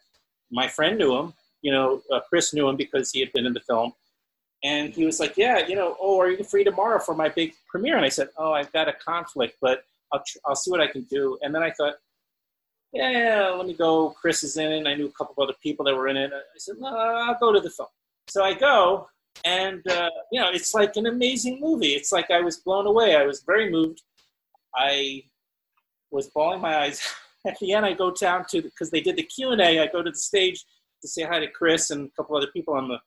My 0.51 0.67
friend 0.67 0.97
knew 0.97 1.15
him. 1.17 1.33
You 1.61 1.71
know, 1.71 2.01
uh, 2.11 2.19
Chris 2.21 2.53
knew 2.53 2.67
him 2.67 2.75
because 2.75 3.11
he 3.11 3.19
had 3.19 3.31
been 3.33 3.45
in 3.45 3.53
the 3.53 3.61
film, 3.61 3.93
and 4.63 4.93
he 4.93 5.05
was 5.05 5.19
like, 5.19 5.37
"Yeah, 5.37 5.65
you 5.67 5.75
know, 5.75 5.95
oh, 5.99 6.19
are 6.19 6.29
you 6.29 6.43
free 6.43 6.63
tomorrow 6.63 6.99
for 6.99 7.15
my 7.15 7.29
big 7.29 7.53
premiere?" 7.67 7.97
And 7.97 8.05
I 8.05 8.09
said, 8.09 8.29
"Oh, 8.37 8.51
I've 8.53 8.71
got 8.71 8.87
a 8.87 8.93
conflict, 8.93 9.57
but 9.61 9.83
I'll 10.11 10.23
tr- 10.25 10.39
I'll 10.45 10.55
see 10.55 10.71
what 10.71 10.81
I 10.81 10.87
can 10.87 11.03
do." 11.03 11.37
And 11.41 11.53
then 11.53 11.63
I 11.63 11.71
thought, 11.71 11.95
"Yeah, 12.93 13.11
yeah, 13.11 13.49
let 13.49 13.67
me 13.67 13.73
go." 13.73 14.09
Chris 14.11 14.43
is 14.43 14.57
in 14.57 14.71
it. 14.71 14.87
I 14.87 14.95
knew 14.95 15.07
a 15.07 15.11
couple 15.11 15.35
of 15.37 15.49
other 15.49 15.57
people 15.63 15.85
that 15.85 15.95
were 15.95 16.07
in 16.07 16.17
it. 16.17 16.31
I 16.33 16.57
said, 16.57 16.75
"No, 16.79 16.95
I'll 16.95 17.39
go 17.39 17.51
to 17.53 17.59
the 17.59 17.69
film." 17.69 17.89
So 18.27 18.43
I 18.43 18.53
go, 18.53 19.09
and 19.43 19.85
uh, 19.89 20.09
you 20.31 20.39
know, 20.39 20.49
it's 20.51 20.73
like 20.73 20.95
an 20.95 21.07
amazing 21.07 21.59
movie. 21.59 21.93
It's 21.93 22.11
like 22.11 22.29
I 22.31 22.41
was 22.41 22.57
blown 22.57 22.85
away. 22.87 23.15
I 23.15 23.23
was 23.23 23.41
very 23.41 23.69
moved. 23.69 24.01
I 24.75 25.23
was 26.11 26.27
bawling 26.27 26.61
my 26.61 26.77
eyes. 26.77 27.01
At 27.45 27.57
the 27.59 27.73
end, 27.73 27.85
I 27.85 27.93
go 27.93 28.11
down 28.11 28.45
to 28.51 28.61
because 28.61 28.91
they 28.91 29.01
did 29.01 29.15
the 29.15 29.23
Q 29.23 29.49
and 29.51 29.61
A. 29.61 29.79
I 29.81 29.87
go 29.87 30.03
to 30.03 30.11
the 30.11 30.17
stage 30.17 30.63
to 31.01 31.07
say 31.07 31.23
hi 31.23 31.39
to 31.39 31.47
Chris 31.47 31.89
and 31.89 32.07
a 32.07 32.11
couple 32.11 32.35
other 32.37 32.51
people 32.53 32.75
on 32.75 32.87
the 32.87 32.99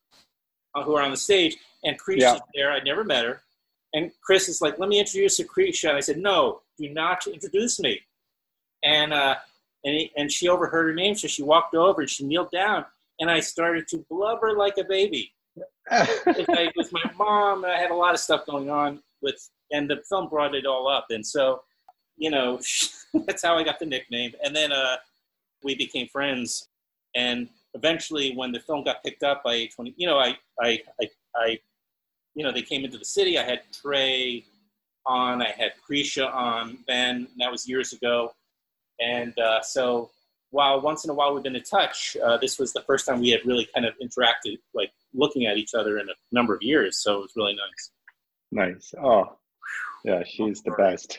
uh, 0.75 0.83
who 0.83 0.97
are 0.97 1.03
on 1.03 1.13
the 1.13 1.17
stage. 1.17 1.57
and 1.85 2.01
Krisha's 2.01 2.23
Yeah. 2.23 2.39
there. 2.55 2.73
I'd 2.73 2.85
never 2.85 3.05
met 3.05 3.25
her. 3.25 3.43
And 3.93 4.11
Chris 4.23 4.49
is 4.49 4.61
like, 4.61 4.79
let 4.79 4.89
me 4.89 4.99
introduce 4.99 5.39
you 5.39 5.45
to 5.45 5.51
Krisha. 5.51 5.89
And 5.91 5.97
I 5.97 6.01
said, 6.01 6.17
no, 6.19 6.63
do 6.79 6.89
not 6.89 7.27
introduce 7.29 7.79
me. 7.79 8.01
And, 8.83 9.13
uh, 9.13 9.37
and, 9.85 9.95
he, 9.95 10.13
and 10.17 10.33
she 10.33 10.49
overheard 10.49 10.87
her 10.87 10.95
name, 10.95 11.15
so 11.15 11.29
she 11.29 11.43
walked 11.45 11.75
over 11.77 12.01
and 12.01 12.11
she 12.11 12.25
kneeled 12.25 12.51
down. 12.51 12.87
And 13.21 13.31
I 13.31 13.39
started 13.41 13.87
to 13.89 14.05
blubber 14.11 14.57
like 14.57 14.79
a 14.79 14.85
baby. 14.85 15.33
With 15.57 16.49
I- 16.51 16.73
with 16.77 16.93
my 16.93 17.11
mom, 17.17 17.65
I 17.65 17.77
had 17.77 17.91
a 17.91 17.95
lot 17.95 18.15
of 18.15 18.21
stuff 18.21 18.47
going 18.47 18.71
on 18.71 19.03
with, 19.23 19.51
and 19.71 19.89
the 19.89 20.03
film 20.09 20.29
brought 20.29 20.55
it 20.55 20.67
all 20.67 20.89
up. 20.89 21.07
And 21.11 21.25
so, 21.27 21.63
you 22.17 22.31
know, 22.31 22.61
that's 23.27 23.43
how 23.45 23.57
I 23.57 23.65
got 23.65 23.79
the 23.79 23.87
nickname. 23.87 24.33
And 24.43 24.55
then 24.55 24.73
uh, 24.73 24.97
we 25.63 25.75
became 25.75 26.09
friends. 26.09 26.69
And 27.15 27.49
eventually, 27.75 28.35
when 28.35 28.53
the 28.53 28.61
film 28.61 28.85
got 28.85 29.03
picked 29.05 29.23
up 29.23 29.43
by 29.45 29.55
A20, 29.57 29.95
you 29.97 30.07
know, 30.07 30.19
I, 30.19 30.37
I, 30.61 30.81
I, 31.01 31.09
I, 31.37 31.59
you 32.35 32.45
know, 32.45 32.53
they 32.53 32.63
came 32.63 32.85
into 32.85 32.99
the 32.99 33.05
city. 33.05 33.39
I 33.39 33.45
had 33.45 33.61
Trey 33.73 34.45
on, 35.07 35.43
I 35.43 35.51
had 35.51 35.73
Krisha 35.89 36.33
on 36.33 36.79
then, 36.89 37.29
that 37.39 37.51
was 37.51 37.69
years 37.69 37.93
ago. 37.93 38.33
And 39.01 39.39
uh, 39.39 39.61
so, 39.61 40.11
while 40.55 40.81
once 40.81 41.05
in 41.05 41.11
a 41.11 41.15
while 41.15 41.35
we've 41.35 41.43
been 41.43 41.57
in 41.57 41.63
touch, 41.65 42.17
uh, 42.25 42.39
this 42.39 42.61
was 42.61 42.73
the 42.73 42.81
first 42.83 43.07
time 43.07 43.21
we 43.21 43.31
had 43.31 43.41
really 43.45 43.69
kind 43.75 43.85
of 43.85 43.95
interacted, 44.01 44.59
like 44.73 44.93
looking 45.13 45.47
at 45.47 45.57
each 45.57 45.75
other 45.75 45.99
in 45.99 46.09
a 46.09 46.13
number 46.31 46.55
of 46.55 46.63
years. 46.63 47.03
So 47.03 47.17
it 47.17 47.23
was 47.23 47.33
really 47.35 47.57
nice. 47.57 47.91
Nice. 48.53 48.95
Oh, 49.03 49.37
yeah, 50.05 50.23
she's 50.25 50.63
the 50.63 50.71
best. 50.79 51.19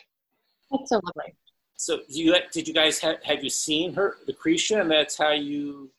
That's 0.70 0.88
so 0.88 0.96
lovely. 0.96 1.34
So, 1.76 1.98
do 2.10 2.22
you 2.22 2.34
did 2.50 2.66
you 2.66 2.72
guys 2.72 2.98
have 3.00 3.22
have 3.24 3.44
you 3.44 3.50
seen 3.50 3.92
her, 3.92 4.16
the 4.26 4.32
Krisha, 4.32 4.80
and 4.80 4.90
that's 4.90 5.18
how 5.18 5.32
you? 5.32 5.90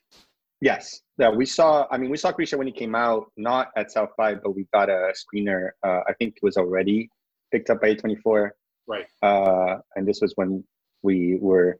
Yes. 0.59 1.01
Yeah, 1.19 1.29
we 1.29 1.45
saw. 1.45 1.85
I 1.91 1.97
mean, 1.99 2.09
we 2.09 2.17
saw 2.17 2.31
Krisha 2.31 2.57
when 2.57 2.65
he 2.65 2.73
came 2.73 2.95
out, 2.95 3.31
not 3.37 3.69
at 3.77 3.91
South 3.91 4.09
by, 4.17 4.33
but 4.33 4.55
we 4.55 4.67
got 4.73 4.89
a 4.89 5.13
screener. 5.13 5.69
Uh, 5.83 5.99
I 6.07 6.13
think 6.13 6.37
it 6.37 6.43
was 6.43 6.57
already 6.57 7.11
picked 7.51 7.69
up 7.69 7.81
by 7.81 7.93
A24. 7.93 8.49
Right. 8.87 9.05
Uh, 9.21 9.77
and 9.95 10.07
this 10.07 10.21
was 10.21 10.33
when 10.35 10.63
we 11.03 11.37
were 11.39 11.79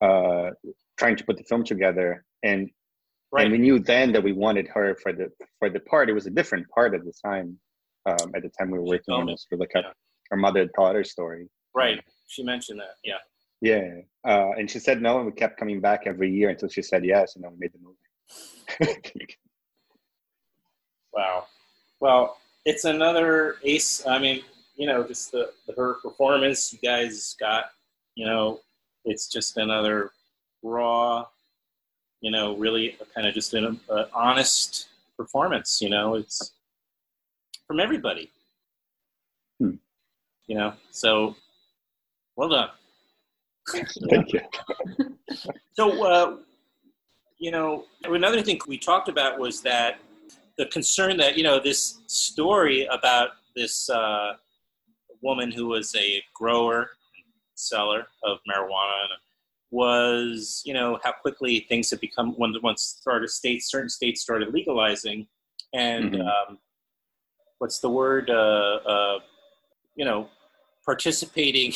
uh, 0.00 0.50
trying 0.98 1.16
to 1.16 1.24
put 1.24 1.36
the 1.36 1.44
film 1.44 1.64
together, 1.64 2.24
and 2.42 2.70
Right. 3.32 3.46
and 3.46 3.52
we 3.52 3.58
knew 3.58 3.80
then 3.80 4.12
that 4.12 4.22
we 4.22 4.32
wanted 4.32 4.68
her 4.68 4.94
for 5.02 5.12
the 5.12 5.28
for 5.58 5.68
the 5.68 5.80
part. 5.80 6.08
It 6.08 6.12
was 6.12 6.26
a 6.26 6.30
different 6.30 6.68
part 6.68 6.94
at 6.94 7.04
the 7.04 7.12
time. 7.24 7.58
Um, 8.06 8.32
at 8.36 8.42
the 8.42 8.50
time 8.50 8.70
we 8.70 8.78
were 8.78 8.84
working 8.84 9.14
on 9.14 9.26
this, 9.26 9.46
for 9.48 9.56
like 9.56 9.72
a, 9.74 9.82
our 10.30 10.36
mother 10.36 10.68
daughter 10.78 11.02
story. 11.02 11.48
Right. 11.74 12.00
She 12.28 12.44
mentioned 12.44 12.78
that. 12.80 12.96
Yeah. 13.02 13.14
Yeah, 13.60 14.00
uh, 14.28 14.50
and 14.58 14.70
she 14.70 14.78
said 14.78 15.00
no, 15.00 15.16
and 15.16 15.26
we 15.26 15.32
kept 15.32 15.58
coming 15.58 15.80
back 15.80 16.02
every 16.06 16.30
year 16.30 16.50
until 16.50 16.68
she 16.68 16.82
said 16.82 17.02
yes, 17.02 17.34
and 17.34 17.42
then 17.42 17.52
we 17.52 17.58
made 17.60 17.72
the 17.72 17.78
movie. 17.78 19.26
Wow. 21.14 21.46
Well, 22.00 22.38
it's 22.64 22.84
another 22.84 23.56
ace. 23.62 24.04
I 24.06 24.18
mean, 24.18 24.42
you 24.76 24.86
know, 24.86 25.04
just 25.06 25.30
the, 25.32 25.52
the 25.66 25.72
her 25.74 25.94
performance. 25.94 26.72
You 26.72 26.80
guys 26.80 27.36
got, 27.38 27.66
you 28.16 28.26
know, 28.26 28.60
it's 29.04 29.28
just 29.28 29.56
another 29.56 30.10
raw, 30.64 31.26
you 32.20 32.30
know, 32.30 32.56
really 32.56 32.96
kind 33.14 33.26
of 33.26 33.34
just 33.34 33.54
an 33.54 33.78
uh, 33.88 34.04
honest 34.12 34.88
performance. 35.16 35.80
You 35.80 35.90
know, 35.90 36.14
it's 36.14 36.52
from 37.66 37.78
everybody. 37.78 38.30
Hmm. 39.60 39.76
You 40.46 40.56
know, 40.56 40.72
so 40.90 41.36
well 42.36 42.48
done. 42.48 42.70
Thank 44.10 44.32
you. 44.32 44.40
So, 45.74 46.06
uh, 46.06 46.36
you 47.38 47.50
know, 47.50 47.86
another 48.04 48.42
thing 48.42 48.60
we 48.68 48.78
talked 48.78 49.08
about 49.08 49.40
was 49.40 49.60
that 49.62 49.98
the 50.56 50.66
concern 50.66 51.16
that, 51.16 51.36
you 51.36 51.42
know, 51.42 51.58
this 51.58 51.98
story 52.06 52.86
about 52.86 53.30
this 53.56 53.90
uh, 53.90 54.34
woman 55.20 55.50
who 55.50 55.66
was 55.66 55.92
a 55.96 56.22
grower, 56.32 56.78
and 56.80 57.24
seller 57.56 58.06
of 58.22 58.38
marijuana 58.48 59.08
was, 59.74 60.62
you 60.64 60.72
know, 60.72 60.98
how 61.02 61.10
quickly 61.10 61.66
things 61.68 61.90
have 61.90 62.00
become 62.00 62.28
when 62.38 62.54
once 62.62 62.82
started 63.00 63.28
states, 63.28 63.68
certain 63.70 63.88
states 63.88 64.20
started 64.20 64.54
legalizing, 64.54 65.26
and 65.72 66.12
Mhm. 66.12 66.26
um, 66.32 66.58
what's 67.58 67.80
the 67.80 67.88
word? 67.90 68.30
Uh, 68.30 68.76
uh, 68.94 69.18
you 69.96 70.04
know, 70.04 70.28
participating, 70.86 71.72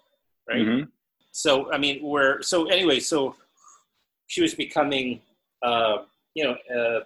right? 0.48 0.66
Mhm. 0.66 0.88
So 1.32 1.70
I 1.70 1.76
mean, 1.78 2.02
we're 2.02 2.40
so 2.42 2.68
anyway. 2.76 3.00
So 3.00 3.36
she 4.28 4.40
was 4.40 4.54
becoming, 4.54 5.20
uh, 5.62 6.04
you 6.34 6.44
know, 6.44 6.56
uh, 6.78 7.00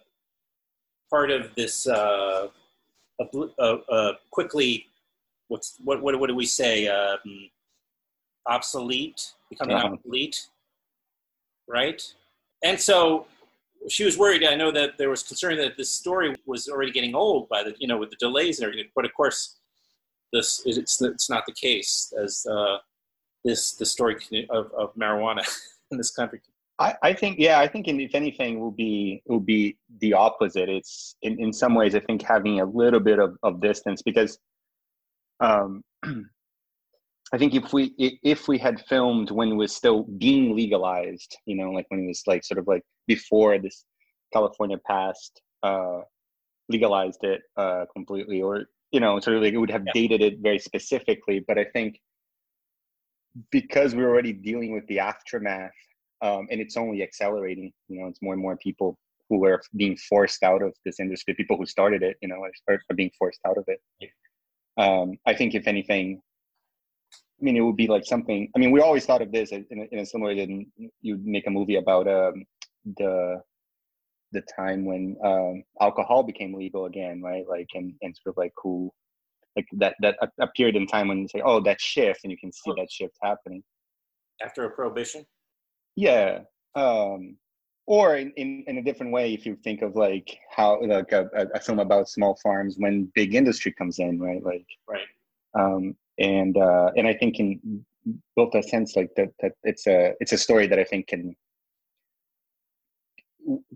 part 1.10 1.30
of 1.32 1.54
this 1.56 1.88
uh, 1.88 2.48
obli- 3.20 3.54
uh, 3.58 3.78
uh, 3.96 4.12
quickly. 4.30 4.86
What's 5.48 5.76
what? 5.82 6.00
What, 6.02 6.18
what 6.20 6.28
do 6.28 6.36
we 6.36 6.46
say? 6.46 6.86
Um, 6.86 7.50
obsolete, 8.48 9.34
becoming 9.50 9.76
Uh-huh. 9.76 9.94
obsolete, 9.94 10.48
right? 11.68 12.02
And 12.62 12.80
so 12.80 13.26
she 13.88 14.04
was 14.04 14.18
worried. 14.18 14.44
I 14.44 14.54
know 14.54 14.70
that 14.72 14.98
there 14.98 15.10
was 15.10 15.22
concern 15.22 15.56
that 15.58 15.76
this 15.76 15.92
story 15.92 16.34
was 16.46 16.68
already 16.68 16.92
getting 16.92 17.14
old 17.14 17.48
by 17.48 17.62
the 17.62 17.74
you 17.78 17.86
know 17.86 17.98
with 17.98 18.10
the 18.10 18.16
delays 18.16 18.58
and 18.58 18.66
everything. 18.66 18.90
But 18.94 19.04
of 19.04 19.14
course, 19.14 19.56
this 20.32 20.62
it's 20.66 21.00
it's 21.02 21.30
not 21.30 21.44
the 21.46 21.52
case 21.52 22.12
as 22.22 22.46
uh, 22.50 22.78
this 23.44 23.72
the 23.74 23.86
story 23.86 24.16
of, 24.50 24.72
of 24.72 24.94
marijuana 24.96 25.42
in 25.90 25.98
this 25.98 26.10
country. 26.10 26.40
I, 26.78 26.94
I 27.02 27.12
think 27.14 27.38
yeah 27.38 27.60
I 27.60 27.68
think 27.68 27.88
in, 27.88 28.00
if 28.00 28.14
anything 28.14 28.60
will 28.60 28.70
be 28.70 29.22
will 29.26 29.40
be 29.40 29.78
the 30.00 30.12
opposite 30.12 30.68
it's 30.68 31.16
in, 31.22 31.40
in 31.40 31.50
some 31.52 31.74
ways 31.74 31.94
I 31.94 32.00
think 32.00 32.20
having 32.20 32.60
a 32.60 32.66
little 32.66 33.00
bit 33.00 33.18
of, 33.18 33.38
of 33.42 33.62
distance 33.62 34.02
because 34.02 34.38
um 35.40 35.82
I 37.32 37.38
think 37.38 37.54
if 37.54 37.72
we 37.72 37.92
if 37.98 38.48
we 38.48 38.58
had 38.58 38.80
filmed 38.86 39.30
when 39.30 39.48
it 39.48 39.54
was 39.54 39.74
still 39.74 40.04
being 40.18 40.54
legalized 40.54 41.36
you 41.46 41.56
know 41.56 41.70
like 41.70 41.86
when 41.88 42.04
it 42.04 42.06
was 42.06 42.22
like 42.26 42.44
sort 42.44 42.58
of 42.58 42.66
like 42.68 42.82
before 43.06 43.58
this 43.58 43.84
California 44.32 44.78
passed 44.86 45.40
uh 45.62 46.00
legalized 46.68 47.22
it 47.24 47.42
uh 47.56 47.84
completely 47.92 48.42
or 48.42 48.66
you 48.92 49.00
know 49.00 49.18
sort 49.20 49.36
of 49.36 49.42
like 49.42 49.54
it 49.54 49.58
would 49.58 49.70
have 49.70 49.84
dated 49.92 50.20
it 50.20 50.38
very 50.40 50.58
specifically 50.58 51.44
but 51.46 51.58
I 51.58 51.64
think 51.64 51.98
because 53.50 53.94
we're 53.94 54.08
already 54.08 54.32
dealing 54.32 54.72
with 54.72 54.86
the 54.86 55.00
aftermath 55.00 55.72
um, 56.22 56.46
and 56.50 56.60
it's 56.60 56.76
only 56.76 57.02
accelerating. 57.02 57.72
You 57.88 58.00
know, 58.00 58.08
it's 58.08 58.22
more 58.22 58.34
and 58.34 58.42
more 58.42 58.56
people 58.56 58.98
who 59.28 59.44
are 59.44 59.60
being 59.76 59.96
forced 59.96 60.42
out 60.42 60.62
of 60.62 60.72
this 60.84 61.00
industry. 61.00 61.34
People 61.34 61.56
who 61.56 61.66
started 61.66 62.02
it, 62.02 62.16
you 62.22 62.28
know, 62.28 62.42
are, 62.68 62.74
are 62.74 62.96
being 62.96 63.10
forced 63.18 63.40
out 63.46 63.58
of 63.58 63.64
it. 63.68 63.80
Um, 64.78 65.18
I 65.26 65.34
think, 65.34 65.54
if 65.54 65.66
anything, 65.66 66.20
I 67.40 67.44
mean, 67.44 67.56
it 67.56 67.60
would 67.60 67.76
be 67.76 67.86
like 67.86 68.06
something. 68.06 68.50
I 68.54 68.58
mean, 68.58 68.70
we 68.70 68.80
always 68.80 69.04
thought 69.04 69.22
of 69.22 69.30
this 69.30 69.52
in 69.52 69.66
a, 69.70 69.94
in 69.94 69.98
a 69.98 70.06
similar 70.06 70.34
way 70.34 70.46
that 70.46 70.90
you'd 71.02 71.26
make 71.26 71.46
a 71.46 71.50
movie 71.50 71.76
about 71.76 72.08
um, 72.08 72.44
the 72.96 73.42
the 74.32 74.42
time 74.54 74.84
when 74.84 75.16
um, 75.24 75.62
alcohol 75.80 76.22
became 76.22 76.54
legal 76.54 76.86
again, 76.86 77.22
right? 77.22 77.44
Like, 77.48 77.68
and, 77.74 77.94
and 78.02 78.16
sort 78.16 78.34
of 78.34 78.38
like 78.38 78.52
who, 78.62 78.92
like 79.54 79.66
that 79.72 79.94
that 80.00 80.16
a, 80.38 80.46
period 80.48 80.76
in 80.76 80.86
time 80.86 81.08
when 81.08 81.18
you 81.18 81.28
say, 81.28 81.42
oh, 81.44 81.60
that 81.60 81.80
shift, 81.80 82.20
and 82.24 82.30
you 82.30 82.38
can 82.38 82.52
see 82.52 82.72
that 82.76 82.90
shift 82.90 83.16
happening. 83.22 83.62
After 84.42 84.64
a 84.64 84.70
prohibition, 84.70 85.24
Yeah. 85.94 86.40
Um, 86.74 87.36
or 87.86 88.16
in, 88.16 88.32
in, 88.36 88.64
in 88.66 88.78
a 88.78 88.82
different 88.82 89.12
way, 89.12 89.32
if 89.32 89.46
you 89.46 89.56
think 89.62 89.80
of 89.82 89.94
like 89.94 90.38
how 90.50 90.82
like 90.82 91.12
a, 91.12 91.30
a, 91.34 91.46
a 91.54 91.60
film 91.60 91.78
about 91.78 92.08
small 92.08 92.38
farms 92.42 92.76
when 92.78 93.10
big 93.14 93.34
industry 93.34 93.72
comes 93.72 93.98
in, 93.98 94.18
right? 94.18 94.42
Like, 94.42 94.66
right? 94.88 95.06
um, 95.58 95.96
and 96.18 96.56
uh, 96.56 96.90
and 96.96 97.06
I 97.06 97.14
think 97.14 97.38
in 97.38 97.84
both 98.34 98.54
a 98.54 98.62
sense, 98.62 98.96
like 98.96 99.10
that 99.16 99.32
that 99.40 99.52
it's 99.64 99.86
a 99.86 100.12
it's 100.20 100.32
a 100.32 100.38
story 100.38 100.66
that 100.66 100.78
I 100.78 100.84
think 100.84 101.08
can 101.08 101.34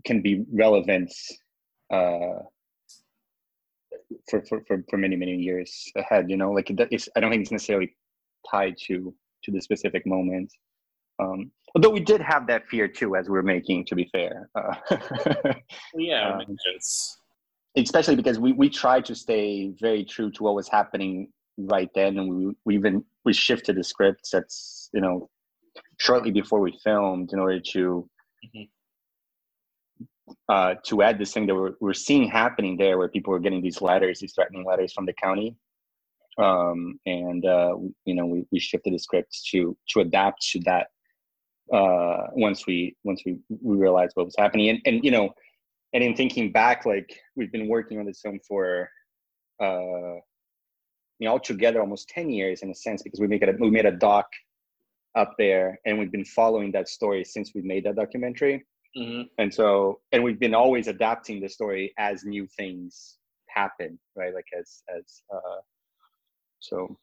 can 0.04 0.20
be 0.22 0.44
relevant 0.52 1.12
uh, 1.92 2.40
for, 4.28 4.42
for 4.48 4.62
for 4.66 4.84
for 4.88 4.96
many 4.96 5.16
many 5.16 5.36
years 5.36 5.90
ahead. 5.96 6.30
You 6.30 6.36
know, 6.36 6.52
like 6.52 6.70
it's 6.70 7.08
I 7.16 7.20
don't 7.20 7.30
think 7.30 7.42
it's 7.42 7.52
necessarily 7.52 7.94
tied 8.50 8.76
to 8.86 9.14
to 9.44 9.50
the 9.50 9.60
specific 9.60 10.06
moment. 10.06 10.52
Um, 11.18 11.50
although 11.74 11.90
we 11.90 12.00
did 12.00 12.22
have 12.22 12.46
that 12.46 12.66
fear 12.68 12.88
too 12.88 13.16
as 13.16 13.28
we 13.28 13.32
were 13.32 13.42
making. 13.42 13.84
To 13.86 13.94
be 13.94 14.08
fair, 14.12 14.48
uh, 14.54 14.74
yeah, 15.94 16.38
Um, 16.38 16.56
especially 17.76 18.16
because 18.16 18.38
we 18.38 18.52
we 18.52 18.70
tried 18.70 19.04
to 19.06 19.14
stay 19.14 19.72
very 19.80 20.04
true 20.04 20.30
to 20.32 20.42
what 20.42 20.54
was 20.54 20.68
happening 20.68 21.28
right 21.68 21.90
then, 21.94 22.18
and 22.18 22.28
we 22.28 22.52
we 22.64 22.74
even 22.74 23.04
we 23.24 23.32
shifted 23.32 23.76
the 23.76 23.84
scripts. 23.84 24.30
That's 24.30 24.90
you 24.92 25.00
know 25.00 25.28
shortly 25.98 26.30
before 26.30 26.60
we 26.60 26.78
filmed 26.82 27.32
in 27.32 27.38
order 27.38 27.60
to 27.60 28.08
uh, 30.48 30.74
to 30.84 31.02
add 31.02 31.18
this 31.18 31.32
thing 31.32 31.46
that 31.46 31.54
we're, 31.54 31.74
we're 31.80 31.92
seeing 31.92 32.28
happening 32.28 32.76
there 32.76 32.98
where 32.98 33.08
people 33.08 33.32
were 33.32 33.38
getting 33.40 33.62
these 33.62 33.80
letters, 33.80 34.20
these 34.20 34.32
threatening 34.32 34.64
letters 34.64 34.92
from 34.92 35.06
the 35.06 35.12
county. 35.12 35.56
Um, 36.38 36.98
and, 37.06 37.44
uh, 37.44 37.76
you 38.04 38.14
know, 38.14 38.26
we, 38.26 38.44
we 38.50 38.60
shifted 38.60 38.94
the 38.94 38.98
scripts 38.98 39.42
to, 39.50 39.76
to 39.90 40.00
adapt 40.00 40.42
to 40.52 40.60
that 40.60 40.88
uh, 41.72 42.28
once 42.32 42.66
we, 42.66 42.96
once 43.04 43.22
we, 43.26 43.38
we 43.48 43.76
realized 43.76 44.12
what 44.14 44.26
was 44.26 44.34
happening. 44.38 44.70
And, 44.70 44.80
and, 44.86 45.04
you 45.04 45.10
know, 45.10 45.30
and 45.92 46.02
in 46.02 46.14
thinking 46.14 46.52
back, 46.52 46.86
like 46.86 47.12
we've 47.36 47.52
been 47.52 47.68
working 47.68 47.98
on 47.98 48.06
this 48.06 48.20
film 48.20 48.38
for 48.46 48.88
uh, 49.60 50.20
you 51.20 51.26
know, 51.26 51.32
altogether 51.32 51.80
almost 51.80 52.08
10 52.08 52.30
years 52.30 52.62
in 52.62 52.70
a 52.70 52.74
sense 52.74 53.02
because 53.02 53.20
we 53.20 53.28
make 53.28 53.42
it 53.42 53.48
a, 53.48 53.52
we 53.60 53.70
made 53.70 53.86
a 53.86 53.92
doc 53.92 54.26
up 55.14 55.34
there 55.38 55.78
and 55.86 55.98
we've 55.98 56.10
been 56.10 56.24
following 56.24 56.72
that 56.72 56.88
story 56.88 57.24
since 57.24 57.52
we 57.54 57.62
made 57.62 57.84
that 57.84 57.94
documentary 57.94 58.64
Mm-hmm. 58.98 59.22
and 59.38 59.54
so 59.54 60.00
and 60.10 60.20
we've 60.24 60.40
been 60.40 60.52
always 60.52 60.88
adapting 60.88 61.40
the 61.40 61.48
story 61.48 61.94
as 61.96 62.24
new 62.24 62.48
things 62.56 63.18
happen 63.48 63.96
right 64.16 64.34
like 64.34 64.46
as 64.58 64.82
as 64.92 65.22
uh 65.32 65.60
so 66.58 66.98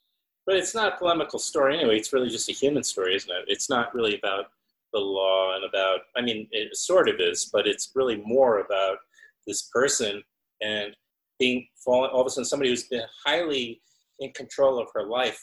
But 0.46 0.56
it's 0.56 0.74
not 0.74 0.94
a 0.94 0.98
polemical 0.98 1.40
story 1.40 1.78
anyway. 1.78 1.98
It's 1.98 2.14
really 2.14 2.30
just 2.30 2.50
a 2.50 2.54
human 2.54 2.84
story, 2.84 3.16
isn't 3.16 3.30
it? 3.30 3.46
It's 3.48 3.70
not 3.70 3.94
really 3.94 4.18
about 4.18 4.46
the 4.94 5.00
law 5.00 5.56
and 5.56 5.66
about, 5.66 6.00
I 6.16 6.22
mean, 6.22 6.48
it 6.52 6.76
sort 6.76 7.10
of 7.10 7.16
is, 7.20 7.50
but 7.52 7.68
it's 7.68 7.92
really 7.96 8.24
more 8.26 8.60
about 8.60 8.98
this 9.46 9.64
person 9.74 10.24
and 10.62 10.96
being 11.38 11.68
fallen, 11.84 12.10
all 12.12 12.22
of 12.22 12.28
a 12.28 12.30
sudden 12.30 12.46
somebody 12.46 12.70
who's 12.70 12.88
been 12.88 13.04
highly 13.26 13.82
in 14.20 14.32
control 14.32 14.80
of 14.80 14.88
her 14.94 15.04
life, 15.04 15.42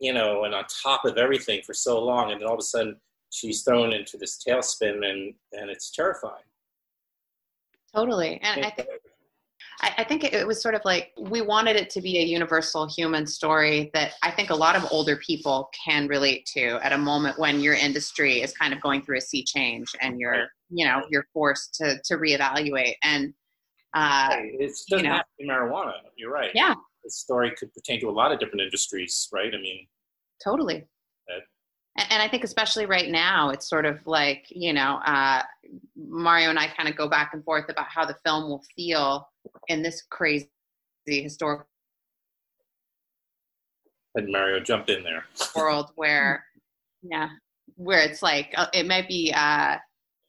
you 0.00 0.12
know, 0.12 0.44
and 0.44 0.54
on 0.54 0.64
top 0.82 1.04
of 1.04 1.16
everything 1.16 1.60
for 1.66 1.74
so 1.74 2.02
long. 2.02 2.32
And 2.32 2.40
then 2.40 2.48
all 2.48 2.54
of 2.54 2.60
a 2.60 2.62
sudden 2.62 2.96
she's 3.30 3.62
thrown 3.62 3.92
into 3.92 4.16
this 4.16 4.42
tailspin 4.46 5.08
and, 5.08 5.34
and 5.52 5.70
it's 5.70 5.90
terrifying. 5.90 6.44
Totally. 7.94 8.40
And 8.42 8.64
I 8.64 8.70
think 8.70 8.88
I, 9.80 10.04
think 10.04 10.24
it 10.24 10.46
was 10.46 10.60
sort 10.60 10.74
of 10.74 10.82
like 10.84 11.12
we 11.18 11.40
wanted 11.40 11.76
it 11.76 11.88
to 11.90 12.00
be 12.00 12.18
a 12.18 12.22
universal 12.22 12.88
human 12.88 13.26
story 13.26 13.90
that 13.94 14.12
I 14.22 14.30
think 14.30 14.50
a 14.50 14.54
lot 14.54 14.74
of 14.74 14.84
older 14.90 15.16
people 15.16 15.70
can 15.84 16.08
relate 16.08 16.46
to 16.54 16.84
at 16.84 16.92
a 16.92 16.98
moment 16.98 17.38
when 17.38 17.60
your 17.60 17.74
industry 17.74 18.42
is 18.42 18.52
kind 18.52 18.72
of 18.72 18.80
going 18.80 19.02
through 19.02 19.18
a 19.18 19.20
sea 19.20 19.44
change 19.44 19.88
and 20.00 20.18
you're, 20.18 20.48
you 20.70 20.84
know, 20.84 21.02
you're 21.10 21.26
forced 21.32 21.74
to 21.74 21.98
to 22.04 22.14
reevaluate. 22.16 22.94
And 23.04 23.32
uh, 23.94 24.30
It 24.32 24.74
doesn't 24.90 25.04
you 25.04 25.10
know, 25.10 25.16
have 25.16 25.22
to 25.22 25.32
be 25.38 25.48
marijuana. 25.48 25.92
You're 26.16 26.32
right. 26.32 26.50
Yeah. 26.54 26.74
The 27.08 27.12
story 27.12 27.54
could 27.58 27.72
pertain 27.72 28.00
to 28.00 28.10
a 28.10 28.12
lot 28.12 28.32
of 28.32 28.38
different 28.38 28.60
industries, 28.60 29.28
right? 29.32 29.50
I 29.54 29.58
mean, 29.58 29.86
totally. 30.44 30.84
uh, 31.30 31.40
And, 31.96 32.06
and 32.10 32.22
I 32.22 32.28
think 32.28 32.44
especially 32.44 32.84
right 32.84 33.08
now, 33.08 33.48
it's 33.48 33.66
sort 33.66 33.86
of 33.86 34.06
like 34.06 34.44
you 34.50 34.74
know, 34.74 35.00
uh, 35.06 35.42
Mario 35.96 36.50
and 36.50 36.58
I 36.58 36.66
kind 36.66 36.86
of 36.86 36.96
go 36.96 37.08
back 37.08 37.30
and 37.32 37.42
forth 37.44 37.70
about 37.70 37.86
how 37.88 38.04
the 38.04 38.16
film 38.26 38.50
will 38.50 38.62
feel 38.76 39.26
in 39.68 39.82
this 39.82 40.02
crazy 40.10 40.50
historical 41.06 41.66
and 44.14 44.30
Mario 44.30 44.60
jump 44.60 44.90
in 44.90 45.02
there. 45.02 45.24
world 45.56 45.92
where 45.94 46.44
yeah 47.02 47.28
where 47.76 48.00
it's 48.00 48.22
like 48.22 48.52
uh, 48.58 48.66
it 48.74 48.86
might 48.86 49.08
be 49.08 49.32
uh 49.34 49.78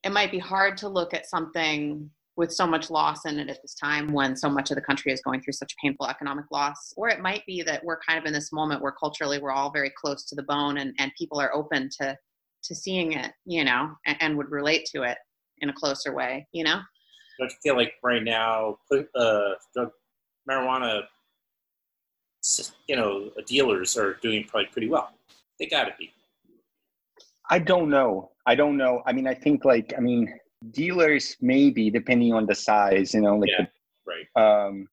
it 0.04 0.14
might 0.14 0.32
be 0.32 0.40
hard 0.40 0.78
to 0.78 0.88
look 0.88 1.14
at 1.14 1.28
something 1.28 2.10
with 2.40 2.54
so 2.54 2.66
much 2.66 2.90
loss 2.90 3.26
in 3.26 3.38
it 3.38 3.50
at 3.50 3.62
this 3.62 3.76
time 3.76 4.14
when 4.14 4.34
so 4.34 4.50
much 4.50 4.72
of 4.72 4.76
the 4.76 4.82
country 4.82 5.12
is 5.12 5.22
going 5.22 5.42
through 5.42 5.52
such 5.52 5.76
painful 5.84 6.08
economic 6.08 6.46
loss 6.54 6.94
or 6.96 7.10
it 7.10 7.20
might 7.20 7.46
be 7.46 7.62
that 7.62 7.84
we're 7.84 8.00
kind 8.00 8.18
of 8.18 8.26
in 8.26 8.32
this 8.32 8.54
moment 8.54 8.82
where 8.82 8.94
culturally 8.94 9.40
we're 9.40 9.52
all 9.52 9.70
very 9.70 9.92
close 10.02 10.24
to 10.24 10.36
the 10.36 10.44
bone 10.44 10.78
and, 10.78 10.96
and 11.00 11.12
people 11.18 11.38
are 11.38 11.54
open 11.54 11.90
to 12.00 12.18
to 12.64 12.74
seeing 12.74 13.12
it 13.12 13.34
you 13.46 13.66
know 13.66 13.92
and, 14.06 14.16
and 14.22 14.38
would 14.38 14.50
relate 14.50 14.86
to 14.86 15.04
it 15.04 15.18
in 15.60 15.70
a 15.70 15.74
closer 15.74 16.16
way 16.16 16.48
you 16.54 16.64
know 16.64 16.80
Don't 17.40 17.52
you 17.52 17.58
feel 17.62 17.76
like 17.76 17.94
right 18.04 18.24
now, 18.24 18.78
uh, 18.92 19.40
drug 19.74 19.92
marijuana, 20.50 21.04
you 22.88 22.96
know, 22.96 23.32
dealers 23.46 23.98
are 23.98 24.14
doing 24.22 24.46
probably 24.46 24.70
pretty 24.72 24.88
well. 24.88 25.12
They 25.60 25.68
got 25.68 25.86
to 25.86 25.94
be. 26.00 26.12
I 27.50 27.60
don't 27.60 27.90
know. 27.90 28.32
I 28.46 28.56
don't 28.56 28.78
know. 28.78 29.04
I 29.06 29.12
mean, 29.14 29.28
I 29.28 29.34
think 29.34 29.66
like 29.66 29.94
I 29.98 30.02
mean, 30.02 30.34
dealers 30.72 31.36
maybe 31.42 31.90
depending 31.90 32.34
on 32.34 32.46
the 32.46 32.56
size, 32.56 33.14
you 33.14 33.22
know, 33.22 33.38
like 33.38 33.50
Yeah, 33.58 33.66
right. 34.06 34.68
um 34.68 34.88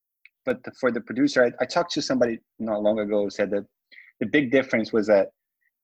but 0.45 0.62
the, 0.62 0.71
for 0.79 0.93
the 0.93 1.01
producer, 1.01 1.45
I, 1.45 1.51
I 1.61 1.67
talked 1.67 1.93
to 1.95 2.03
somebody 2.03 2.39
not 2.61 2.83
long 2.83 3.01
ago 3.01 3.25
who 3.25 3.31
said 3.31 3.51
that 3.51 3.67
the 4.21 4.27
big 4.27 4.53
difference 4.53 4.93
was 4.93 5.07
that 5.09 5.31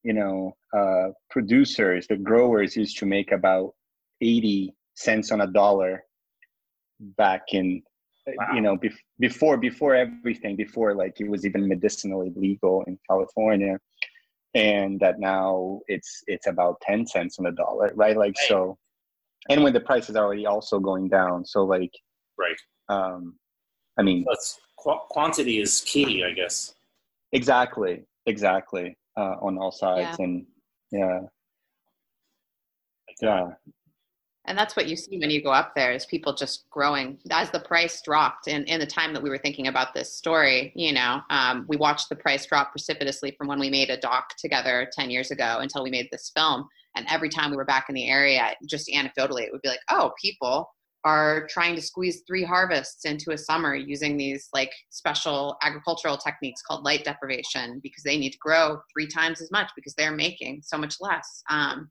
you 0.03 0.12
know 0.12 0.57
uh 0.76 1.09
producers, 1.30 2.07
the 2.07 2.16
growers 2.16 2.76
used 2.76 2.99
to 2.99 3.07
make 3.07 3.33
about 3.33 3.74
80 4.20 4.74
cents 4.95 5.33
on 5.33 5.41
a 5.41 5.47
dollar 5.47 6.05
back 7.01 7.43
in 7.53 7.83
you 8.55 8.61
know 8.61 8.76
bef- 8.76 9.05
before 9.18 9.57
before 9.57 9.97
everything 9.97 10.55
before 10.55 10.95
like 10.95 11.20
it 11.20 11.28
was 11.28 11.45
even 11.45 11.66
medicinally 11.66 12.33
legal 12.37 12.85
in 12.87 12.97
California 13.09 13.78
and 14.55 15.01
that 15.01 15.18
now 15.18 15.80
it's 15.89 16.22
it's 16.28 16.47
about 16.47 16.80
10 16.83 17.07
cents 17.07 17.39
on 17.39 17.47
the 17.47 17.51
dollar 17.53 17.91
right? 17.97 18.16
Like 18.16 18.37
so 18.39 18.78
and 19.51 19.62
when 19.62 19.72
the 19.72 19.80
price 19.80 20.09
is 20.09 20.16
already 20.16 20.47
also 20.47 20.78
going 20.78 21.09
down. 21.09 21.45
So 21.45 21.64
like 21.64 21.93
Right. 22.38 22.57
um 22.88 23.34
i 23.99 24.03
mean 24.03 24.24
That's 24.28 24.59
qu- 24.78 25.01
quantity 25.11 25.61
is 25.61 25.80
key, 25.86 26.24
I 26.24 26.32
guess. 26.32 26.74
exactly. 27.32 28.05
Exactly. 28.26 28.97
Uh 29.16 29.36
on 29.47 29.59
all 29.59 29.72
sides 29.72 30.16
Yeah. 30.18 30.24
and 30.24 30.47
yeah. 30.90 31.20
Yeah. 33.20 33.49
And 34.45 34.59
that's 34.59 34.74
what 34.74 34.88
you 34.88 34.97
see 34.97 35.18
when 35.20 35.30
you 35.30 35.40
go 35.40 35.53
up 35.53 35.74
there 35.76 35.93
is 35.93 36.05
people 36.05 36.34
just 36.34 36.68
growing. 36.68 37.18
As 37.30 37.51
the 37.53 37.61
price 37.61 38.03
dropped 38.03 38.49
in, 38.49 38.64
in 38.64 38.80
the 38.80 38.86
time 38.86 39.12
that 39.12 39.22
we 39.22 39.30
were 39.30 39.38
thinking 39.38 39.68
about 39.68 39.95
this 39.95 40.12
story 40.12 40.72
you 40.74 40.93
know 40.93 41.20
um, 41.30 41.64
we 41.68 41.76
watched 41.76 42.09
the 42.09 42.16
price 42.16 42.45
drop 42.47 42.72
precipitously 42.72 43.30
from 43.38 43.47
when 43.47 43.61
we 43.61 43.70
made 43.70 43.90
a 43.90 43.97
doc 43.99 44.36
together 44.38 44.90
10 44.93 45.11
years 45.11 45.30
ago 45.30 45.59
until 45.61 45.82
we 45.84 45.90
made 45.90 46.09
this 46.11 46.30
film 46.34 46.66
and 46.97 47.07
every 47.11 47.28
time 47.28 47.51
we 47.51 47.57
were 47.57 47.64
back 47.64 47.86
in 47.88 47.95
the 47.95 48.09
area 48.09 48.55
just 48.68 48.88
anecdotally 48.88 49.43
it 49.43 49.51
would 49.53 49.62
be 49.62 49.68
like 49.68 49.80
oh 49.90 50.12
people 50.20 50.68
are 51.05 51.49
trying 51.51 51.74
to 51.74 51.82
squeeze 51.82 52.22
three 52.28 52.45
harvests 52.45 53.05
into 53.05 53.32
a 53.32 53.38
summer 53.38 53.74
using 53.74 54.16
these 54.16 54.49
like 54.55 54.70
special 54.90 55.57
agricultural 55.62 56.16
techniques 56.16 56.62
called 56.62 56.84
light 56.84 57.05
deprivation 57.05 57.80
because 57.82 58.05
they 58.05 58.16
need 58.16 58.30
to 58.30 58.38
grow 58.38 58.78
three 58.93 59.09
times 59.09 59.40
as 59.40 59.51
much 59.51 59.68
because 59.74 59.95
they're 59.95 60.12
making 60.12 60.61
so 60.64 60.78
much 60.78 60.97
less 61.01 61.43
um, 61.51 61.90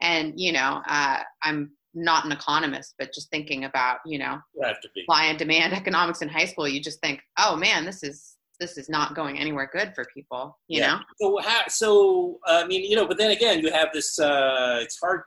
and 0.00 0.32
you 0.36 0.52
know 0.52 0.80
uh, 0.88 1.18
i'm 1.42 1.70
not 1.94 2.24
an 2.26 2.32
economist 2.32 2.94
but 2.98 3.12
just 3.12 3.30
thinking 3.30 3.64
about 3.64 3.98
you 4.06 4.18
know 4.18 4.38
You 4.54 4.66
have 4.66 4.80
to 4.80 4.88
be. 4.94 5.02
supply 5.02 5.24
and 5.26 5.38
demand 5.38 5.72
economics 5.82 6.22
in 6.22 6.28
high 6.28 6.44
school 6.46 6.68
you 6.68 6.80
just 6.80 7.00
think 7.00 7.20
oh 7.38 7.56
man 7.56 7.84
this 7.84 8.02
is 8.02 8.35
this 8.58 8.78
is 8.78 8.88
not 8.88 9.14
going 9.14 9.38
anywhere 9.38 9.68
good 9.72 9.92
for 9.94 10.04
people 10.14 10.58
you 10.68 10.80
know 10.80 10.98
So, 11.20 11.38
how, 11.42 11.62
so 11.68 12.38
uh, 12.46 12.62
I 12.64 12.66
mean, 12.66 12.82
you 12.90 12.96
know, 12.96 13.06
but 13.06 13.18
then 13.18 13.30
again, 13.30 13.60
you 13.60 13.70
have 13.72 13.88
this. 13.92 14.18
Uh, 14.18 14.78
it's 14.82 14.98
hard. 15.00 15.22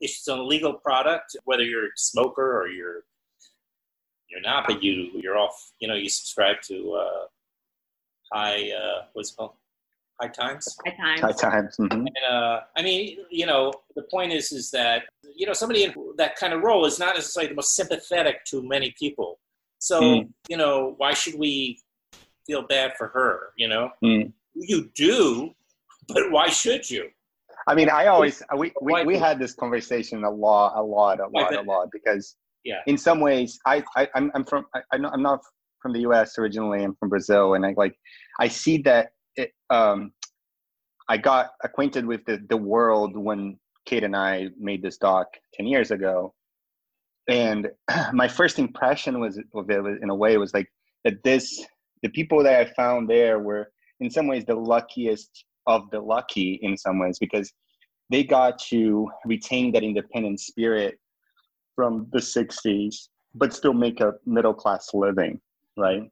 It's 0.00 0.26
an 0.28 0.38
illegal 0.38 0.74
product, 0.74 1.36
whether 1.44 1.62
you're 1.62 1.86
a 1.86 1.96
smoker 1.96 2.58
or 2.58 2.68
you're 2.68 3.04
you're 4.28 4.40
not, 4.40 4.64
but 4.66 4.82
you 4.82 5.10
you're 5.14 5.36
off. 5.36 5.72
You 5.80 5.88
know, 5.88 5.94
you 5.94 6.08
subscribe 6.08 6.56
to 6.68 6.92
uh, 6.94 7.24
high. 8.32 8.70
Uh, 8.70 9.04
what's 9.12 9.30
it 9.32 9.36
called? 9.36 9.52
High 10.20 10.28
Times. 10.28 10.76
high 10.84 10.96
times 10.96 11.20
high 11.22 11.50
times 11.50 11.76
mhm. 11.78 11.90
And 11.92 12.10
uh, 12.30 12.60
I 12.76 12.82
mean, 12.82 13.18
you 13.30 13.46
know, 13.46 13.72
the 13.96 14.02
point 14.02 14.32
is, 14.32 14.52
is 14.52 14.70
that 14.72 15.04
you 15.34 15.46
know 15.46 15.54
somebody 15.54 15.84
in 15.84 15.94
that 16.18 16.36
kind 16.36 16.52
of 16.52 16.60
role 16.62 16.84
is 16.84 16.98
not 16.98 17.14
necessarily 17.16 17.48
the 17.48 17.54
most 17.54 17.74
sympathetic 17.74 18.44
to 18.46 18.62
many 18.62 18.94
people. 18.98 19.38
So 19.78 20.00
Mm. 20.02 20.28
you 20.48 20.56
know, 20.58 20.94
why 20.98 21.14
should 21.14 21.36
we 21.38 21.80
feel 22.50 22.66
bad 22.66 22.92
for 22.98 23.08
her? 23.08 23.52
You 23.56 23.68
know, 23.68 23.90
Mm. 24.02 24.32
you 24.54 24.90
do, 24.94 25.54
but 26.08 26.30
why 26.30 26.48
should 26.48 26.88
you? 26.90 27.04
i 27.68 27.74
mean 27.74 27.90
i 27.90 28.06
always 28.06 28.42
we 28.56 28.72
we, 28.80 29.04
we 29.04 29.16
had 29.18 29.38
this 29.38 29.52
conversation 29.54 30.24
a 30.24 30.30
lot 30.30 30.68
a 30.76 30.82
lot 30.82 31.20
a 31.20 31.28
lot 31.28 31.54
a 31.54 31.60
lot 31.60 31.88
because 31.92 32.24
Yeah. 32.64 32.80
in 32.86 32.96
some 32.96 33.20
ways 33.20 33.58
i, 33.66 33.84
I 33.98 34.08
i'm, 34.16 34.30
I'm 34.34 34.44
from 34.50 34.64
I, 34.74 34.80
i'm 34.92 35.02
not- 35.02 35.12
I'm 35.12 35.22
not 35.30 35.40
from 35.82 35.92
the 35.92 36.00
us 36.00 36.38
originally 36.38 36.82
i'm 36.82 36.94
from 36.98 37.10
brazil 37.10 37.46
and 37.54 37.62
i 37.66 37.74
like 37.76 37.94
i 38.44 38.48
see 38.48 38.76
that 38.88 39.04
it, 39.36 39.50
um 39.68 39.98
i 41.10 41.16
got 41.30 41.44
acquainted 41.62 42.04
with 42.06 42.22
the, 42.28 42.36
the 42.48 42.56
world 42.56 43.10
when 43.28 43.40
kate 43.88 44.04
and 44.08 44.16
i 44.16 44.48
made 44.58 44.80
this 44.82 44.96
doc 44.96 45.26
10 45.54 45.66
years 45.66 45.90
ago 45.90 46.32
and 47.28 47.60
my 48.22 48.28
first 48.38 48.58
impression 48.58 49.20
was 49.20 49.34
of 49.54 49.70
it 49.70 49.82
was, 49.86 49.96
in 50.02 50.08
a 50.08 50.18
way 50.22 50.32
was 50.38 50.54
like 50.54 50.68
that 51.04 51.22
this 51.28 51.44
the 52.02 52.08
people 52.10 52.42
that 52.42 52.60
i 52.60 52.72
found 52.74 53.08
there 53.08 53.38
were 53.38 53.70
in 54.00 54.10
some 54.10 54.26
ways 54.26 54.44
the 54.44 54.54
luckiest 54.54 55.44
of 55.66 55.90
the 55.90 56.00
lucky 56.00 56.58
in 56.62 56.76
some 56.76 56.98
ways 56.98 57.18
because 57.18 57.52
they 58.10 58.24
got 58.24 58.58
to 58.58 59.08
retain 59.24 59.70
that 59.72 59.84
independent 59.84 60.40
spirit 60.40 60.98
from 61.76 62.06
the 62.12 62.18
60s 62.18 63.08
but 63.34 63.52
still 63.52 63.74
make 63.74 64.00
a 64.00 64.14
middle 64.26 64.54
class 64.54 64.88
living 64.92 65.40
right? 65.76 66.02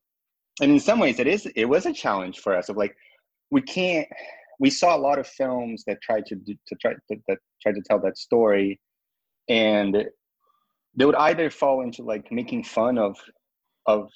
And 0.60 0.72
in 0.72 0.80
some 0.80 0.98
ways 0.98 1.18
it 1.18 1.26
is 1.26 1.46
it 1.54 1.66
was 1.66 1.86
a 1.86 1.92
challenge 1.92 2.40
for 2.40 2.56
us 2.56 2.68
of 2.68 2.76
like 2.76 2.96
we 3.50 3.62
can't 3.62 4.08
we 4.60 4.70
saw 4.70 4.96
a 4.96 4.98
lot 4.98 5.20
of 5.20 5.26
films 5.26 5.84
that 5.86 6.02
tried 6.02 6.26
to 6.26 6.34
do, 6.34 6.54
to 6.66 6.74
try 6.76 6.94
that, 7.08 7.18
that 7.28 7.38
tried 7.62 7.76
to 7.76 7.82
tell 7.82 8.00
that 8.00 8.18
story 8.18 8.80
and 9.48 10.04
they 10.96 11.04
would 11.04 11.14
either 11.14 11.48
fall 11.48 11.82
into 11.82 12.02
like 12.02 12.32
making 12.32 12.64
fun 12.64 12.98
of 12.98 13.16
of 13.86 14.10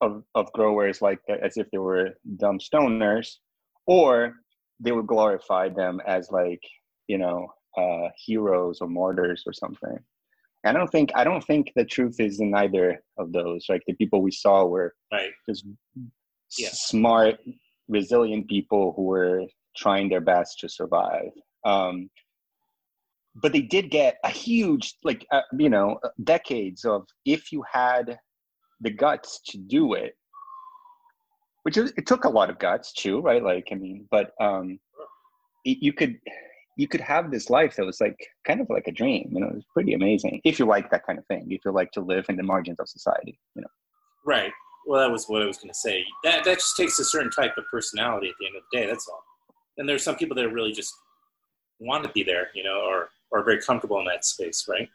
of 0.00 0.22
of, 0.34 0.52
growers 0.52 1.02
like 1.02 1.20
as 1.42 1.56
if 1.56 1.70
they 1.70 1.78
were 1.78 2.10
dumb 2.36 2.58
stoners 2.58 3.36
or 3.86 4.34
they 4.80 4.92
would 4.92 5.06
glorify 5.06 5.68
them 5.68 6.00
as 6.06 6.30
like 6.30 6.62
you 7.06 7.18
know 7.18 7.48
uh 7.76 8.08
heroes 8.26 8.80
or 8.80 8.88
martyrs 8.88 9.42
or 9.46 9.52
something 9.52 9.98
I 10.64 10.72
don't 10.72 10.90
think 10.90 11.10
I 11.14 11.24
don't 11.24 11.44
think 11.44 11.72
the 11.74 11.84
truth 11.84 12.20
is 12.20 12.40
in 12.40 12.54
either 12.54 13.02
of 13.16 13.32
those. 13.32 13.66
Like 13.68 13.82
the 13.86 13.94
people 13.94 14.20
we 14.22 14.30
saw 14.30 14.64
were 14.66 14.94
right. 15.12 15.30
just 15.48 15.64
Yeah. 16.58 16.68
smart, 16.72 17.40
resilient 17.88 18.48
people 18.48 18.92
who 18.94 19.04
were 19.04 19.46
trying 19.76 20.08
their 20.08 20.20
best 20.20 20.58
to 20.60 20.68
survive. 20.68 21.30
Um, 21.64 22.10
but 23.34 23.52
they 23.52 23.62
did 23.62 23.90
get 23.90 24.18
a 24.24 24.28
huge, 24.30 24.94
like 25.02 25.26
uh, 25.32 25.42
you 25.56 25.70
know, 25.70 25.98
decades 26.24 26.84
of 26.84 27.06
if 27.24 27.52
you 27.52 27.62
had 27.72 28.18
the 28.80 28.90
guts 28.90 29.40
to 29.48 29.58
do 29.58 29.94
it, 29.94 30.14
which 31.62 31.76
is, 31.76 31.92
it 31.96 32.06
took 32.06 32.24
a 32.24 32.28
lot 32.28 32.50
of 32.50 32.58
guts 32.58 32.92
too, 32.92 33.20
right? 33.20 33.42
Like 33.42 33.68
I 33.72 33.74
mean, 33.74 34.06
but 34.10 34.32
um, 34.40 34.78
it, 35.64 35.78
you 35.80 35.92
could 35.92 36.18
you 36.76 36.88
could 36.88 37.00
have 37.00 37.30
this 37.30 37.50
life 37.50 37.76
that 37.76 37.84
was 37.84 38.00
like 38.00 38.16
kind 38.46 38.60
of 38.60 38.70
like 38.70 38.86
a 38.86 38.92
dream. 38.92 39.28
You 39.32 39.40
know, 39.40 39.48
it 39.48 39.54
was 39.54 39.64
pretty 39.74 39.92
amazing 39.92 40.40
if 40.44 40.58
you 40.58 40.64
like 40.64 40.90
that 40.90 41.06
kind 41.06 41.18
of 41.18 41.26
thing. 41.26 41.46
If 41.50 41.60
you 41.64 41.72
like 41.72 41.92
to 41.92 42.00
live 42.00 42.24
in 42.28 42.36
the 42.36 42.42
margins 42.42 42.80
of 42.80 42.88
society, 42.88 43.38
you 43.54 43.62
know. 43.62 43.68
Right. 44.24 44.52
Well, 44.86 45.00
that 45.00 45.12
was 45.12 45.26
what 45.26 45.42
I 45.42 45.46
was 45.46 45.58
going 45.58 45.68
to 45.68 45.74
say. 45.74 46.04
That 46.24 46.44
that 46.44 46.54
just 46.58 46.76
takes 46.76 46.98
a 46.98 47.04
certain 47.04 47.30
type 47.30 47.52
of 47.58 47.64
personality 47.70 48.28
at 48.28 48.34
the 48.40 48.46
end 48.46 48.56
of 48.56 48.62
the 48.72 48.78
day. 48.78 48.86
That's 48.86 49.06
all. 49.08 49.22
And 49.76 49.88
there's 49.88 50.02
some 50.02 50.16
people 50.16 50.36
that 50.36 50.48
really 50.48 50.72
just 50.72 50.92
want 51.80 52.04
to 52.04 52.10
be 52.10 52.22
there, 52.22 52.48
you 52.54 52.64
know, 52.64 52.80
or 52.80 53.10
or 53.30 53.44
very 53.44 53.60
comfortable 53.60 53.98
in 53.98 54.06
that 54.06 54.24
space, 54.24 54.66
right? 54.68 54.88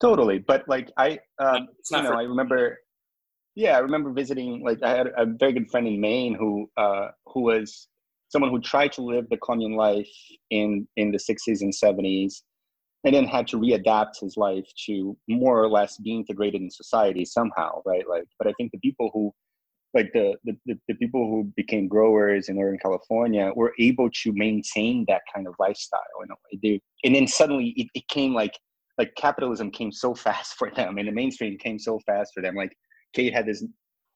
Totally, 0.00 0.38
but 0.38 0.68
like 0.68 0.92
I, 0.96 1.18
um, 1.40 1.68
you 1.90 2.02
know, 2.02 2.10
for- 2.10 2.14
I 2.14 2.22
remember. 2.22 2.78
Yeah, 3.54 3.76
I 3.76 3.80
remember 3.80 4.10
visiting. 4.10 4.62
Like 4.64 4.82
I 4.82 4.90
had 4.96 5.08
a 5.16 5.26
very 5.26 5.52
good 5.52 5.70
friend 5.70 5.86
in 5.86 6.00
Maine 6.00 6.34
who 6.34 6.68
uh, 6.76 7.08
who 7.26 7.42
was 7.42 7.88
someone 8.28 8.50
who 8.50 8.60
tried 8.60 8.92
to 8.92 9.02
live 9.02 9.26
the 9.30 9.36
commune 9.38 9.74
life 9.76 10.08
in 10.50 10.88
in 10.96 11.12
the 11.12 11.18
sixties 11.18 11.62
and 11.62 11.74
seventies, 11.74 12.42
and 13.04 13.14
then 13.14 13.26
had 13.26 13.46
to 13.48 13.58
readapt 13.58 14.20
his 14.20 14.36
life 14.36 14.66
to 14.86 15.16
more 15.28 15.62
or 15.62 15.68
less 15.68 15.98
be 15.98 16.14
integrated 16.14 16.60
in 16.62 16.70
society 16.70 17.24
somehow, 17.24 17.80
right? 17.86 18.08
Like, 18.08 18.24
but 18.38 18.48
I 18.48 18.52
think 18.58 18.72
the 18.72 18.78
people 18.78 19.10
who 19.14 19.32
like 19.94 20.12
the, 20.12 20.34
the, 20.44 20.56
the, 20.66 20.78
the 20.88 20.94
people 20.94 21.28
who 21.30 21.52
became 21.56 21.86
growers 21.86 22.48
in 22.48 22.56
Northern 22.56 22.78
California 22.78 23.52
were 23.54 23.72
able 23.78 24.10
to 24.10 24.32
maintain 24.32 25.04
that 25.08 25.22
kind 25.32 25.46
of 25.46 25.54
lifestyle 25.60 26.00
in 26.24 26.30
a 26.30 26.34
way. 26.34 26.58
They, 26.60 26.80
and 27.04 27.14
then 27.14 27.28
suddenly 27.28 27.74
it, 27.76 27.86
it 27.94 28.08
came 28.08 28.34
like 28.34 28.58
like 28.98 29.14
capitalism 29.16 29.70
came 29.70 29.92
so 29.92 30.14
fast 30.26 30.54
for 30.54 30.70
them 30.74 30.98
and 30.98 31.08
the 31.08 31.12
mainstream 31.12 31.56
came 31.58 31.78
so 31.78 32.00
fast 32.06 32.32
for 32.34 32.42
them. 32.42 32.56
Like 32.56 32.76
Kate 33.14 33.32
had 33.32 33.46
this 33.46 33.64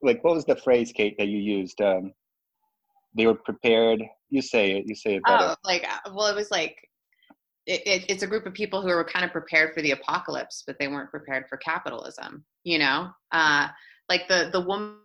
like 0.03 0.23
what 0.23 0.35
was 0.35 0.45
the 0.45 0.57
phrase, 0.57 0.93
Kate, 0.93 1.17
that 1.19 1.29
you 1.29 1.39
used? 1.39 1.81
Um, 1.81 2.13
they 3.17 3.27
were 3.27 3.35
prepared. 3.35 4.03
You 4.31 4.43
say 4.43 4.73
it. 4.73 4.85
You 4.87 4.95
say 4.95 5.17
it 5.17 5.23
better. 5.25 5.51
Oh, 5.51 5.57
like 5.65 5.85
uh, 5.89 6.11
well, 6.13 6.27
it 6.27 6.37
was 6.37 6.51
like 6.51 6.77
it, 7.67 7.87
it, 7.87 8.05
it's 8.09 8.23
a 8.23 8.27
group 8.27 8.47
of 8.47 8.55
people 8.55 8.81
who 8.83 8.89
were 8.89 9.05
kind 9.05 9.25
of 9.25 9.33
prepared 9.33 9.75
for 9.75 9.83
the 9.83 9.93
apocalypse, 9.93 10.63
but 10.67 10.77
they 10.79 10.89
weren't 10.89 11.11
prepared 11.11 11.47
for 11.49 11.57
capitalism. 11.59 12.45
You 12.65 12.79
know, 12.79 13.09
uh, 13.33 13.69
like 14.09 14.29
the 14.29 14.51
the 14.53 14.61
woman 14.61 14.97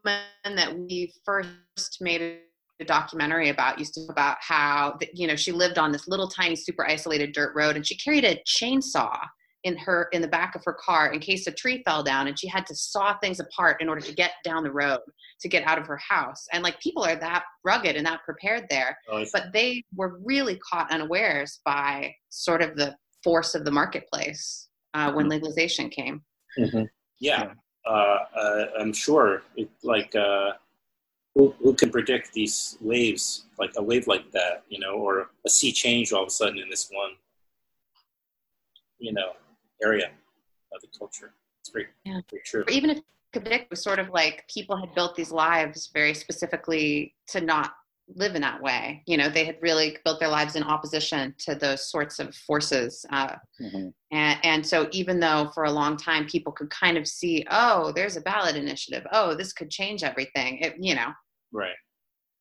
that 0.44 0.78
we 0.78 1.14
first 1.26 1.98
made 2.02 2.22
a 2.22 2.86
documentary 2.86 3.50
about 3.50 3.80
used 3.80 3.94
to 3.94 4.02
about 4.10 4.38
how 4.42 4.98
that, 5.00 5.18
you 5.18 5.28
know 5.28 5.36
she 5.36 5.52
lived 5.52 5.78
on 5.78 5.92
this 5.92 6.08
little 6.08 6.28
tiny 6.28 6.56
super 6.56 6.86
isolated 6.86 7.32
dirt 7.32 7.54
road 7.56 7.76
and 7.76 7.86
she 7.86 7.96
carried 7.96 8.26
a 8.26 8.42
chainsaw 8.48 9.18
in 9.64 9.78
her 9.78 10.10
in 10.12 10.22
the 10.22 10.28
back 10.28 10.56
of 10.56 10.64
her 10.66 10.74
car 10.74 11.14
in 11.14 11.20
case 11.20 11.48
a 11.48 11.52
tree 11.52 11.82
fell 11.86 12.04
down 12.04 12.28
and 12.28 12.38
she 12.38 12.48
had 12.48 12.66
to 12.68 12.76
saw 12.76 13.18
things 13.18 13.40
apart 13.40 13.82
in 13.82 13.90
order 13.90 14.02
to 14.02 14.14
get 14.14 14.32
down 14.44 14.64
the 14.64 14.72
road 14.72 15.00
to 15.40 15.48
get 15.48 15.66
out 15.66 15.78
of 15.78 15.88
her 15.88 15.98
house. 15.98 16.46
And 16.52 16.64
like 16.64 16.80
people 16.80 17.04
are 17.04 17.16
that 17.16 17.44
rugged 17.64 17.96
and 17.96 18.06
that 18.06 18.24
prepared 18.24 18.66
there 18.70 18.98
Oh, 19.10 19.24
but 19.32 19.54
they 19.54 19.84
were 19.96 20.20
really 20.24 20.58
caught 20.58 20.92
unawares 20.92 21.60
by 21.66 22.14
sort 22.30 22.62
of 22.62 22.76
the 22.76 22.96
force 23.24 23.56
of 23.56 23.66
the 23.66 23.72
marketplace 23.72 24.68
uh, 24.94 25.12
when 25.12 25.30
legalization 25.30 25.90
came. 25.90 26.22
Yeah, 27.20 27.54
uh, 27.86 28.18
uh, 28.36 28.66
I'm 28.80 28.94
sure. 28.94 29.44
It, 29.56 29.70
like, 29.82 30.14
uh, 30.16 30.52
who, 31.36 31.54
who 31.60 31.74
can 31.74 31.90
predict 31.90 32.34
these 32.34 32.78
waves, 32.82 33.46
like 33.58 33.72
a 33.78 33.84
wave 33.84 34.08
like 34.08 34.30
that, 34.32 34.64
you 34.70 34.80
know, 34.80 34.94
or 34.94 35.30
a 35.46 35.50
sea 35.50 35.72
change 35.72 36.14
all 36.14 36.24
of 36.24 36.28
a 36.28 36.32
sudden 36.32 36.60
in 36.60 36.70
this 36.70 36.90
one, 36.92 37.12
you 39.00 39.14
know, 39.14 39.32
area 39.82 40.12
of 40.74 40.82
the 40.82 40.88
culture? 40.98 41.34
It's 41.62 41.70
very, 41.72 41.88
Yeah. 42.04 42.22
very 42.30 42.44
true. 42.44 42.62
or 42.68 42.72
even 42.72 42.90
if 42.92 43.00
Quebec 43.32 43.68
was 43.70 43.82
sort 43.82 44.00
of 44.00 44.10
like 44.10 44.48
people 44.48 44.76
had 44.78 44.94
built 44.94 45.16
these 45.16 45.32
lives 45.32 45.90
very 45.94 46.14
specifically 46.14 47.16
to 47.30 47.42
not 47.42 47.74
live 48.16 48.36
in 48.36 48.42
that 48.42 48.62
way 48.62 49.02
you 49.08 49.16
know 49.16 49.30
they 49.30 49.46
had 49.46 49.58
really 49.62 49.98
built 50.04 50.20
their 50.20 50.28
lives 50.30 50.58
in 50.58 50.64
opposition 50.64 51.34
to 51.40 51.56
those 51.56 51.90
sorts 51.90 52.20
of 52.20 52.36
forces 52.36 53.06
uh, 53.12 53.34
Mhm. 53.62 53.94
and, 54.12 54.40
and 54.44 54.68
so 54.68 54.90
even 54.92 55.22
though 55.22 55.50
for 55.56 55.64
a 55.64 55.72
long 55.72 55.96
time 55.96 56.28
people 56.28 56.52
could 56.52 56.70
kind 56.70 56.98
of 56.98 57.08
see 57.08 57.46
oh 57.50 57.94
there's 57.94 58.18
a 58.18 58.22
ballot 58.22 58.58
initiative 58.58 59.08
oh 59.14 59.34
this 59.36 59.54
could 59.54 59.70
change 59.72 60.04
everything 60.04 60.58
it, 60.60 60.76
you 60.80 60.94
know 60.96 61.12
Right. 61.54 61.76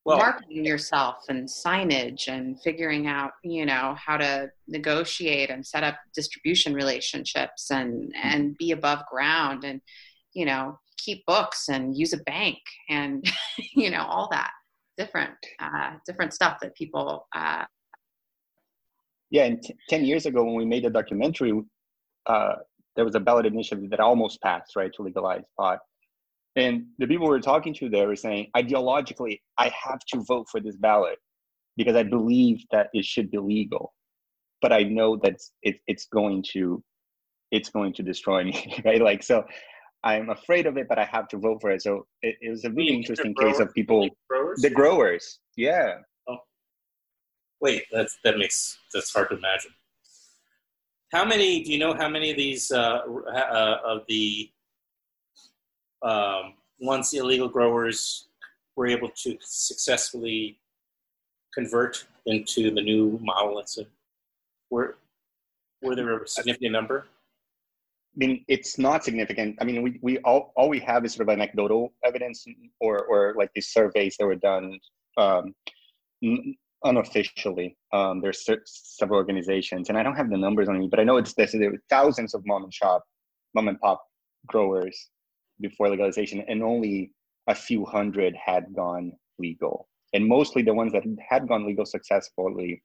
Well, 0.04 0.18
marketing 0.18 0.64
yourself 0.64 1.24
and 1.28 1.48
signage 1.48 2.26
and 2.26 2.60
figuring 2.60 3.06
out 3.06 3.32
you 3.44 3.64
know 3.64 3.94
how 4.04 4.16
to 4.16 4.50
negotiate 4.66 5.50
and 5.50 5.64
set 5.64 5.84
up 5.84 5.96
distribution 6.14 6.74
relationships 6.74 7.70
and 7.70 8.12
and 8.20 8.56
be 8.58 8.72
above 8.72 9.06
ground 9.10 9.64
and 9.64 9.80
you 10.34 10.44
know 10.44 10.78
keep 10.98 11.24
books 11.26 11.68
and 11.68 11.96
use 11.96 12.12
a 12.12 12.18
bank 12.18 12.58
and 12.88 13.30
you 13.76 13.90
know 13.90 14.04
all 14.04 14.28
that 14.30 14.50
different 14.96 15.34
uh, 15.60 15.92
different 16.06 16.34
stuff 16.34 16.58
that 16.60 16.74
people 16.74 17.26
uh, 17.34 17.64
Yeah, 19.30 19.44
and 19.44 19.62
t- 19.62 19.74
10 19.88 20.04
years 20.04 20.26
ago 20.26 20.44
when 20.44 20.54
we 20.54 20.64
made 20.64 20.84
the 20.84 20.90
documentary, 20.90 21.52
uh, 22.26 22.54
there 22.96 23.04
was 23.04 23.14
a 23.14 23.20
ballot 23.20 23.46
initiative 23.46 23.88
that 23.90 24.00
almost 24.00 24.40
passed, 24.42 24.76
right, 24.76 24.92
to 24.94 25.02
legalize 25.02 25.44
pot. 25.58 25.78
And 26.56 26.86
the 26.98 27.06
people 27.06 27.26
we 27.26 27.30
were 27.30 27.40
talking 27.40 27.72
to 27.74 27.88
there 27.88 28.08
were 28.08 28.16
saying, 28.16 28.50
ideologically, 28.56 29.40
I 29.58 29.72
have 29.84 30.00
to 30.08 30.22
vote 30.22 30.46
for 30.50 30.60
this 30.60 30.76
ballot 30.76 31.18
because 31.76 31.96
I 31.96 32.02
believe 32.02 32.62
that 32.70 32.88
it 32.92 33.04
should 33.04 33.30
be 33.30 33.38
legal. 33.38 33.94
But 34.60 34.72
I 34.72 34.82
know 34.82 35.16
that 35.22 35.36
it, 35.62 35.76
it's 35.86 36.06
going 36.06 36.44
to 36.52 36.82
it's 37.50 37.68
going 37.68 37.92
to 37.94 38.02
destroy 38.02 38.44
me, 38.44 38.80
right? 38.84 39.00
Like 39.00 39.22
so 39.22 39.44
I'm 40.04 40.30
afraid 40.30 40.66
of 40.66 40.76
it, 40.76 40.88
but 40.88 40.98
I 40.98 41.04
have 41.04 41.28
to 41.28 41.38
vote 41.38 41.60
for 41.60 41.70
it. 41.70 41.82
So 41.82 42.06
it, 42.22 42.36
it 42.40 42.50
was 42.50 42.64
a 42.64 42.70
really 42.70 42.94
interesting 42.94 43.34
case 43.34 43.60
of 43.60 43.72
people 43.74 44.08
growers? 44.28 44.60
the 44.60 44.70
growers. 44.70 45.38
Yeah. 45.56 45.98
Wait, 47.60 47.84
that's 47.92 48.18
that 48.24 48.36
makes 48.38 48.76
that's 48.92 49.12
hard 49.12 49.30
to 49.30 49.36
imagine. 49.36 49.70
How 51.12 51.24
many? 51.24 51.62
Do 51.62 51.72
you 51.72 51.78
know 51.78 51.94
how 51.94 52.08
many 52.08 52.30
of 52.30 52.36
these 52.36 52.72
uh, 52.72 53.02
uh, 53.32 53.76
of 53.84 54.00
the 54.08 54.50
um, 56.02 56.54
once 56.80 57.12
illegal 57.12 57.48
growers 57.48 58.26
were 58.76 58.86
able 58.86 59.10
to 59.10 59.36
successfully 59.40 60.58
convert 61.54 62.04
into 62.26 62.70
the 62.70 62.80
new 62.80 63.18
model? 63.22 63.62
Were 64.70 64.96
were 65.82 65.96
there 65.96 66.16
a 66.16 66.28
significant 66.28 66.72
number? 66.72 67.06
I 68.14 68.18
mean, 68.18 68.44
it's 68.46 68.78
not 68.78 69.04
significant. 69.04 69.56
I 69.60 69.64
mean, 69.64 69.82
we, 69.82 69.98
we 70.02 70.18
all, 70.18 70.52
all 70.54 70.68
we 70.68 70.80
have 70.80 71.04
is 71.04 71.14
sort 71.14 71.28
of 71.28 71.32
anecdotal 71.32 71.94
evidence 72.04 72.44
or, 72.78 73.06
or 73.06 73.34
like 73.38 73.50
these 73.54 73.68
surveys 73.68 74.16
that 74.18 74.26
were 74.26 74.34
done 74.34 74.78
um, 75.16 75.54
unofficially. 76.84 77.74
Um, 77.92 78.20
there's 78.20 78.46
several 78.66 79.16
organizations, 79.16 79.88
and 79.88 79.96
I 79.96 80.02
don't 80.02 80.14
have 80.14 80.28
the 80.28 80.36
numbers 80.36 80.68
on 80.68 80.78
me, 80.78 80.88
but 80.88 81.00
I 81.00 81.04
know 81.04 81.16
it's 81.16 81.32
there's 81.32 81.52
there 81.52 81.70
were 81.70 81.82
thousands 81.88 82.34
of 82.34 82.44
mom 82.44 82.64
and 82.64 82.74
shop, 82.74 83.02
mom 83.54 83.68
and 83.68 83.80
pop 83.80 84.04
growers 84.46 85.08
before 85.62 85.88
legalization, 85.88 86.44
and 86.48 86.62
only 86.62 87.12
a 87.48 87.54
few 87.54 87.84
hundred 87.84 88.36
had 88.36 88.74
gone 88.74 89.12
legal. 89.38 89.88
And 90.12 90.26
mostly 90.26 90.62
the 90.62 90.74
ones 90.74 90.92
that 90.92 91.04
had 91.26 91.48
gone 91.48 91.66
legal 91.66 91.86
successfully 91.86 92.82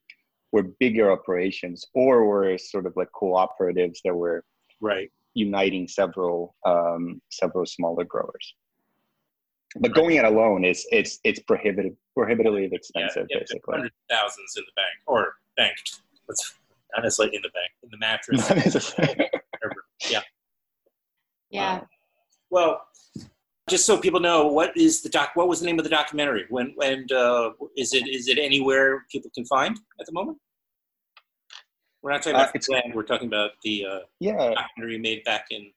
were 0.51 0.63
bigger 0.79 1.11
operations 1.11 1.85
or 1.93 2.25
were 2.25 2.57
sort 2.57 2.85
of 2.85 2.93
like 2.95 3.09
cooperatives 3.11 3.97
that 4.05 4.15
were 4.15 4.45
right 4.79 5.11
uniting 5.33 5.87
several 5.87 6.55
um, 6.65 7.21
several 7.29 7.65
smaller 7.65 8.05
growers. 8.05 8.55
But 9.79 9.93
going 9.93 10.15
it 10.15 10.23
alone 10.25 10.63
is 10.63 10.87
it's 10.91 11.19
it's 11.25 11.39
prohibitive 11.41 11.93
prohibitively 12.15 12.69
expensive 12.71 13.27
Yeah, 13.29 13.39
basically. 13.39 13.75
hundred 13.75 13.91
thousands 14.09 14.53
in 14.55 14.63
the 14.65 14.71
bank 14.75 14.95
or 15.05 15.33
banked. 15.57 16.01
That's 16.27 16.55
not 16.95 17.03
necessarily 17.03 17.35
in 17.35 17.41
the 17.41 17.49
bank, 17.49 17.71
in 17.83 17.89
the 17.91 17.97
mattress. 17.97 18.49
Not 18.49 18.57
necessarily. 18.57 19.15
Whatever. 19.15 19.85
yeah. 20.09 20.21
yeah 21.49 21.81
Well, 22.49 22.81
just 23.69 23.85
so 23.85 23.97
people 23.97 24.19
know, 24.19 24.47
what 24.47 24.75
is 24.77 25.01
the 25.01 25.09
doc? 25.09 25.31
What 25.35 25.47
was 25.47 25.59
the 25.59 25.65
name 25.65 25.77
of 25.79 25.83
the 25.83 25.89
documentary? 25.89 26.45
When 26.49 26.73
and 26.81 27.11
uh, 27.11 27.51
is 27.75 27.93
it 27.93 28.07
is 28.07 28.27
it 28.27 28.37
anywhere 28.37 29.05
people 29.11 29.29
can 29.35 29.45
find 29.45 29.77
at 29.99 30.05
the 30.05 30.13
moment? 30.13 30.37
We're 32.01 32.11
not 32.11 32.21
talking 32.23 32.35
Uh, 32.35 32.43
about 32.43 32.55
it's- 32.55 32.69
land. 32.69 32.93
We're 32.95 33.03
talking 33.03 33.27
about 33.27 33.51
the 33.63 33.85
uh, 33.85 33.99
Yeah, 34.19 34.53
documentary 34.53 34.93
you 34.95 34.99
made 35.01 35.23
back 35.25 35.45
in. 35.51 35.71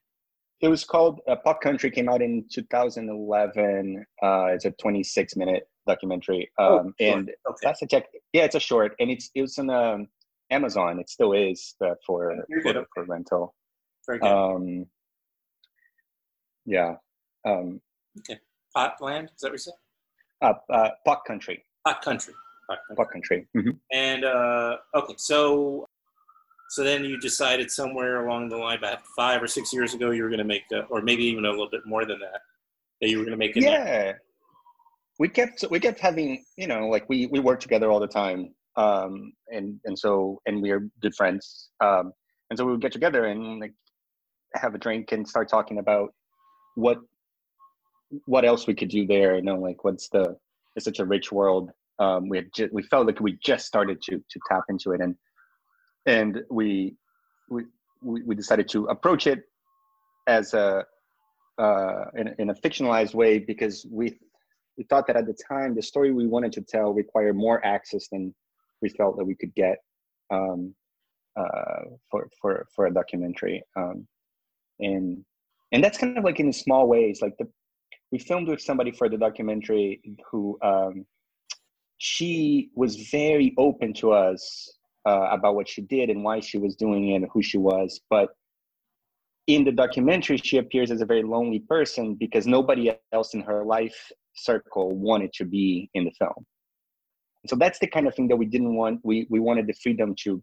it 0.61 0.69
was 0.69 0.85
called 0.85 1.21
uh, 1.27 1.37
Pot 1.37 1.61
Country. 1.61 1.91
Came 1.91 2.09
out 2.09 2.23
in 2.23 2.45
2011. 2.53 4.05
Uh, 4.23 4.45
it's 4.53 4.65
a 4.67 4.71
26 4.73 5.35
minute 5.37 5.65
documentary, 5.87 6.51
um, 6.59 6.69
Oh, 6.69 6.93
and 7.01 7.31
that's 7.63 7.83
a 7.83 7.87
check. 7.87 8.05
Yeah, 8.33 8.45
it's 8.45 8.55
a 8.55 8.61
short, 8.61 8.95
and 9.01 9.11
it's 9.11 9.31
it 9.35 9.41
was 9.43 9.59
on 9.59 9.71
um, 9.71 10.07
Amazon. 10.51 11.01
It 11.01 11.11
still 11.11 11.33
is 11.33 11.75
uh, 11.85 11.95
for 12.07 12.37
for, 12.63 12.87
for 12.95 13.05
rental. 13.07 13.55
Very 14.07 14.21
good. 14.21 14.29
Um, 14.29 14.87
yeah. 16.71 16.95
Um, 17.47 17.81
okay. 18.19 18.39
Potland, 18.77 19.25
is 19.25 19.41
that 19.41 19.49
what 19.49 19.53
you 19.53 19.59
said? 19.59 19.75
Uh, 20.43 20.53
uh, 20.73 20.91
pot 21.05 21.21
country. 21.27 21.65
Pot 21.87 22.01
country. 22.03 22.35
Pot 22.69 22.79
country. 22.89 22.97
Pot 22.97 23.13
country. 23.13 23.49
Mhm. 23.57 23.79
And 23.93 24.25
uh, 24.25 24.77
okay, 24.95 25.15
so 25.19 25.87
so 26.71 26.85
then 26.85 27.05
you 27.05 27.19
decided 27.19 27.71
somewhere 27.71 28.25
along 28.27 28.49
the 28.49 28.57
line, 28.57 28.79
about 28.79 29.05
five 29.17 29.43
or 29.43 29.49
six 29.49 29.73
years 29.73 29.93
ago, 29.93 30.13
you 30.13 30.23
were 30.23 30.29
going 30.29 30.39
to 30.39 30.45
make, 30.45 30.63
a, 30.73 30.83
or 30.83 31.03
maybe 31.03 31.25
even 31.25 31.45
a 31.45 31.51
little 31.51 31.69
bit 31.69 31.81
more 31.85 32.05
than 32.05 32.21
that, 32.21 32.43
that 33.01 33.11
you 33.11 33.19
were 33.19 33.25
going 33.25 33.33
to 33.33 33.39
make 33.39 33.57
it. 33.57 33.65
Yeah. 33.65 34.13
We 35.19 35.29
kept 35.29 35.65
we 35.71 35.81
kept 35.81 35.99
having 36.01 36.45
you 36.57 36.67
know 36.67 36.87
like 36.89 37.07
we 37.09 37.27
we 37.27 37.41
work 37.41 37.61
together 37.61 37.91
all 37.91 38.01
the 38.01 38.07
time, 38.07 38.55
um, 38.77 39.33
and 39.49 39.79
and 39.85 39.99
so 39.99 40.41
and 40.47 40.63
we 40.63 40.71
are 40.71 40.89
good 41.03 41.15
friends, 41.15 41.71
um, 41.81 42.13
and 42.49 42.59
so 42.59 42.65
we 42.65 42.73
would 42.73 42.81
get 42.81 42.93
together 42.93 43.27
and 43.27 43.61
like 43.61 43.75
have 44.55 44.75
a 44.75 44.79
drink 44.79 45.13
and 45.13 45.29
start 45.29 45.49
talking 45.49 45.79
about 45.79 46.15
what 46.75 46.99
what 48.27 48.45
else 48.45 48.67
we 48.67 48.75
could 48.75 48.89
do 48.89 49.07
there. 49.07 49.37
You 49.37 49.43
know, 49.43 49.59
like 49.59 49.85
what's 49.85 50.09
the 50.09 50.37
it's 50.77 50.85
such 50.85 50.99
a 50.99 51.05
rich 51.05 51.33
world. 51.33 51.71
Um, 51.99 52.29
we 52.29 52.39
had 52.39 52.53
ju- 52.55 52.71
we 52.73 52.83
felt 52.83 53.07
like 53.07 53.21
we 53.21 53.39
just 53.43 53.67
started 53.67 54.01
to 54.03 54.17
to 54.17 54.41
tap 54.49 54.65
into 54.69 54.93
it, 54.93 55.01
and 55.01 55.15
and 56.07 56.43
we 56.51 56.95
we 57.49 57.65
we 58.03 58.23
we 58.23 58.35
decided 58.35 58.69
to 58.71 58.87
approach 58.87 59.27
it 59.27 59.45
as 60.27 60.55
a 60.55 60.85
uh, 61.59 62.05
in, 62.17 62.35
in 62.39 62.51
a 62.51 62.55
fictionalized 62.55 63.15
way 63.15 63.39
because 63.39 63.87
we 63.91 64.19
we 64.79 64.85
thought 64.85 65.07
that 65.07 65.17
at 65.17 65.27
the 65.27 65.37
time 65.47 65.75
the 65.75 65.83
story 65.83 66.11
we 66.11 66.27
wanted 66.27 66.53
to 66.53 66.63
tell 66.63 66.95
required 66.95 67.37
more 67.37 67.65
access 67.67 68.09
than 68.09 68.35
we 68.81 68.89
felt 68.89 69.17
that 69.19 69.25
we 69.25 69.35
could 69.35 69.55
get 69.55 69.79
um, 70.31 70.75
uh, 71.37 71.83
for 72.11 72.29
for 72.41 72.67
for 72.75 72.87
a 72.87 72.95
documentary 72.95 73.63
um, 73.77 74.07
and 74.79 75.23
and 75.73 75.83
that's 75.83 75.99
kind 75.99 76.17
of 76.19 76.25
like 76.25 76.41
in 76.41 76.53
small 76.53 76.89
ways 76.89 77.21
like 77.23 77.37
the 77.39 77.47
we 78.13 78.19
filmed 78.19 78.49
with 78.49 78.61
somebody 78.61 78.91
for 78.91 79.09
the 79.09 79.17
documentary 79.17 80.01
who 80.31 80.59
um, 80.63 81.07
she 81.99 82.71
was 82.75 82.97
very 83.11 83.55
open 83.59 83.93
to 83.95 84.13
us 84.13 84.79
uh, 85.07 85.29
about 85.31 85.55
what 85.55 85.69
she 85.69 85.83
did 85.83 86.11
and 86.11 86.25
why 86.25 86.41
she 86.41 86.59
was 86.59 86.75
doing 86.75 87.11
it 87.11 87.17
and 87.17 87.29
who 87.33 87.43
she 87.43 87.59
was. 87.59 88.01
But 88.11 88.31
in 89.47 89.65
the 89.65 89.73
documentary 89.73 90.39
she 90.39 90.59
appears 90.59 90.91
as 90.91 91.01
a 91.01 91.07
very 91.07 91.23
lonely 91.23 91.61
person 91.61 92.15
because 92.15 92.47
nobody 92.47 92.93
else 93.13 93.35
in 93.35 93.43
her 93.43 93.65
life 93.65 94.11
circle 94.35 94.91
wanted 94.91 95.33
to 95.35 95.45
be 95.45 95.91
in 95.95 96.05
the 96.05 96.13
film. 96.19 96.47
So 97.47 97.57
that's 97.57 97.79
the 97.79 97.87
kind 97.87 98.07
of 98.07 98.15
thing 98.15 98.29
that 98.29 98.37
we 98.37 98.47
didn't 98.47 98.75
want 98.75 99.01
we 99.03 99.27
we 99.31 99.41
wanted 99.41 99.67
the 99.67 99.73
freedom 99.75 100.15
to 100.25 100.43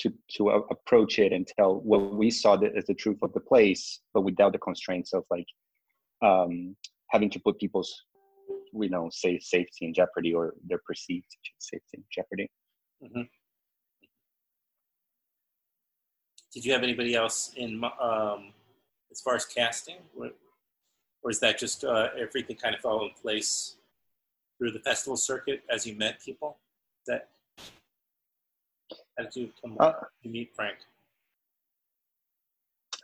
to 0.00 0.12
to 0.36 0.48
approach 0.48 1.18
it 1.18 1.32
and 1.32 1.46
tell 1.46 1.80
what 1.80 2.14
we 2.14 2.30
saw 2.30 2.54
as 2.54 2.84
the 2.86 2.94
truth 2.94 3.18
of 3.22 3.32
the 3.32 3.40
place 3.40 4.00
but 4.12 4.22
without 4.22 4.52
the 4.52 4.58
constraints 4.58 5.12
of 5.12 5.24
like 5.30 5.46
um 6.22 6.76
having 7.10 7.30
to 7.30 7.40
put 7.40 7.58
people's 7.58 8.04
we 8.72 8.88
know 8.88 9.08
say 9.10 9.38
safety 9.38 9.86
in 9.86 9.94
jeopardy 9.94 10.34
or 10.34 10.54
their 10.66 10.80
perceived 10.86 11.26
safety 11.58 11.94
in 11.94 12.04
jeopardy. 12.12 12.50
Hmm 13.00 13.22
Did 16.56 16.64
you 16.64 16.72
have 16.72 16.82
anybody 16.82 17.14
else 17.14 17.52
in 17.54 17.84
um, 18.00 18.54
as 19.10 19.20
far 19.20 19.34
as 19.34 19.44
casting, 19.44 19.96
or, 20.18 20.30
or 21.22 21.30
is 21.30 21.38
that 21.40 21.58
just 21.58 21.84
uh, 21.84 22.08
everything 22.18 22.56
kind 22.56 22.74
of 22.74 22.80
fell 22.80 23.02
in 23.02 23.10
place 23.20 23.76
through 24.56 24.70
the 24.70 24.78
festival 24.78 25.18
circuit 25.18 25.62
as 25.68 25.86
you 25.86 25.94
met 25.94 26.18
people? 26.24 26.56
That 27.06 27.28
how 29.16 29.24
did 29.24 29.36
you 29.36 29.50
come 29.60 29.76
Uh, 29.80 29.92
to 30.22 30.28
meet 30.28 30.54
Frank? 30.54 30.76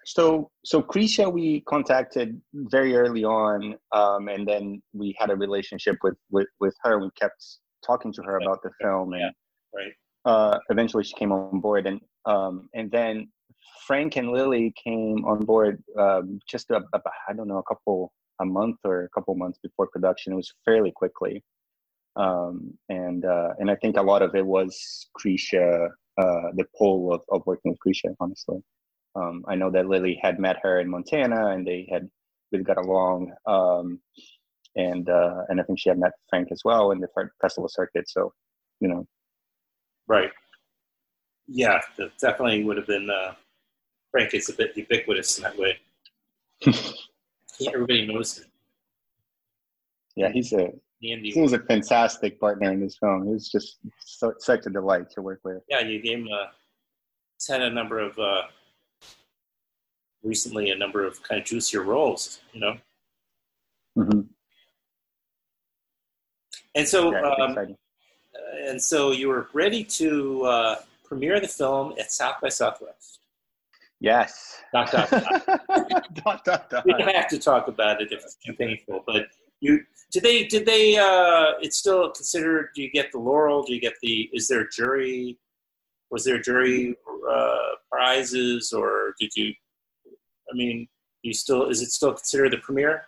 So, 0.04 0.50
so 0.64 0.82
Krisha, 0.82 1.32
we 1.32 1.60
contacted 1.60 2.40
very 2.52 2.96
early 2.96 3.24
on, 3.24 3.76
um, 3.92 4.28
and 4.28 4.46
then 4.46 4.82
we 4.92 5.14
had 5.18 5.30
a 5.30 5.36
relationship 5.36 5.96
with 6.02 6.16
with 6.30 6.48
with 6.58 6.74
her. 6.82 6.98
We 6.98 7.10
kept 7.18 7.40
talking 7.86 8.12
to 8.14 8.22
her 8.22 8.36
about 8.38 8.62
the 8.62 8.70
film, 8.80 9.12
and 9.12 9.32
Right. 9.74 9.94
uh, 10.24 10.58
eventually 10.70 11.04
she 11.04 11.14
came 11.14 11.32
on 11.32 11.60
board. 11.60 11.86
And 11.86 12.00
um, 12.24 12.68
and 12.74 12.90
then 12.90 13.28
Frank 13.86 14.16
and 14.16 14.32
Lily 14.32 14.74
came 14.82 15.24
on 15.24 15.44
board 15.44 15.82
um, 15.96 16.40
just 16.48 16.70
a, 16.70 16.82
a, 16.92 17.00
I 17.28 17.32
don't 17.32 17.48
know 17.48 17.58
a 17.58 17.62
couple 17.62 18.12
a 18.40 18.44
month 18.44 18.78
or 18.84 19.04
a 19.04 19.08
couple 19.10 19.34
months 19.36 19.58
before 19.62 19.86
production. 19.86 20.32
It 20.32 20.36
was 20.36 20.52
fairly 20.64 20.90
quickly, 20.90 21.44
um, 22.16 22.76
and 22.88 23.24
uh, 23.24 23.50
and 23.58 23.70
I 23.70 23.76
think 23.76 23.96
a 23.96 24.02
lot 24.02 24.22
of 24.22 24.34
it 24.34 24.44
was 24.44 25.08
Krisha, 25.16 25.90
uh, 26.18 26.50
the 26.54 26.66
pull 26.78 27.12
of, 27.12 27.22
of 27.30 27.42
working 27.46 27.72
with 27.72 27.78
Krisha, 27.80 28.14
honestly. 28.20 28.62
Um, 29.14 29.44
I 29.46 29.54
know 29.54 29.70
that 29.70 29.88
Lily 29.88 30.18
had 30.22 30.38
met 30.38 30.56
her 30.62 30.80
in 30.80 30.88
Montana, 30.88 31.48
and 31.48 31.66
they 31.66 31.88
had 31.90 32.08
really 32.50 32.64
got 32.64 32.78
along. 32.78 33.32
Um, 33.46 34.00
and 34.76 35.08
uh, 35.08 35.42
and 35.48 35.60
I 35.60 35.64
think 35.64 35.78
she 35.78 35.90
had 35.90 35.98
met 35.98 36.12
Frank 36.30 36.48
as 36.50 36.62
well 36.64 36.92
in 36.92 36.98
the 36.98 37.08
festival 37.40 37.68
circuit. 37.68 38.08
So, 38.08 38.32
you 38.80 38.88
know, 38.88 39.06
Right. 40.06 40.30
Yeah, 41.46 41.80
that 41.98 42.16
definitely 42.18 42.64
would 42.64 42.76
have 42.76 42.86
been. 42.86 43.08
Uh, 43.10 43.34
Frank 44.10 44.34
is 44.34 44.48
a 44.48 44.54
bit 44.54 44.76
ubiquitous 44.76 45.38
in 45.38 45.44
that 45.44 45.56
way. 45.56 45.78
Everybody 47.66 48.06
knows 48.06 48.38
him. 48.38 48.46
yeah, 50.16 50.30
he's 50.30 50.52
a 50.52 50.70
The 51.02 51.12
Indian. 51.12 51.34
he 51.34 51.40
was 51.42 51.52
a 51.52 51.58
fantastic 51.58 52.38
partner 52.40 52.70
in 52.70 52.80
this 52.80 52.96
film. 52.96 53.26
He 53.26 53.32
was 53.32 53.50
just 53.50 53.78
so, 53.98 54.34
such 54.38 54.66
a 54.66 54.70
delight 54.70 55.10
to 55.10 55.20
work 55.22 55.40
with. 55.42 55.62
Yeah, 55.68 55.80
you 55.80 56.00
gave 56.00 56.18
him 56.20 56.28
a. 56.28 56.52
It's 57.36 57.48
had 57.48 57.60
a 57.60 57.70
number 57.70 57.98
of. 57.98 58.16
Uh, 58.18 58.42
recently, 60.22 60.70
a 60.70 60.76
number 60.76 61.04
of 61.04 61.20
kind 61.24 61.40
of 61.40 61.46
juicier 61.46 61.82
roles. 61.82 62.40
You 62.52 62.60
know, 62.60 62.76
Mm-hmm. 63.98 64.20
and 66.76 66.88
so. 66.88 67.10
Yeah, 67.12 67.20
um, 67.40 67.58
uh, 67.58 67.64
and 68.70 68.80
so 68.80 69.10
you 69.10 69.28
were 69.28 69.48
ready 69.52 69.82
to 69.84 70.42
uh, 70.44 70.76
premiere 71.04 71.40
the 71.40 71.48
film 71.48 71.94
at 71.98 72.12
South 72.12 72.36
by 72.40 72.48
Southwest. 72.48 73.18
Yes. 74.00 74.62
Dot, 74.72 74.90
dot, 74.90 75.10
dot. 75.10 75.46
dot, 76.24 76.44
dot, 76.44 76.70
dot. 76.70 76.86
We 76.86 76.92
don't 76.92 77.14
have 77.14 77.28
to 77.28 77.38
talk 77.38 77.68
about 77.68 78.00
it 78.00 78.10
if 78.12 78.22
it's 78.22 78.36
too 78.36 78.52
painful, 78.54 79.04
but 79.06 79.26
you 79.62 79.80
did 80.10 80.22
they 80.22 80.44
did 80.44 80.66
they 80.66 80.98
uh 80.98 81.52
it's 81.60 81.78
still 81.78 82.10
considered 82.10 82.68
do 82.74 82.82
you 82.82 82.90
get 82.90 83.10
the 83.12 83.18
laurel 83.18 83.62
do 83.62 83.72
you 83.72 83.80
get 83.80 83.94
the 84.02 84.28
is 84.34 84.48
there 84.48 84.68
jury 84.68 85.38
was 86.10 86.24
there 86.24 86.40
jury 86.40 86.94
uh 87.30 87.70
prizes 87.90 88.72
or 88.72 89.14
did 89.18 89.30
you 89.36 89.54
i 90.50 90.54
mean 90.54 90.86
you 91.22 91.32
still 91.32 91.70
is 91.70 91.80
it 91.80 91.90
still 91.90 92.12
considered 92.12 92.52
the 92.52 92.58
premiere 92.58 93.06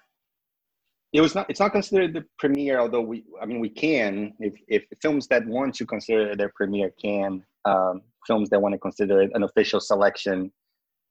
It 1.14 1.20
was 1.20 1.34
not. 1.36 1.46
It's 1.48 1.60
not 1.60 1.70
considered 1.70 2.12
the 2.12 2.24
premiere, 2.42 2.80
although 2.80 3.06
we. 3.12 3.22
I 3.40 3.46
mean, 3.46 3.60
we 3.60 3.70
can 3.70 4.34
if 4.40 4.54
if 4.66 4.82
films 5.00 5.28
that 5.28 5.46
want 5.46 5.72
to 5.78 5.86
consider 5.86 6.34
their 6.34 6.52
premiere 6.58 6.90
can. 7.00 7.30
Um, 7.64 8.02
films 8.26 8.50
that 8.50 8.60
want 8.60 8.74
to 8.74 8.80
consider 8.88 9.16
an 9.36 9.42
official 9.44 9.80
selection, 9.80 10.50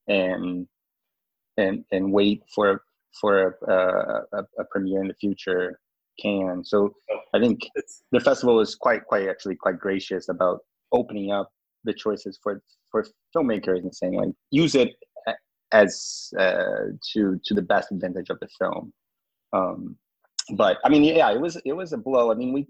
and 0.09 0.67
and 1.55 1.85
and 1.95 2.11
wait 2.11 2.43
for 2.53 2.83
for 3.19 3.57
a, 3.67 4.37
a, 4.37 4.43
a 4.59 4.65
premiere 4.71 5.01
in 5.01 5.07
the 5.07 5.13
future 5.15 5.79
can. 6.19 6.63
So 6.63 6.93
I 7.33 7.39
think 7.39 7.61
the 8.11 8.19
festival 8.19 8.59
is 8.59 8.75
quite 8.75 9.05
quite 9.05 9.27
actually 9.27 9.55
quite 9.55 9.79
gracious 9.79 10.29
about 10.29 10.59
opening 10.91 11.31
up 11.31 11.49
the 11.83 11.93
choices 11.93 12.39
for 12.41 12.61
for 12.91 13.05
filmmakers 13.35 13.79
and 13.79 13.93
saying 13.93 14.13
like 14.13 14.29
use 14.51 14.75
it 14.75 14.91
as 15.73 16.31
uh, 16.39 16.93
to 17.11 17.39
to 17.43 17.53
the 17.53 17.61
best 17.61 17.91
advantage 17.91 18.29
of 18.29 18.39
the 18.39 18.47
film. 18.59 18.93
Um, 19.51 19.97
but 20.55 20.77
I 20.85 20.89
mean, 20.89 21.03
yeah, 21.03 21.31
it 21.31 21.41
was 21.41 21.57
it 21.65 21.73
was 21.73 21.93
a 21.93 21.97
blow. 21.97 22.31
I 22.31 22.35
mean, 22.35 22.53
we. 22.53 22.67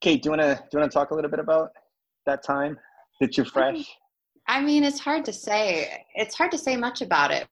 Kate, 0.00 0.22
do 0.22 0.28
you 0.28 0.30
wanna 0.30 0.54
do 0.54 0.62
you 0.72 0.78
wanna 0.78 0.90
talk 0.90 1.10
a 1.10 1.14
little 1.14 1.30
bit 1.30 1.40
about 1.40 1.70
that 2.26 2.42
time? 2.42 2.78
That 3.20 3.36
you're 3.36 3.46
fresh. 3.46 3.90
I 4.46 4.60
mean, 4.60 4.84
it's 4.84 5.00
hard 5.00 5.24
to 5.24 5.32
say. 5.32 6.04
It's 6.14 6.34
hard 6.34 6.52
to 6.52 6.58
say 6.58 6.76
much 6.76 7.02
about 7.02 7.30
it. 7.32 7.48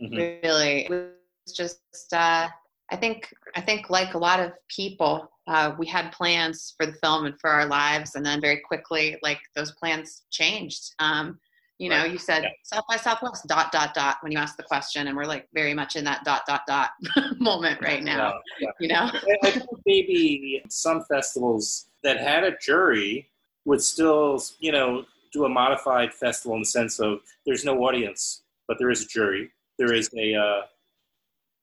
Really, 0.00 0.86
it 0.86 0.90
was 0.90 1.56
just. 1.56 1.80
Uh, 2.12 2.48
I 2.90 2.96
think. 2.96 3.32
I 3.56 3.60
think, 3.60 3.90
like 3.90 4.14
a 4.14 4.18
lot 4.18 4.38
of 4.38 4.52
people, 4.68 5.28
uh, 5.48 5.74
we 5.78 5.86
had 5.86 6.12
plans 6.12 6.74
for 6.76 6.86
the 6.86 6.92
film 6.94 7.26
and 7.26 7.34
for 7.40 7.50
our 7.50 7.66
lives, 7.66 8.14
and 8.14 8.24
then 8.24 8.40
very 8.40 8.60
quickly, 8.60 9.16
like 9.22 9.40
those 9.56 9.72
plans 9.72 10.22
changed. 10.30 10.94
Um, 11.00 11.38
you 11.80 11.88
know, 11.88 12.04
you 12.04 12.18
said 12.18 12.44
South 12.62 12.84
by 12.88 12.96
Southwest 12.96 13.46
dot 13.46 13.72
dot 13.72 13.94
dot 13.94 14.18
when 14.20 14.30
you 14.30 14.38
asked 14.38 14.58
the 14.58 14.62
question, 14.62 15.08
and 15.08 15.16
we're 15.16 15.24
like 15.24 15.48
very 15.54 15.72
much 15.72 15.96
in 15.96 16.04
that 16.04 16.22
dot 16.24 16.42
dot 16.46 16.62
dot 16.68 16.90
moment 17.38 17.80
right 17.80 18.02
now. 18.02 18.34
Yeah, 18.60 18.68
yeah. 18.68 18.70
You 18.80 18.88
know. 18.88 19.10
I 19.42 19.50
think 19.50 19.64
maybe 19.86 20.62
some 20.68 21.02
festivals 21.04 21.86
that 22.02 22.18
had 22.18 22.44
a 22.44 22.56
jury 22.58 23.30
would 23.64 23.80
still, 23.80 24.42
you 24.58 24.72
know, 24.72 25.06
do 25.32 25.46
a 25.46 25.48
modified 25.48 26.12
festival 26.12 26.54
in 26.54 26.62
the 26.62 26.66
sense 26.66 27.00
of 27.00 27.20
there's 27.46 27.64
no 27.64 27.78
audience, 27.84 28.42
but 28.68 28.78
there 28.78 28.90
is 28.90 29.02
a 29.02 29.06
jury. 29.06 29.50
There 29.80 29.94
is 29.94 30.10
a, 30.14 30.34
uh, 30.34 30.60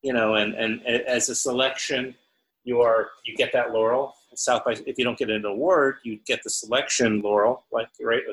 you 0.02 0.12
know, 0.12 0.36
and, 0.36 0.56
and 0.56 0.84
as 0.88 1.30
a 1.30 1.36
selection, 1.36 2.16
you 2.64 2.82
are 2.82 3.12
you 3.24 3.36
get 3.36 3.54
that 3.54 3.74
laurel. 3.74 4.16
South 4.34 4.66
by 4.66 4.76
if 4.86 4.98
you 4.98 5.04
don't 5.04 5.18
get 5.18 5.30
an 5.30 5.46
award, 5.46 5.98
you 6.04 6.20
get 6.26 6.42
the 6.44 6.50
selection 6.50 7.22
laurel, 7.22 7.66
like 7.72 7.88
right, 8.02 8.24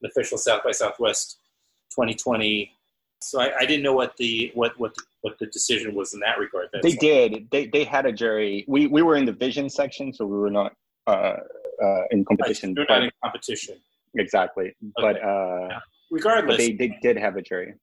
the 0.00 0.08
official 0.08 0.38
South 0.38 0.62
by 0.64 0.70
Southwest 0.72 1.36
2020 1.90 2.72
So 3.20 3.40
I, 3.40 3.54
I 3.58 3.66
didn't 3.66 3.82
know 3.82 3.92
what 3.92 4.16
the 4.16 4.50
what 4.54 4.72
what 4.80 4.94
the, 4.94 5.02
what 5.20 5.38
the 5.38 5.46
decision 5.46 5.94
was 5.94 6.14
in 6.14 6.20
that 6.20 6.38
regard. 6.38 6.68
That's 6.72 6.84
They 6.86 6.92
all. 6.92 7.28
did. 7.28 7.48
They 7.50 7.66
they 7.66 7.84
had 7.84 8.06
a 8.06 8.12
jury. 8.12 8.64
We 8.66 8.86
we 8.86 9.02
were 9.02 9.16
in 9.16 9.26
the 9.26 9.32
vision 9.32 9.68
section, 9.68 10.14
so 10.14 10.24
we 10.24 10.38
were 10.38 10.50
not 10.50 10.72
uh, 11.06 11.36
uh, 11.84 12.02
in 12.12 12.24
competition. 12.24 12.74
You're 12.74 12.86
not 12.88 13.02
in 13.02 13.10
competition. 13.22 13.76
exactly. 14.14 14.74
But 14.96 15.22
uh, 15.22 15.68
Regardless, 16.10 16.56
but 16.56 16.58
they, 16.58 16.72
they 16.72 16.98
did 17.02 17.16
have 17.18 17.36
a 17.36 17.42
jury. 17.42 17.74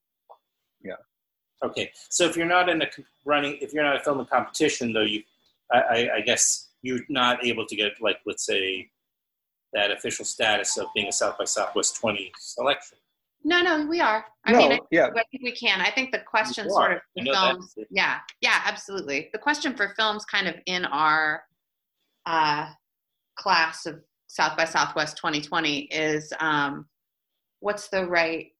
Yeah. 1.62 1.68
Okay, 1.68 1.90
so 2.08 2.24
if 2.24 2.36
you're 2.36 2.46
not 2.46 2.68
in 2.68 2.82
a 2.82 2.90
c- 2.92 3.04
running, 3.24 3.58
if 3.60 3.72
you're 3.72 3.84
not 3.84 3.96
a 3.96 4.00
filming 4.00 4.26
competition, 4.26 4.92
though, 4.92 5.02
you, 5.02 5.22
I, 5.72 5.78
I, 5.80 6.14
I 6.16 6.20
guess 6.20 6.68
you're 6.82 7.00
not 7.08 7.44
able 7.44 7.66
to 7.66 7.76
get 7.76 7.92
like, 8.00 8.18
let's 8.26 8.44
say, 8.46 8.88
that 9.72 9.90
official 9.90 10.24
status 10.24 10.76
of 10.76 10.86
being 10.94 11.08
a 11.08 11.12
South 11.12 11.38
by 11.38 11.44
Southwest 11.44 11.96
20 11.96 12.30
selection. 12.38 12.98
No, 13.44 13.60
no, 13.62 13.86
we 13.86 14.00
are. 14.00 14.24
I 14.44 14.52
No, 14.52 14.58
mean, 14.58 14.72
I, 14.74 14.78
yeah. 14.90 15.06
I 15.16 15.22
think 15.30 15.42
we 15.42 15.52
can. 15.52 15.80
I 15.80 15.90
think 15.90 16.12
the 16.12 16.20
question 16.20 16.64
You 16.66 16.70
sort 16.70 16.90
are. 16.92 16.96
of 16.96 17.02
for 17.16 17.24
know 17.24 17.32
that. 17.32 17.50
films. 17.54 17.74
Yeah, 17.90 18.18
yeah, 18.40 18.60
absolutely. 18.66 19.30
The 19.32 19.38
question 19.38 19.74
for 19.74 19.94
films, 19.96 20.24
kind 20.26 20.46
of 20.46 20.54
in 20.66 20.84
our 20.84 21.42
uh, 22.26 22.68
class 23.36 23.86
of 23.86 24.00
South 24.28 24.56
by 24.56 24.64
Southwest 24.64 25.16
2020, 25.16 25.80
is 25.86 26.32
um, 26.38 26.86
what's 27.60 27.88
the 27.88 28.06
right 28.06 28.51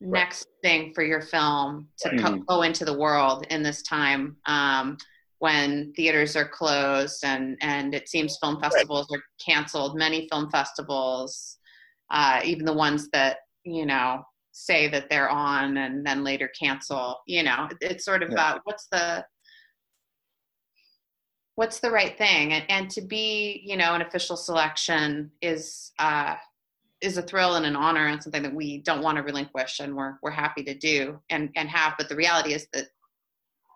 next 0.00 0.46
thing 0.62 0.92
for 0.94 1.02
your 1.02 1.20
film 1.20 1.88
to 1.98 2.08
Right. 2.08 2.18
co- 2.20 2.32
Mhm. 2.38 2.46
go 2.46 2.62
into 2.62 2.84
the 2.84 2.96
world 2.98 3.46
in 3.50 3.62
this 3.62 3.82
time 3.82 4.36
um, 4.46 4.96
when 5.38 5.92
theaters 5.94 6.36
are 6.36 6.48
closed 6.48 7.24
and 7.24 7.56
and 7.60 7.94
it 7.94 8.08
seems 8.08 8.38
film 8.38 8.60
festivals 8.60 9.06
are 9.12 9.22
canceled. 9.44 9.96
Many 9.96 10.28
film 10.28 10.50
festivals, 10.50 11.58
uh, 12.10 12.40
even 12.44 12.64
the 12.64 12.72
ones 12.72 13.08
that 13.10 13.38
you 13.64 13.86
know 13.86 14.24
say 14.52 14.88
that 14.88 15.08
they're 15.08 15.28
on 15.30 15.76
and 15.76 16.04
then 16.04 16.24
later 16.24 16.50
cancel. 16.58 17.20
You 17.26 17.42
know, 17.44 17.68
it- 17.70 17.78
it's 17.80 18.04
sort 18.04 18.22
of 18.22 18.30
Yeah. 18.30 18.54
uh, 18.54 18.58
what's 18.64 18.86
the 18.90 19.24
what's 21.56 21.80
the 21.80 21.90
right 21.90 22.16
thing 22.16 22.52
and, 22.54 22.64
and 22.70 22.90
to 22.90 23.02
be 23.02 23.60
you 23.64 23.76
know 23.76 23.94
an 23.94 24.00
official 24.00 24.36
selection 24.36 25.30
is 25.42 25.92
uh 25.98 26.36
is 27.00 27.16
a 27.16 27.22
thrill 27.22 27.56
and 27.56 27.64
an 27.66 27.76
honor 27.76 28.06
and 28.06 28.22
something 28.22 28.42
that 28.42 28.54
we 28.54 28.78
don't 28.78 29.02
want 29.02 29.16
to 29.16 29.22
relinquish 29.22 29.80
and 29.80 29.96
we're 29.96 30.14
we're 30.22 30.30
happy 30.30 30.62
to 30.62 30.74
do 30.74 31.18
and 31.30 31.50
and 31.56 31.68
have 31.68 31.94
but 31.98 32.08
the 32.08 32.16
reality 32.16 32.52
is 32.52 32.66
that 32.72 32.86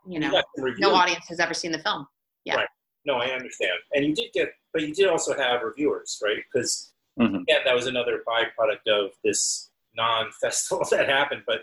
you 0.07 0.21
know 0.21 0.31
got 0.31 0.45
no 0.79 0.95
audience 0.95 1.27
has 1.29 1.41
ever 1.41 1.55
seen 1.55 1.73
the 1.73 1.79
film 1.79 2.07
yeah 2.45 2.57
Right. 2.57 2.69
No, 3.07 3.17
I 3.17 3.27
understand. 3.33 3.73
And 3.93 4.03
you 4.07 4.15
did 4.15 4.33
get, 4.33 4.49
but 4.73 4.81
you 4.81 4.95
did 4.95 5.09
also 5.09 5.37
have 5.37 5.61
reviewers, 5.63 6.19
right? 6.25 6.39
Because 6.51 6.91
Mhm. 7.21 7.45
yeah, 7.47 7.59
that 7.63 7.75
was 7.75 7.87
another 7.87 8.23
byproduct 8.27 8.87
of 8.89 9.11
this 9.23 9.71
non-festival 9.95 10.87
that 10.91 11.07
happened. 11.07 11.43
But 11.47 11.61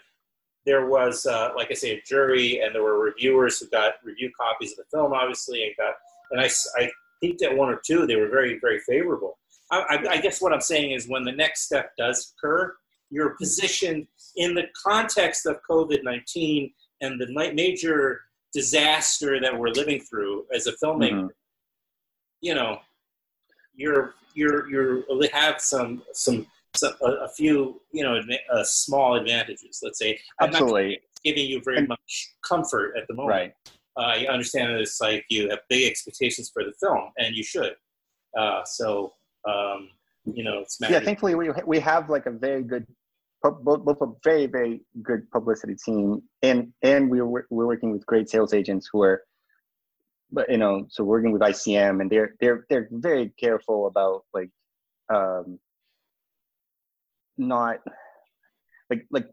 there 0.68 0.86
was, 0.88 1.26
uh, 1.26 1.50
like 1.56 1.72
I 1.72 1.74
say, 1.74 1.92
a 1.98 2.02
jury, 2.04 2.60
and 2.62 2.76
there 2.76 2.84
were 2.84 3.00
reviewers 3.00 3.60
who 3.60 3.68
got 3.70 3.96
review 4.04 4.32
copies 4.40 4.72
of 4.74 4.78
the 4.78 4.84
film, 4.96 5.14
obviously, 5.14 5.64
and 5.66 5.76
got. 5.78 5.96
And 6.30 6.40
I, 6.42 6.46
s- 6.46 6.72
I 6.78 6.92
think 7.22 7.40
that 7.40 7.58
one 7.58 7.70
or 7.70 7.82
two 7.84 8.06
they 8.06 8.18
were 8.18 8.30
very, 8.30 8.60
very 8.60 8.80
favorable. 8.82 9.40
I, 9.72 9.80
I, 9.80 10.12
I 10.12 10.18
guess 10.18 10.42
what 10.42 10.54
I'm 10.54 10.62
saying 10.62 10.92
is 10.92 11.08
when 11.08 11.24
the 11.24 11.32
next 11.32 11.62
step 11.62 11.92
does 11.98 12.34
occur, 12.38 12.76
you're 13.10 13.36
positioned 13.38 14.08
in 14.38 14.54
the 14.54 14.66
context 14.86 15.46
of 15.46 15.58
COVID 15.70 16.04
19 16.04 16.72
and 17.02 17.20
the 17.20 17.28
major 17.54 18.22
disaster 18.54 19.40
that 19.42 19.58
we're 19.58 19.70
living 19.70 20.02
through 20.02 20.46
as 20.54 20.68
a 20.68 20.74
filmmaker. 20.74 21.24
Mhm. 21.24 21.30
You 22.42 22.56
know, 22.56 22.80
you're 23.76 24.14
you're 24.34 24.70
you're 24.70 25.04
have 25.32 25.62
some 25.62 26.04
some, 26.14 26.48
some 26.76 26.94
a, 27.02 27.12
a 27.26 27.30
few 27.30 27.82
you 27.92 28.04
know 28.04 28.20
adva- 28.22 28.50
uh, 28.52 28.64
small 28.64 29.16
advantages. 29.16 29.80
Let's 29.84 30.00
say 30.00 30.20
I'm 30.40 30.52
not 30.52 30.62
Absolutely. 30.64 31.00
giving 31.24 31.48
you 31.48 31.62
very 31.64 31.86
much 31.86 32.34
comfort 32.48 32.94
at 32.98 33.08
the 33.08 33.14
moment. 33.14 33.30
Right. 33.30 33.54
Uh, 33.98 34.16
you 34.16 34.28
understand 34.28 34.74
that 34.74 34.80
it's 34.80 35.02
like 35.02 35.26
you 35.30 35.50
have 35.50 35.60
big 35.70 35.90
expectations 35.90 36.50
for 36.50 36.64
the 36.64 36.74
film, 36.80 37.12
and 37.18 37.36
you 37.36 37.44
should. 37.44 37.76
Uh, 38.38 38.64
so 38.64 39.14
um, 39.48 39.90
you 40.26 40.44
know, 40.44 40.64
yeah 40.82 41.00
thankfully 41.00 41.36
we, 41.36 41.50
we 41.66 41.80
have 41.80 42.10
like 42.10 42.26
a 42.26 42.32
very 42.32 42.64
good 42.64 42.86
both, 43.44 43.84
both 43.84 44.02
a 44.02 44.08
very 44.24 44.46
very 44.46 44.82
good 45.02 45.30
publicity 45.32 45.76
team 45.76 46.22
and 46.44 46.72
and 46.84 47.10
we're 47.10 47.26
we're 47.26 47.66
working 47.66 47.92
with 47.92 48.06
great 48.06 48.30
sales 48.30 48.54
agents 48.54 48.88
who 48.92 49.02
are 49.02 49.24
but 50.32 50.50
you 50.50 50.58
know 50.58 50.86
so 50.90 51.04
working 51.04 51.32
with 51.32 51.42
icm 51.42 52.02
and 52.02 52.10
they're 52.10 52.36
they're 52.40 52.66
they're 52.70 52.88
very 52.92 53.30
careful 53.40 53.88
about 53.88 54.24
like 54.34 54.50
um 55.14 55.58
not 57.38 57.78
like 58.90 59.06
like 59.10 59.28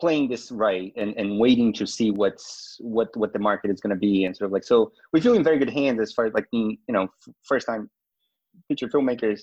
playing 0.00 0.28
this 0.28 0.50
right 0.50 0.92
and 0.96 1.14
and 1.16 1.38
waiting 1.38 1.72
to 1.72 1.86
see 1.86 2.10
what's 2.10 2.76
what 2.80 3.16
what 3.16 3.32
the 3.32 3.38
market 3.38 3.70
is 3.70 3.80
going 3.80 3.94
to 3.94 3.96
be 3.96 4.24
and 4.24 4.36
sort 4.36 4.46
of 4.46 4.52
like 4.52 4.64
so 4.64 4.90
we 5.12 5.20
feel 5.20 5.34
in 5.34 5.44
very 5.44 5.58
good 5.58 5.70
hands 5.70 6.00
as 6.00 6.12
far 6.12 6.26
as 6.26 6.34
like 6.34 6.50
being 6.50 6.76
you 6.88 6.94
know 6.94 7.06
first 7.44 7.66
time 7.66 7.88
feature 8.72 8.88
filmmakers 8.88 9.40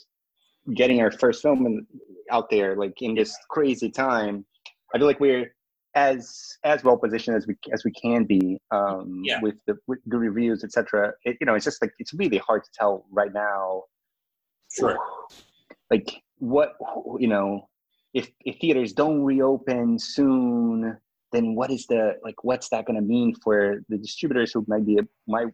getting 0.76 1.02
our 1.02 1.12
first 1.12 1.42
film 1.42 1.66
in, 1.66 1.86
out 2.32 2.50
there 2.50 2.76
like 2.76 2.96
in 3.02 3.14
this 3.16 3.32
crazy 3.50 3.90
time 3.90 4.46
i 4.94 4.98
feel 4.98 5.08
like 5.08 5.20
we're 5.20 5.54
as 5.96 6.58
as 6.64 6.84
well 6.84 6.98
positioned 6.98 7.36
as 7.36 7.46
we 7.48 7.56
as 7.74 7.84
we 7.84 7.92
can 7.92 8.24
be 8.24 8.58
um 8.72 9.22
Yeah. 9.24 9.40
with 9.42 9.56
the 9.68 9.76
with 9.88 10.00
good 10.10 10.20
reviews 10.30 10.64
etc 10.64 11.14
it, 11.28 11.38
you 11.40 11.46
know 11.48 11.56
it's 11.56 11.66
just 11.66 11.82
like 11.84 11.94
it's 12.00 12.14
really 12.14 12.38
hard 12.48 12.64
to 12.64 12.70
tell 12.80 13.06
right 13.12 13.34
now 13.34 13.84
Sure. 14.78 14.98
like 15.90 16.10
what 16.38 16.74
you 17.20 17.28
know 17.28 17.68
if 18.14 18.30
if 18.46 18.56
theaters 18.62 18.94
don't 18.94 19.22
reopen 19.24 19.98
soon 19.98 20.98
then 21.32 21.56
what 21.56 21.70
is 21.72 21.86
the 21.88 22.04
like 22.24 22.44
what's 22.44 22.70
that 22.70 22.86
going 22.86 23.00
to 23.02 23.08
mean 23.16 23.34
for 23.44 23.82
the 23.90 23.98
distributors 23.98 24.52
who 24.54 24.64
might 24.68 24.86
be 24.86 24.98
might 25.28 25.48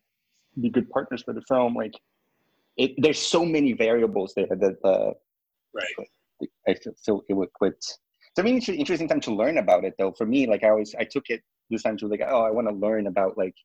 be 0.61 0.69
good 0.69 0.89
partners 0.89 1.21
for 1.23 1.33
the 1.33 1.41
film 1.51 1.73
like 1.75 1.93
it, 2.77 2.93
there's 2.97 3.19
so 3.19 3.45
many 3.45 3.73
variables 3.73 4.33
there 4.35 4.47
that 4.47 4.77
uh, 4.83 5.11
right. 5.73 6.47
I 6.67 6.73
feel, 6.73 6.93
feel 7.05 7.21
it 7.29 7.33
would 7.33 7.53
quit. 7.53 7.83
So 7.83 8.41
I 8.41 8.41
mean, 8.41 8.57
it's 8.57 8.67
an 8.67 8.75
interesting 8.75 9.07
time 9.07 9.21
to 9.21 9.33
learn 9.33 9.57
about 9.57 9.85
it, 9.85 9.93
though. 9.97 10.11
For 10.11 10.25
me, 10.25 10.47
like 10.47 10.63
I 10.63 10.69
always, 10.69 10.93
I 10.99 11.05
took 11.05 11.29
it 11.29 11.41
this 11.69 11.83
time 11.83 11.97
to 11.97 12.07
like, 12.07 12.21
oh, 12.27 12.43
I 12.43 12.51
want 12.51 12.67
to 12.67 12.73
learn 12.73 13.07
about 13.07 13.37
like 13.37 13.55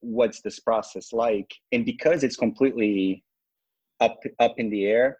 what's 0.00 0.42
this 0.42 0.60
process 0.60 1.12
like, 1.12 1.50
and 1.72 1.84
because 1.84 2.22
it's 2.22 2.36
completely 2.36 3.24
up 4.00 4.18
up 4.40 4.54
in 4.58 4.68
the 4.70 4.84
air, 4.84 5.18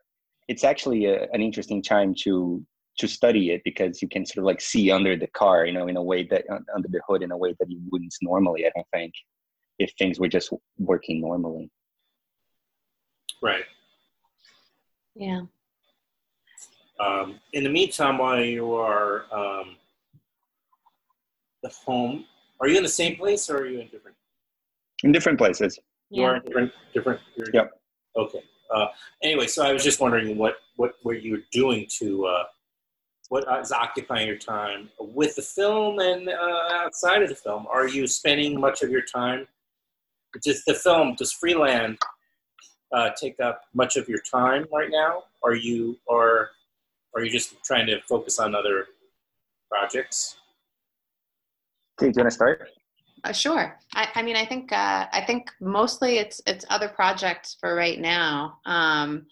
it's 0.48 0.64
actually 0.64 1.06
a, 1.06 1.26
an 1.32 1.40
interesting 1.40 1.82
time 1.82 2.14
to 2.22 2.64
to 2.98 3.08
study 3.08 3.50
it 3.50 3.62
because 3.64 4.00
you 4.00 4.08
can 4.08 4.24
sort 4.24 4.38
of 4.38 4.44
like 4.44 4.60
see 4.60 4.90
under 4.90 5.16
the 5.16 5.26
car, 5.28 5.66
you 5.66 5.72
know, 5.72 5.88
in 5.88 5.96
a 5.96 6.02
way 6.02 6.22
that 6.24 6.44
under 6.74 6.88
the 6.88 7.00
hood 7.08 7.22
in 7.22 7.32
a 7.32 7.36
way 7.36 7.54
that 7.58 7.70
you 7.70 7.80
wouldn't 7.90 8.14
normally. 8.22 8.66
I 8.66 8.70
don't 8.74 8.86
think 8.92 9.14
if 9.78 9.92
things 9.98 10.20
were 10.20 10.28
just 10.28 10.52
working 10.78 11.20
normally. 11.20 11.70
Right. 13.44 13.64
yeah 15.14 15.42
Um, 16.98 17.38
in 17.52 17.62
the 17.62 17.68
meantime, 17.68 18.16
while 18.16 18.42
you 18.42 18.72
are 18.72 19.26
um, 19.30 19.76
at 21.62 21.72
home, 21.86 22.24
are 22.60 22.68
you 22.68 22.78
in 22.78 22.82
the 22.82 22.96
same 23.02 23.16
place 23.16 23.50
or 23.50 23.58
are 23.58 23.66
you 23.66 23.80
in 23.80 23.88
different? 23.88 24.16
In 25.02 25.12
different 25.12 25.36
places. 25.36 25.78
You 26.08 26.22
are 26.22 26.36
in 26.36 26.42
different. 26.44 26.72
Different. 26.94 27.20
You're, 27.36 27.48
Yep. 27.52 27.72
Okay. 28.16 28.42
Uh, 28.74 28.86
anyway, 29.22 29.46
so 29.46 29.62
I 29.62 29.72
was 29.74 29.84
just 29.84 30.00
wondering 30.00 30.38
what 30.38 30.54
what 30.76 30.92
were 31.04 31.18
you 31.26 31.42
doing 31.52 31.86
to 31.98 32.24
uh, 32.24 32.44
what 33.28 33.44
is 33.60 33.72
occupying 33.72 34.26
your 34.26 34.38
time 34.38 34.88
with 34.98 35.36
the 35.36 35.42
film 35.42 35.98
and 35.98 36.30
uh, 36.30 36.68
outside 36.72 37.22
of 37.22 37.28
the 37.28 37.34
film? 37.34 37.66
Are 37.66 37.88
you 37.88 38.06
spending 38.06 38.58
much 38.58 38.82
of 38.82 38.90
your 38.90 39.02
time? 39.02 39.46
just 40.42 40.64
the 40.66 40.74
film 40.74 41.14
does 41.14 41.32
Freeland 41.32 41.98
uh, 42.94 43.10
take 43.20 43.40
up 43.40 43.62
much 43.74 43.96
of 43.96 44.08
your 44.08 44.20
time 44.20 44.66
right 44.72 44.90
now? 44.90 45.24
Are 45.42 45.54
you 45.54 45.98
or 46.06 46.50
are 47.14 47.22
you 47.22 47.30
just 47.30 47.62
trying 47.64 47.86
to 47.86 48.00
focus 48.02 48.38
on 48.38 48.54
other 48.54 48.86
projects? 49.70 50.36
Okay, 51.98 52.10
do 52.10 52.18
you 52.18 52.22
want 52.22 52.30
to 52.30 52.34
start? 52.34 52.68
Uh, 53.24 53.32
sure. 53.32 53.78
I, 53.94 54.08
I 54.14 54.22
mean, 54.22 54.36
I 54.36 54.44
think 54.44 54.72
uh, 54.72 55.06
I 55.12 55.22
think 55.26 55.50
mostly 55.60 56.18
it's 56.18 56.40
it's 56.46 56.64
other 56.70 56.88
projects 56.88 57.56
for 57.58 57.74
right 57.74 58.00
now, 58.00 58.58
um, 58.66 59.26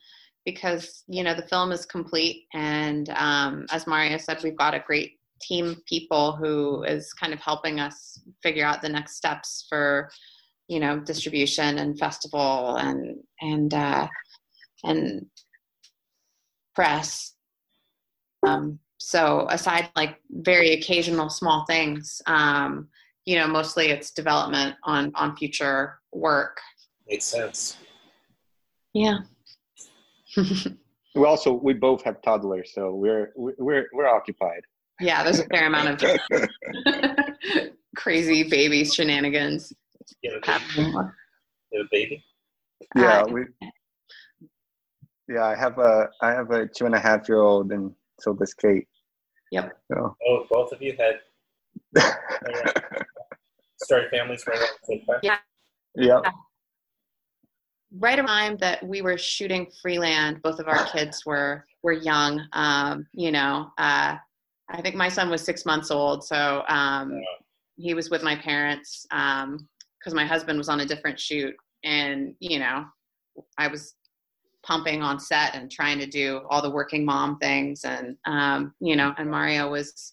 because 0.45 1.05
you 1.09 1.23
know 1.23 1.35
the 1.35 1.47
film 1.47 1.73
is 1.73 1.87
complete, 1.87 2.47
and 2.55 3.11
um, 3.11 3.67
as 3.71 3.87
Mario 3.87 4.17
said, 4.19 4.43
we've 4.43 4.57
got 4.57 4.75
a 4.75 4.81
great 4.81 5.19
team 5.41 5.67
of 5.67 5.85
people 5.87 6.33
who 6.33 6.85
is 6.85 7.13
kind 7.13 7.33
of 7.33 7.41
helping 7.41 7.81
us 7.81 8.21
figure 8.43 8.65
out 8.65 8.81
the 8.81 8.89
next 8.89 9.17
steps 9.17 9.67
for 9.69 10.09
you 10.73 10.81
know 10.81 10.99
distribution 11.01 11.79
and 11.79 11.99
festival 11.99 12.77
and 12.77 13.17
and 13.41 13.75
uh, 13.75 14.09
and 14.85 15.27
press. 16.75 17.35
Um, 18.47 18.79
so 18.99 19.47
aside 19.51 19.91
like 19.97 20.17
very 20.31 20.73
occasional 20.73 21.29
small 21.29 21.65
things. 21.67 22.23
Um, 22.27 22.89
you 23.25 23.37
know 23.39 23.47
mostly 23.47 23.87
it's 23.87 24.11
development 24.11 24.75
on 24.85 25.13
on 25.15 25.37
future 25.37 25.99
work 26.13 26.59
Makes 27.09 27.25
sense. 27.27 27.77
yeah 28.95 29.19
We 31.15 31.25
also 31.27 31.53
we 31.53 31.75
both 31.75 32.03
have 32.05 32.23
toddlers, 32.23 32.73
so 32.75 32.95
we're 32.95 33.33
we're 33.37 33.87
we're 33.93 34.09
occupied. 34.09 34.63
yeah 35.01 35.23
there's 35.23 35.41
a 35.41 35.47
fair 35.47 35.67
amount 35.67 36.03
of 36.03 36.11
crazy 37.97 38.43
baby 38.49 38.85
shenanigans. 38.85 39.73
You 40.23 40.41
have 40.45 40.63
a 40.63 40.75
baby? 40.75 40.91
You 40.91 41.79
have 41.79 41.87
a 41.87 41.89
baby? 41.91 42.25
Yeah, 42.97 43.25
we. 43.25 43.45
Yeah, 45.29 45.47
I 45.47 45.55
have 45.55 45.79
a 45.79 46.09
I 46.21 46.31
have 46.31 46.51
a 46.51 46.67
two 46.67 46.87
and 46.87 46.95
a 46.95 47.01
half 47.01 47.29
year 47.29 47.41
old, 47.41 47.73
and 47.73 47.93
so 48.21 48.35
does 48.35 48.55
Kate. 48.55 48.87
Yep. 49.53 49.77
So 49.93 50.17
Oh, 50.27 50.47
both 50.51 50.73
of 50.73 50.83
you 50.83 50.97
had 50.99 51.21
uh, 51.97 52.73
started 53.83 54.11
families 54.11 54.45
right 54.47 54.59
around 54.59 54.69
the 54.81 54.87
same 54.87 55.07
time? 55.07 55.21
Yeah. 55.23 55.37
yeah. 55.95 56.21
right 57.99 58.19
around 58.19 58.27
time 58.27 58.57
that 58.59 58.83
we 58.83 59.03
were 59.03 59.19
shooting 59.19 59.67
Freeland, 59.81 60.41
both 60.43 60.59
of 60.59 60.69
our 60.69 60.85
kids 60.87 61.25
were 61.27 61.67
were 61.83 61.93
young. 61.93 62.41
Um, 62.53 63.07
you 63.13 63.31
know, 63.31 63.71
uh, 63.79 64.17
I 64.69 64.81
think 64.81 64.95
my 64.95 65.09
son 65.09 65.29
was 65.29 65.43
six 65.43 65.67
months 65.67 65.91
old, 65.91 66.25
so 66.25 66.63
um, 66.69 67.21
he 67.77 67.95
was 67.95 68.11
with 68.11 68.23
my 68.23 68.37
parents 68.37 69.07
because 70.03 70.15
my 70.15 70.27
husband 70.27 70.59
was 70.59 70.69
on 70.69 70.81
a 70.81 70.87
different 70.87 71.19
shoot, 71.21 71.55
and 71.85 72.35
you 72.41 72.59
know, 72.59 72.85
I 73.59 73.69
was 73.69 73.95
pumping 74.65 75.03
on 75.03 75.19
set 75.19 75.55
and 75.55 75.71
trying 75.71 75.99
to 75.99 76.07
do 76.07 76.43
all 76.51 76.63
the 76.63 76.71
working 76.71 77.05
mom 77.05 77.39
things, 77.39 77.85
and 77.85 78.17
um, 78.27 78.75
you 78.81 78.97
know, 78.97 79.15
and 79.19 79.31
Mario 79.31 79.71
was 79.71 80.13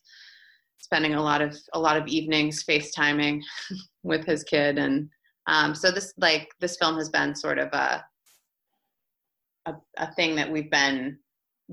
spending 0.78 1.14
a 1.16 1.22
lot 1.22 1.42
of 1.42 1.56
a 1.74 1.80
lot 1.80 1.98
of 1.98 2.08
evenings 2.08 2.64
FaceTiming 2.64 3.42
with 4.04 4.26
his 4.26 4.44
kid 4.44 4.78
and 4.80 5.10
um, 5.46 5.76
so 5.76 5.92
this 5.92 6.14
like 6.18 6.50
this 6.60 6.78
film 6.78 6.96
has 6.98 7.10
been 7.10 7.36
sort 7.36 7.60
of 7.60 7.68
a, 7.74 8.04
a 9.66 9.74
a 9.98 10.14
thing 10.14 10.36
that 10.36 10.52
we've 10.52 10.72
been 10.72 11.18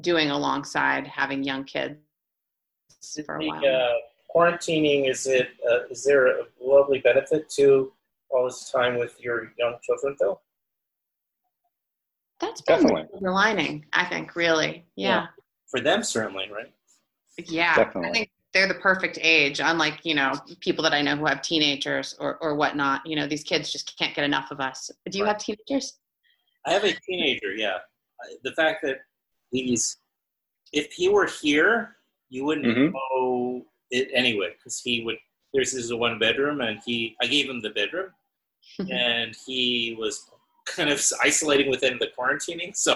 doing 0.00 0.30
alongside 0.30 1.06
having 1.06 1.42
young 1.42 1.64
kids 1.64 1.96
for 3.24 3.36
a 3.36 3.40
The, 3.40 3.48
while. 3.48 3.64
uh, 3.66 3.92
quarantining 4.34 5.08
is 5.08 5.26
it? 5.26 5.48
Uh, 5.70 5.84
is 5.90 6.04
there 6.04 6.26
a 6.40 6.44
lovely 6.60 6.98
benefit 7.00 7.48
to 7.50 7.92
all 8.30 8.44
this 8.44 8.70
time 8.70 8.98
with 8.98 9.14
your 9.20 9.52
young 9.58 9.76
children, 9.82 10.16
though? 10.20 10.40
That's 12.40 12.60
been 12.62 12.82
Definitely. 12.82 13.20
the 13.20 13.30
lining, 13.30 13.86
I 13.92 14.04
think. 14.06 14.36
Really, 14.36 14.84
yeah, 14.94 15.26
For 15.70 15.80
them, 15.80 16.02
certainly, 16.02 16.50
right? 16.52 16.72
yeah. 17.46 17.74
Definitely. 17.76 18.10
I 18.10 18.12
think 18.12 18.30
they're 18.52 18.68
the 18.68 18.74
perfect 18.74 19.18
age. 19.22 19.60
Unlike 19.62 20.04
you 20.04 20.14
know 20.14 20.32
people 20.60 20.82
that 20.84 20.92
I 20.92 21.00
know 21.02 21.16
who 21.16 21.26
have 21.26 21.40
teenagers 21.42 22.14
or 22.20 22.36
or 22.42 22.54
whatnot. 22.54 23.06
You 23.06 23.16
know 23.16 23.26
these 23.26 23.42
kids 23.44 23.72
just 23.72 23.96
can't 23.98 24.14
get 24.14 24.24
enough 24.24 24.50
of 24.50 24.60
us. 24.60 24.90
Do 25.10 25.18
you 25.18 25.24
have 25.24 25.38
teenagers? 25.38 25.98
I 26.66 26.72
have 26.72 26.84
a 26.84 26.92
teenager. 26.92 27.52
Yeah, 27.54 27.76
Uh, 28.22 28.34
the 28.44 28.52
fact 28.52 28.82
that 28.82 28.98
he's 29.50 29.98
if 30.72 30.92
he 30.92 31.08
were 31.08 31.26
here, 31.26 31.96
you 32.28 32.44
wouldn't 32.44 32.66
Mhm. 32.66 32.92
know 32.92 33.64
it 33.90 34.08
anyway 34.12 34.50
because 34.58 34.80
he 34.80 35.02
would. 35.04 35.16
There's 35.56 35.72
this 35.72 35.84
is 35.84 35.90
a 35.90 35.96
one 35.96 36.18
bedroom, 36.18 36.60
and 36.60 36.78
he 36.84 37.16
I 37.22 37.26
gave 37.26 37.48
him 37.48 37.60
the 37.60 37.70
bedroom, 37.70 38.10
and 38.78 39.34
he 39.46 39.96
was 39.98 40.30
kind 40.66 40.90
of 40.90 41.02
isolating 41.22 41.70
within 41.70 41.98
the 41.98 42.08
quarantining. 42.08 42.76
So 42.76 42.92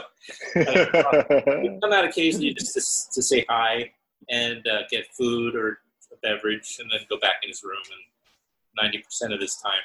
uh, 0.56 1.78
come 1.82 1.92
out 1.92 2.04
occasionally 2.04 2.52
just 2.52 2.74
to, 2.74 2.80
to 3.14 3.22
say 3.22 3.46
hi 3.48 3.90
and 4.28 4.66
uh, 4.68 4.82
get 4.90 5.06
food 5.16 5.54
or 5.56 5.78
a 6.12 6.16
beverage, 6.22 6.76
and 6.80 6.90
then 6.90 7.00
go 7.08 7.18
back 7.18 7.36
in 7.42 7.48
his 7.48 7.62
room 7.64 7.80
and 7.90 8.84
ninety 8.84 8.98
percent 8.98 9.32
of 9.32 9.40
his 9.40 9.56
time. 9.64 9.80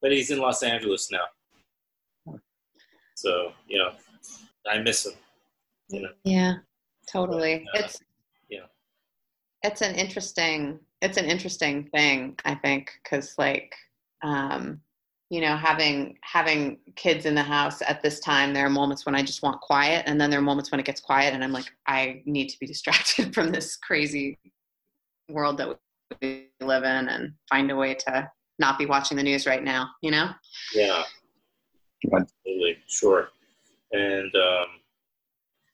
But 0.00 0.12
he's 0.12 0.30
in 0.30 0.38
Los 0.38 0.62
Angeles 0.62 1.10
now, 1.12 2.38
so 3.14 3.52
you 3.68 3.76
know 3.76 3.90
I 4.66 4.78
miss 4.78 5.04
him. 5.04 5.12
You 5.90 6.00
know, 6.00 6.08
Yeah, 6.24 6.54
totally. 7.12 7.66
Uh, 7.74 7.80
it's 7.80 7.98
yeah. 8.48 8.60
it's 9.62 9.82
an 9.82 9.94
interesting 9.96 10.80
it's 11.02 11.16
an 11.16 11.26
interesting 11.26 11.84
thing 11.94 12.38
i 12.44 12.54
think 12.54 12.90
because 13.02 13.34
like 13.38 13.74
um 14.22 14.80
you 15.30 15.40
know 15.40 15.56
having 15.56 16.16
having 16.22 16.78
kids 16.94 17.26
in 17.26 17.34
the 17.34 17.42
house 17.42 17.82
at 17.82 18.02
this 18.02 18.20
time 18.20 18.54
there 18.54 18.66
are 18.66 18.70
moments 18.70 19.04
when 19.04 19.14
i 19.14 19.22
just 19.22 19.42
want 19.42 19.60
quiet 19.60 20.04
and 20.06 20.20
then 20.20 20.30
there 20.30 20.38
are 20.38 20.42
moments 20.42 20.70
when 20.70 20.80
it 20.80 20.86
gets 20.86 21.00
quiet 21.00 21.34
and 21.34 21.42
i'm 21.44 21.52
like 21.52 21.70
i 21.86 22.22
need 22.26 22.48
to 22.48 22.58
be 22.58 22.66
distracted 22.74 23.34
from 23.34 23.50
this 23.50 23.76
crazy 23.76 24.38
world 25.28 25.58
that 25.58 25.76
we 26.22 26.48
live 26.60 26.84
in 26.84 27.08
and 27.08 27.32
find 27.50 27.70
a 27.70 27.76
way 27.76 27.94
to 27.94 28.30
not 28.58 28.78
be 28.78 28.86
watching 28.86 29.16
the 29.16 29.22
news 29.22 29.46
right 29.46 29.64
now 29.64 29.88
you 30.02 30.10
know? 30.10 30.30
Yeah, 30.74 31.02
absolutely, 32.04 32.78
sure. 32.86 33.28
And 33.92 34.34
um, 34.34 34.66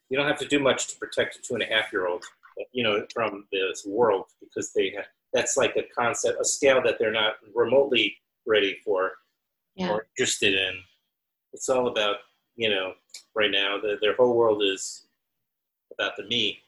you 0.08 0.16
don't 0.16 0.26
have 0.26 0.38
to 0.38 0.48
do 0.48 0.58
much 0.58 0.88
to 0.88 0.98
protect 0.98 1.36
a 1.36 1.42
two 1.42 1.54
and 1.54 1.62
a 1.62 1.66
half 1.66 1.92
year 1.92 2.06
old, 2.06 2.24
you 2.72 2.82
know, 2.82 3.04
from 3.12 3.46
this 3.52 3.84
world 3.86 4.26
because 4.40 4.72
they 4.72 4.90
have, 4.96 5.06
that's 5.32 5.56
like 5.56 5.76
a 5.76 5.82
concept, 5.98 6.40
a 6.40 6.44
scale 6.44 6.82
that 6.84 6.98
they're 6.98 7.12
not 7.12 7.34
remotely 7.54 8.16
ready 8.46 8.76
for 8.84 9.12
Yeah. 9.76 9.90
or 9.90 10.06
interested 10.18 10.54
in. 10.54 10.74
It's 11.52 11.68
all 11.68 11.88
about, 11.88 12.16
you 12.56 12.68
know, 12.70 12.94
right 13.34 13.50
now, 13.50 13.78
the, 13.80 13.98
their 14.00 14.14
whole 14.16 14.34
world 14.36 14.62
is 14.62 15.06
about 15.98 16.16
the 16.16 16.24
me. 16.24 16.58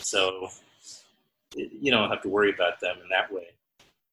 So 0.00 0.48
you 1.54 1.90
don't 1.90 2.10
have 2.10 2.22
to 2.22 2.28
worry 2.28 2.50
about 2.50 2.80
them 2.80 2.96
in 3.02 3.08
that 3.10 3.30
way. 3.32 3.48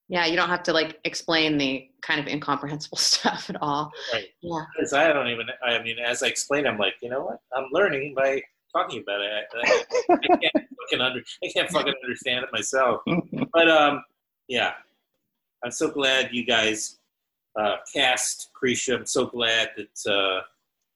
yeah 0.10 0.26
you 0.26 0.36
don't 0.36 0.50
have 0.50 0.64
to 0.64 0.74
like 0.74 1.00
explain 1.06 1.58
the 1.58 1.90
kind 2.02 2.20
of 2.20 2.28
incomprehensible 2.28 2.98
stuff 3.12 3.50
at 3.50 3.56
all 3.62 3.92
Right. 4.14 4.28
yeah 4.42 4.66
Because 4.76 4.94
I 4.94 5.12
don't 5.14 5.28
even. 5.30 5.48
I 5.64 5.82
mean, 5.82 6.00
as 6.00 6.22
I 6.24 6.28
explain, 6.28 6.68
I'm 6.68 6.78
like, 6.78 6.96
you 7.02 7.10
know 7.10 7.22
what? 7.24 7.40
I'm 7.56 7.68
learning 7.72 8.14
by 8.16 8.42
talking 8.72 9.02
about 9.02 9.22
it. 9.22 9.30
I, 9.32 9.58
I, 9.58 9.84
I 10.14 10.28
can't 10.38 10.68
fucking 10.82 11.02
under. 11.02 11.22
I 11.44 11.48
can't 11.54 11.70
fucking 11.70 11.94
understand 12.04 12.44
it 12.46 12.50
myself. 12.52 13.02
But 13.54 13.70
um, 13.70 14.04
yeah, 14.48 14.74
I'm 15.64 15.72
so 15.72 15.90
glad 15.90 16.30
you 16.32 16.46
guys 16.46 16.98
uh, 17.60 17.78
cast 17.94 18.50
Krisha. 18.62 18.96
I'm 18.98 19.06
so 19.06 19.26
glad 19.26 19.70
that 19.78 20.12
uh, 20.12 20.42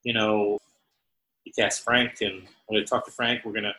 you 0.03 0.13
know 0.13 0.59
you 1.45 1.51
cast 1.57 1.83
Frank, 1.83 2.21
and 2.21 2.33
I'm 2.41 2.73
going 2.75 2.83
to 2.83 2.89
talk 2.89 3.05
to 3.05 3.11
Frank. 3.11 3.41
We're 3.43 3.51
going 3.53 3.63
to, 3.65 3.73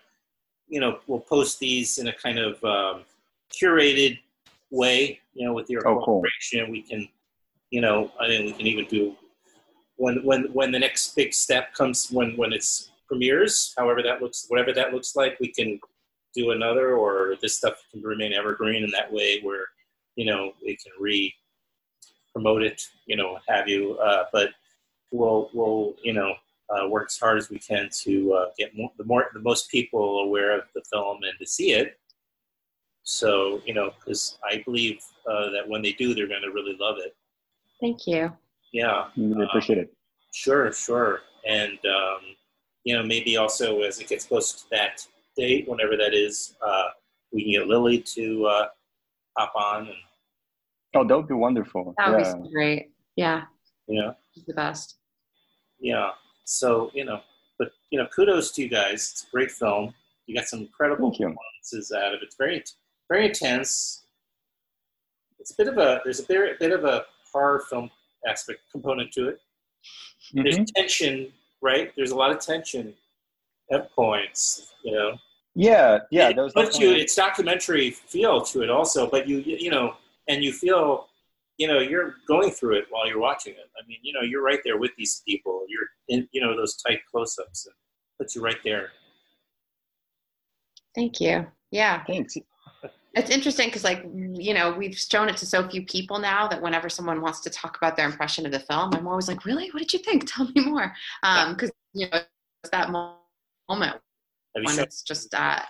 you 0.68 0.80
know, 0.80 0.98
we'll 1.06 1.20
post 1.20 1.58
these 1.60 1.98
in 1.98 2.08
a 2.08 2.12
kind 2.12 2.38
of 2.38 2.62
um, 2.64 3.04
curated 3.50 4.18
way. 4.70 5.20
You 5.34 5.46
know, 5.46 5.54
with 5.54 5.70
your 5.70 5.86
Oh, 5.88 5.94
cool. 6.04 6.22
cooperation, 6.22 6.70
we 6.70 6.82
can, 6.82 7.08
you 7.70 7.80
know, 7.80 8.10
I 8.20 8.28
mean, 8.28 8.44
we 8.46 8.52
can 8.52 8.66
even 8.66 8.86
do 8.86 9.16
when 9.96 10.16
when 10.24 10.44
when 10.52 10.72
the 10.72 10.78
next 10.78 11.14
big 11.14 11.32
step 11.32 11.72
comes 11.74 12.10
when 12.10 12.36
when 12.36 12.52
it's 12.52 12.90
premieres 13.06 13.74
however 13.76 14.02
that 14.02 14.22
looks 14.22 14.46
whatever 14.48 14.72
that 14.72 14.92
looks 14.92 15.14
like 15.16 15.38
we 15.40 15.52
can 15.52 15.78
do 16.34 16.50
another 16.50 16.96
or 16.96 17.36
this 17.40 17.56
stuff 17.56 17.74
can 17.92 18.02
remain 18.02 18.32
evergreen 18.32 18.82
in 18.82 18.90
that 18.90 19.12
way 19.12 19.40
where 19.42 19.66
you 20.16 20.26
know 20.26 20.52
we 20.62 20.76
can 20.76 20.92
re 20.98 21.32
promote 22.32 22.62
it 22.62 22.82
you 23.06 23.16
know 23.16 23.38
have 23.48 23.68
you. 23.68 23.96
Uh, 23.98 24.24
but 24.32 24.50
we'll 25.10 25.48
we'll 25.54 25.94
you 26.02 26.12
know 26.12 26.34
uh, 26.70 26.88
work 26.88 27.06
as 27.08 27.18
hard 27.18 27.38
as 27.38 27.50
we 27.50 27.58
can 27.58 27.88
to 27.92 28.32
uh, 28.32 28.46
get 28.58 28.76
more, 28.76 28.90
the 28.98 29.04
more 29.04 29.26
the 29.32 29.40
most 29.40 29.70
people 29.70 30.20
aware 30.20 30.56
of 30.58 30.64
the 30.74 30.82
film 30.90 31.18
and 31.22 31.38
to 31.38 31.46
see 31.46 31.72
it. 31.72 31.98
So 33.04 33.62
you 33.64 33.74
know 33.74 33.92
because 33.98 34.38
i 34.44 34.62
believe 34.64 34.98
uh, 35.30 35.50
that 35.50 35.68
when 35.68 35.82
they 35.82 35.92
do 35.92 36.14
they're 36.14 36.28
going 36.28 36.42
to 36.42 36.50
really 36.50 36.76
love 36.78 36.96
it. 36.98 37.14
Thank 37.80 38.06
you. 38.06 38.32
Yeah. 38.72 39.08
Really 39.16 39.44
appreciate 39.44 39.78
it. 39.78 39.94
Sure, 40.32 40.72
sure. 40.72 41.20
And, 41.46 41.78
um, 41.84 42.20
you 42.84 42.94
know, 42.94 43.02
maybe 43.02 43.36
also 43.36 43.80
as 43.82 43.98
it 44.00 44.08
gets 44.08 44.26
close 44.26 44.52
to 44.52 44.64
that 44.70 45.06
date, 45.36 45.68
whenever 45.68 45.96
that 45.96 46.14
is, 46.14 46.54
uh, 46.66 46.88
we 47.32 47.42
can 47.42 47.52
get 47.52 47.66
Lily 47.68 47.98
to 47.98 48.46
uh, 48.46 48.66
hop 49.36 49.52
on 49.56 49.86
and, 49.88 49.96
Oh, 50.96 51.02
that 51.04 51.16
would 51.16 51.26
be 51.26 51.34
wonderful. 51.34 51.92
that 51.98 52.10
would 52.12 52.20
yeah. 52.24 52.34
be 52.36 52.50
great 52.52 52.90
yeah 53.16 53.42
Yeah. 53.88 54.12
she's 54.32 54.44
the 54.44 54.54
best 54.54 54.96
yeah. 55.80 56.10
So, 56.44 56.90
you 56.94 57.04
know, 57.04 57.20
but, 57.58 57.72
you 57.90 57.98
know, 57.98 58.06
kudos 58.14 58.52
to 58.52 58.62
you 58.62 58.68
guys. 58.68 59.10
It's 59.12 59.24
a 59.28 59.30
great 59.32 59.50
film. 59.50 59.92
You 60.26 60.34
got 60.36 60.46
some 60.46 60.60
incredible 60.60 61.08
you. 61.18 61.26
performances 61.26 61.92
out 61.92 62.14
of 62.14 62.22
it. 62.22 62.26
It's 62.26 62.36
very, 62.36 62.62
very 63.10 63.26
intense. 63.26 64.06
It's 65.40 65.50
a 65.50 65.56
bit 65.58 65.68
of 65.68 65.76
a, 65.78 66.00
there's 66.04 66.20
a 66.20 66.26
bit, 66.26 66.56
a 66.56 66.58
bit 66.58 66.72
of 66.72 66.84
a 66.84 67.04
horror 67.30 67.64
film 67.68 67.90
aspect 68.26 68.60
component 68.72 69.12
to 69.12 69.28
it. 69.28 69.40
There's 70.32 70.56
Mhm. 70.58 70.66
tension, 70.74 71.32
right? 71.64 71.92
There's 71.96 72.12
a 72.12 72.16
lot 72.16 72.30
of 72.30 72.38
tension 72.38 72.94
at 73.72 73.90
points, 73.92 74.74
you 74.84 74.92
know. 74.92 75.16
Yeah, 75.56 76.00
yeah. 76.10 76.28
it 76.28 76.36
That 76.36 76.42
was 76.42 76.52
puts 76.52 76.78
you 76.78 76.92
it's 76.92 77.14
documentary 77.14 77.90
feel 77.90 78.42
to 78.42 78.62
it 78.62 78.70
also 78.70 79.08
but 79.08 79.28
you 79.28 79.38
you 79.38 79.70
know 79.70 79.94
and 80.28 80.42
you 80.42 80.52
feel 80.52 81.06
you 81.58 81.68
know 81.68 81.78
you're 81.78 82.16
going 82.26 82.50
through 82.50 82.76
it 82.78 82.86
while 82.90 83.06
you're 83.06 83.20
watching 83.20 83.52
it 83.52 83.70
i 83.80 83.86
mean 83.86 83.98
you 84.02 84.12
know 84.12 84.22
you're 84.22 84.42
right 84.42 84.58
there 84.64 84.78
with 84.78 84.90
these 84.98 85.22
people 85.26 85.64
you're 85.68 85.86
in 86.08 86.28
you 86.32 86.40
know 86.40 86.56
those 86.56 86.76
tight 86.76 86.98
close-ups 87.08 87.66
and 87.66 87.74
puts 88.18 88.34
you 88.34 88.42
right 88.42 88.58
there 88.64 88.90
thank 90.96 91.20
you 91.20 91.46
yeah 91.70 92.02
Thanks. 92.04 92.36
It's 93.16 93.30
interesting 93.30 93.68
because, 93.68 93.84
like, 93.84 94.04
you 94.14 94.54
know, 94.54 94.72
we've 94.72 94.96
shown 94.98 95.28
it 95.28 95.36
to 95.38 95.46
so 95.46 95.68
few 95.68 95.84
people 95.86 96.18
now 96.18 96.48
that 96.48 96.60
whenever 96.60 96.88
someone 96.88 97.20
wants 97.20 97.40
to 97.42 97.50
talk 97.50 97.76
about 97.76 97.96
their 97.96 98.06
impression 98.06 98.44
of 98.44 98.52
the 98.52 98.58
film, 98.60 98.92
I'm 98.94 99.06
always 99.06 99.28
like, 99.28 99.44
"Really? 99.44 99.68
What 99.70 99.78
did 99.80 99.92
you 99.92 100.00
think? 100.00 100.24
Tell 100.32 100.46
me 100.54 100.64
more." 100.64 100.92
Because 101.22 101.70
you 101.92 102.08
know, 102.10 102.18
it's 102.62 102.70
that 102.72 102.90
moment 102.90 103.20
Have 103.70 103.92
you 104.56 104.62
when 104.64 104.74
shown- 104.74 104.84
it's 104.84 105.02
just 105.02 105.32
uh, 105.34 105.60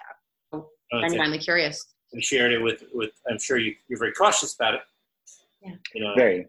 Oh, 0.53 0.69
it's- 0.93 1.11
genuinely 1.13 1.39
curious. 1.39 1.85
and 2.13 2.23
shared 2.25 2.53
it 2.53 2.59
with 2.61 2.85
with. 2.95 3.11
I'm 3.31 3.39
sure 3.39 3.59
you, 3.59 3.75
you're 3.89 3.99
very 3.99 4.13
cautious 4.13 4.55
about 4.55 4.75
it. 4.75 4.81
Yeah. 5.61 5.73
You 5.95 6.05
know. 6.05 6.15
Very. 6.17 6.47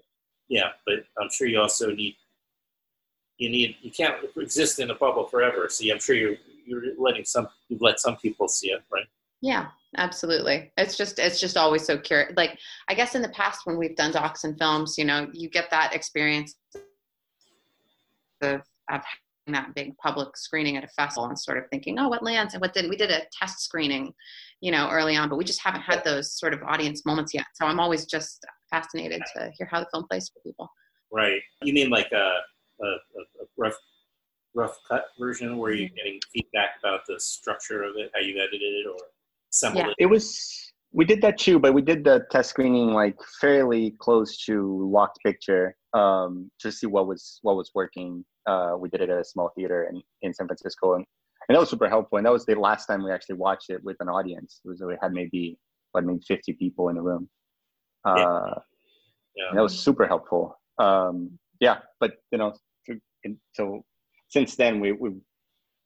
Yeah, 0.48 0.70
but 0.86 1.00
I'm 1.20 1.30
sure 1.32 1.48
you 1.48 1.60
also 1.60 1.92
need. 1.92 2.16
You 3.38 3.50
need. 3.50 3.76
You 3.82 3.92
can't 3.92 4.16
exist 4.38 4.80
in 4.80 4.92
a 4.92 4.96
bubble 4.96 5.26
forever. 5.28 5.68
So 5.70 5.84
I'm 5.92 6.00
sure 6.00 6.16
you're 6.16 6.36
you're 6.66 6.84
letting 6.98 7.26
some. 7.26 7.48
You've 7.68 7.82
let 7.82 8.00
some 8.00 8.16
people 8.18 8.48
see 8.48 8.70
it, 8.70 8.82
right? 8.92 9.06
Yeah, 9.42 9.68
absolutely. 9.98 10.72
It's 10.78 10.98
just 10.98 11.20
it's 11.20 11.40
just 11.40 11.58
always 11.58 11.86
so 11.86 11.98
curious. 11.98 12.34
Like 12.36 12.58
I 12.90 12.94
guess 12.94 13.16
in 13.16 13.22
the 13.22 13.30
past 13.30 13.62
when 13.66 13.78
we've 13.78 13.96
done 13.96 14.12
docs 14.12 14.44
and 14.44 14.58
films, 14.58 14.98
you 14.98 15.06
know, 15.06 15.30
you 15.34 15.50
get 15.50 15.70
that 15.72 15.94
experience 15.94 16.56
of 16.74 16.82
of 18.42 18.62
having 18.90 19.02
that 19.48 19.76
big 19.76 19.98
public 19.98 20.36
screening 20.38 20.78
at 20.78 20.84
a 20.84 20.88
festival 20.88 21.28
and 21.28 21.40
sort 21.40 21.58
of 21.58 21.66
thinking, 21.70 22.00
oh, 22.00 22.08
what 22.08 22.24
lands 22.24 22.54
and 22.54 22.62
what 22.62 22.74
didn't. 22.74 22.90
We 22.90 22.98
did 22.98 23.12
a 23.12 23.22
test 23.32 23.62
screening, 23.62 24.14
you 24.62 24.72
know, 24.72 24.90
early 24.90 25.16
on, 25.16 25.30
but 25.30 25.38
we 25.38 25.44
just 25.44 25.62
haven't 25.62 25.82
had 25.82 26.04
those 26.04 26.38
sort 26.38 26.54
of 26.54 26.64
audience 26.64 27.06
moments 27.06 27.34
yet. 27.34 27.46
So 27.54 27.66
I'm 27.66 27.80
always 27.80 28.06
just 28.06 28.46
fascinated 28.70 29.22
to 29.36 29.52
hear 29.58 29.68
how 29.72 29.80
the 29.80 29.88
film 29.92 30.06
plays 30.10 30.30
for 30.30 30.40
people. 30.42 30.70
Right. 31.12 31.42
You 31.62 31.74
mean 31.74 31.90
like 31.90 32.12
a 32.12 32.40
a, 32.82 32.88
a 32.88 33.46
rough 33.58 33.78
rough 34.54 34.78
cut 34.88 35.06
version 35.20 35.58
where 35.58 35.72
you're 35.72 35.88
mm-hmm. 35.88 35.96
getting 35.96 36.20
feedback 36.34 36.72
about 36.80 37.02
the 37.08 37.20
structure 37.20 37.84
of 37.84 37.96
it, 37.98 38.10
how 38.16 38.22
you 38.22 38.38
edited 38.38 38.62
it, 38.62 38.88
or 38.88 38.98
assembled 39.56 39.88
it? 39.88 39.96
It 40.00 40.06
was 40.08 40.26
we 40.92 41.04
did 41.06 41.22
that 41.24 41.38
too, 41.38 41.60
but 41.60 41.74
we 41.74 41.82
did 41.82 42.04
the 42.04 42.26
test 42.32 42.50
screening 42.52 42.88
like 42.94 43.16
fairly 43.42 43.96
close 44.00 44.38
to 44.46 44.90
locked 44.92 45.20
picture 45.26 45.76
um, 45.94 46.50
to 46.60 46.72
see 46.72 46.88
what 46.88 47.08
was 47.08 47.40
what 47.42 47.56
was 47.56 47.72
working. 47.76 48.24
Uh, 48.46 48.76
we 48.80 48.90
did 48.90 49.02
it 49.02 49.10
at 49.10 49.20
a 49.20 49.24
small 49.24 49.50
theater 49.56 49.88
in, 49.90 50.02
in 50.22 50.34
San 50.34 50.48
Francisco, 50.48 50.94
and, 50.96 51.06
and 51.50 51.56
that 51.56 51.60
was 51.60 51.70
super 51.70 51.90
helpful. 51.90 52.18
And 52.18 52.26
that 52.26 52.32
was 52.32 52.46
the 52.46 52.56
last 52.56 52.86
time 52.86 53.04
we 53.04 53.12
actually 53.12 53.36
watched 53.38 53.70
it 53.70 53.84
with 53.84 53.98
an 54.00 54.08
audience. 54.08 54.62
It 54.64 54.68
was 54.70 54.82
we 54.86 54.96
had 55.02 55.12
maybe 55.14 55.58
like 55.94 56.06
maybe 56.06 56.22
fifty 56.28 56.54
people 56.54 56.90
in 56.90 56.96
the 56.96 57.02
room. 57.02 57.28
Uh, 58.08 58.16
Yeah. 58.18 58.54
Yeah. 59.36 59.52
that 59.56 59.62
was 59.62 59.78
super 59.78 60.08
helpful. 60.08 60.58
Um, 60.78 61.38
yeah, 61.60 61.78
but 62.00 62.12
you 62.32 62.38
know, 62.38 62.54
so- 62.88 63.00
so 63.54 63.84
since 64.30 64.56
then 64.56 64.80
we 64.80 64.92
we 64.94 65.10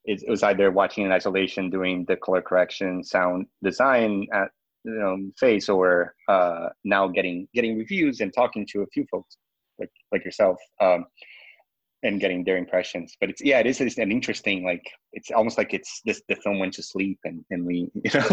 it, 0.04 0.22
it 0.22 0.30
was 0.30 0.42
either 0.42 0.70
watching 0.70 1.04
in 1.04 1.12
isolation, 1.12 1.70
doing 1.70 2.04
the 2.08 2.16
color 2.16 2.42
correction, 2.42 3.04
sound 3.04 3.46
design 3.62 4.26
at 4.32 4.48
you 4.84 4.94
know 4.94 5.18
face, 5.38 5.68
or 5.68 6.14
uh, 6.28 6.68
now 6.84 7.06
getting 7.08 7.46
getting 7.54 7.76
reviews 7.78 8.20
and 8.20 8.32
talking 8.32 8.66
to 8.72 8.82
a 8.82 8.86
few 8.88 9.04
folks 9.10 9.36
like 9.78 9.90
like 10.12 10.24
yourself. 10.24 10.58
Um, 10.80 11.06
and 12.02 12.18
getting 12.18 12.42
their 12.44 12.56
impressions, 12.56 13.14
but 13.20 13.28
it's 13.28 13.42
yeah, 13.44 13.58
it 13.58 13.66
is 13.66 13.78
it's 13.78 13.98
an 13.98 14.10
interesting 14.10 14.64
like 14.64 14.82
it's 15.12 15.30
almost 15.30 15.58
like 15.58 15.74
it's 15.74 16.00
this 16.06 16.22
the 16.30 16.36
film 16.36 16.58
went 16.58 16.72
to 16.72 16.82
sleep 16.82 17.18
and 17.24 17.44
and 17.50 17.66
we 17.66 17.90
you 17.94 18.10
know 18.14 18.26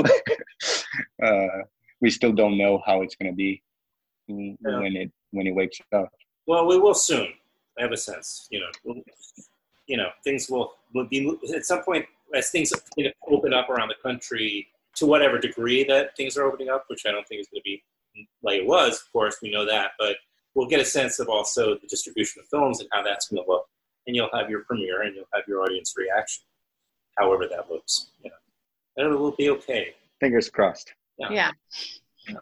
uh, 1.27 1.63
we 1.99 2.09
still 2.09 2.31
don't 2.31 2.57
know 2.57 2.81
how 2.85 3.01
it's 3.01 3.15
gonna 3.17 3.33
be 3.33 3.61
when 4.27 4.57
Yeah. 4.65 5.01
it 5.01 5.11
when 5.31 5.47
it 5.47 5.51
wakes 5.53 5.79
up. 5.93 6.07
Well, 6.47 6.65
we 6.65 6.79
will 6.79 6.93
soon. 6.93 7.27
I 7.77 7.81
have 7.81 7.91
a 7.91 7.97
sense. 7.97 8.47
You 8.51 8.61
know, 8.61 8.71
we'll- 8.85 9.03
you 9.85 9.97
know, 9.97 10.09
things 10.23 10.49
will 10.49 10.73
will 10.93 11.05
be 11.05 11.37
at 11.53 11.65
some 11.65 11.83
point 11.83 12.05
as 12.33 12.49
things 12.49 12.71
open 13.29 13.53
up 13.53 13.69
around 13.69 13.89
the 13.89 13.95
country 14.01 14.67
to 14.95 15.05
whatever 15.05 15.37
degree 15.37 15.83
that 15.83 16.15
things 16.17 16.37
are 16.37 16.43
opening 16.43 16.69
up, 16.69 16.85
which 16.87 17.05
I 17.05 17.11
don't 17.11 17.27
think 17.27 17.41
is 17.41 17.47
going 17.47 17.61
to 17.61 17.63
be 17.63 17.83
like 18.41 18.59
it 18.59 18.65
was. 18.65 19.01
Of 19.01 19.11
course, 19.11 19.37
we 19.41 19.51
know 19.51 19.65
that, 19.65 19.91
but 19.99 20.17
we'll 20.55 20.67
get 20.67 20.79
a 20.79 20.85
sense 20.85 21.19
of 21.19 21.29
also 21.29 21.75
the 21.75 21.87
distribution 21.87 22.41
of 22.41 22.47
films 22.47 22.79
and 22.79 22.89
how 22.91 23.03
that's 23.03 23.27
going 23.27 23.43
to 23.43 23.49
look, 23.49 23.65
and 24.07 24.15
you'll 24.15 24.29
have 24.33 24.49
your 24.49 24.61
premiere 24.61 25.03
and 25.03 25.15
you'll 25.15 25.29
have 25.33 25.43
your 25.47 25.61
audience 25.61 25.93
reaction, 25.95 26.43
however 27.17 27.47
that 27.47 27.69
looks. 27.69 28.11
You 28.23 28.31
know, 28.31 28.35
and 28.97 29.13
it 29.13 29.17
will 29.17 29.31
be 29.31 29.49
okay. 29.51 29.93
Fingers 30.19 30.49
crossed. 30.49 30.93
Yeah. 31.19 31.51
yeah. 32.27 32.37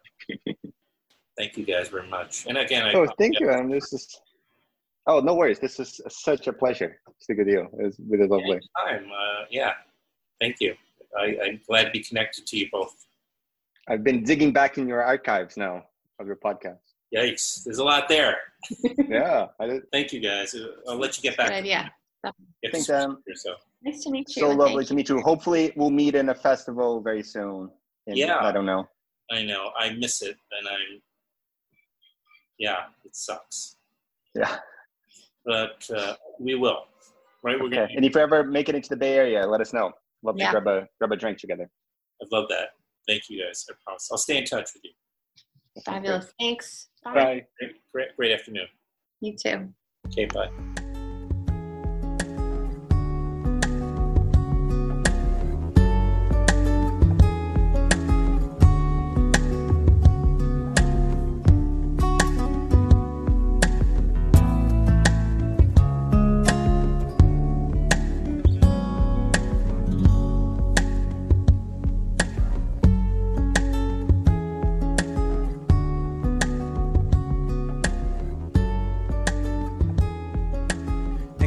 Thank 1.38 1.58
you 1.58 1.66
guys 1.66 1.90
very 1.90 2.08
much. 2.08 2.46
And 2.48 2.58
again, 2.58 2.86
I 2.86 2.94
Oh, 2.94 3.08
thank 3.18 3.40
you, 3.42 3.50
Adam. 3.50 3.70
This 3.70 3.92
is. 3.92 4.22
Oh, 5.08 5.20
no 5.20 5.36
worries. 5.36 5.60
This 5.60 5.80
is 5.80 6.02
such 6.10 6.48
a 6.48 6.54
pleasure. 6.54 6.98
It's 7.18 7.30
a 7.30 7.34
good 7.36 7.48
deal. 7.48 7.68
It 7.80 7.84
was 7.86 8.00
really 8.10 8.28
lovely. 8.28 8.60
time. 8.86 9.06
Uh, 9.12 9.46
yeah, 9.52 9.74
thank 10.42 10.58
you. 10.60 10.74
I, 11.18 11.38
I'm 11.44 11.62
glad 11.68 11.86
to 11.86 11.92
be 11.92 12.00
connected 12.02 12.46
to 12.48 12.58
you 12.58 12.68
both. 12.72 12.94
I've 13.88 14.04
been 14.04 14.24
digging 14.24 14.52
back 14.52 14.78
in 14.78 14.88
your 14.88 15.04
archives 15.04 15.58
now 15.58 15.84
of 16.20 16.26
your 16.28 16.38
podcast. 16.38 16.80
Yikes, 17.16 17.64
there's 17.64 17.78
a 17.78 17.84
lot 17.84 18.10
there. 18.10 18.38
yeah, 19.10 19.48
I 19.60 19.68
did. 19.68 19.84
Thank 19.92 20.12
you 20.12 20.20
guys. 20.20 20.56
I'll 20.88 20.98
let 20.98 21.16
you 21.18 21.22
get 21.24 21.38
back. 21.38 21.50
Good 21.50 21.56
idea. 21.58 21.92
Get 22.64 22.72
Thanks, 22.72 22.88
to 22.88 22.96
Adam. 22.96 23.24
yourself. 23.28 23.60
Nice 23.84 24.04
to 24.04 24.10
meet 24.10 24.28
you. 24.36 24.42
So 24.42 24.50
lovely 24.50 24.78
thank 24.78 24.88
to 24.88 24.94
meet 24.96 25.10
you. 25.10 25.20
Hopefully, 25.22 25.72
we'll 25.76 25.92
meet 25.92 26.16
in 26.16 26.30
a 26.30 26.36
festival 26.36 27.00
very 27.00 27.22
soon. 27.22 27.70
In- 28.08 28.18
Yeah. 28.18 28.40
I 28.44 28.52
don't 28.52 28.66
know. 28.66 28.88
I 29.32 29.44
know. 29.44 29.70
I 29.78 29.92
miss 29.92 30.24
it, 30.24 30.36
and 30.60 30.68
I'm. 30.68 31.02
Yeah, 32.58 32.86
it 33.04 33.16
sucks, 33.16 33.76
Yeah. 34.34 34.58
But 35.46 35.88
uh, 35.96 36.16
we 36.40 36.56
will. 36.56 36.86
Right? 37.44 37.60
We're 37.60 37.68
Okay. 37.68 37.76
gonna. 37.76 37.88
And 37.96 38.06
if 38.06 38.16
you 38.16 38.22
ever 38.22 38.44
make 38.44 38.70
it 38.70 38.76
into 38.76 38.90
the 38.90 38.98
Bay 38.98 39.14
Area, 39.16 39.46
let 39.46 39.62
us 39.62 39.74
know. 39.74 39.92
Love 40.24 40.36
Yeah. 40.38 40.52
to 40.52 40.62
grab 40.62 40.68
a 40.68 40.88
grab 41.00 41.12
a 41.12 41.16
drink 41.16 41.38
together. 41.38 41.70
I'd 42.22 42.32
love 42.32 42.46
that. 42.50 42.70
Thank 43.08 43.24
you 43.30 43.44
guys. 43.46 43.66
I 43.70 43.74
promise. 43.84 44.10
I'll 44.12 44.18
stay 44.18 44.38
in 44.38 44.46
touch 44.46 44.70
with 44.74 44.84
you. 44.84 44.92
Fabulous. 45.86 46.34
Thanks. 46.40 46.90
Bye. 47.04 47.14
Bye. 47.14 47.46
Great, 47.60 47.76
great, 47.94 48.16
great 48.18 48.32
afternoon. 48.32 48.68
You 49.22 49.36
too. 49.38 49.70
Okay, 50.08 50.26
bye. 50.26 50.85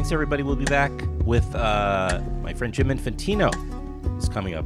Thanks, 0.09 0.15
everybody. 0.15 0.41
We'll 0.41 0.55
be 0.55 0.65
back 0.65 0.91
with 1.23 1.53
uh, 1.53 2.19
my 2.41 2.51
friend 2.55 2.73
Jim 2.73 2.87
Infantino 2.87 3.53
is 4.17 4.27
coming 4.27 4.55
up. 4.55 4.65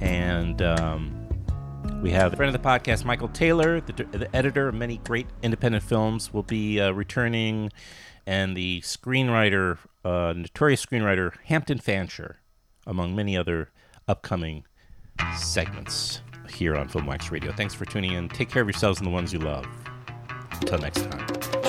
And 0.00 0.62
um, 0.62 1.28
we 2.00 2.10
have 2.12 2.32
a 2.32 2.36
friend 2.36 2.56
of 2.56 2.62
the 2.62 2.66
podcast, 2.66 3.04
Michael 3.04 3.28
Taylor, 3.28 3.82
the, 3.82 3.92
the 3.92 4.34
editor 4.34 4.68
of 4.68 4.74
many 4.74 5.02
great 5.04 5.26
independent 5.42 5.84
films, 5.84 6.32
will 6.32 6.44
be 6.44 6.80
uh, 6.80 6.92
returning. 6.92 7.70
And 8.26 8.56
the 8.56 8.80
screenwriter, 8.80 9.76
uh, 10.02 10.32
notorious 10.34 10.82
screenwriter, 10.82 11.34
Hampton 11.44 11.76
Fancher, 11.76 12.38
among 12.86 13.14
many 13.14 13.36
other 13.36 13.68
upcoming 14.08 14.64
segments 15.36 16.22
here 16.48 16.74
on 16.74 16.88
Film 16.88 17.04
Wax 17.04 17.30
Radio. 17.30 17.52
Thanks 17.52 17.74
for 17.74 17.84
tuning 17.84 18.12
in. 18.12 18.30
Take 18.30 18.48
care 18.48 18.62
of 18.62 18.68
yourselves 18.68 18.98
and 18.98 19.06
the 19.06 19.12
ones 19.12 19.30
you 19.30 19.40
love. 19.40 19.66
Until 20.52 20.78
next 20.78 21.02
time. 21.10 21.67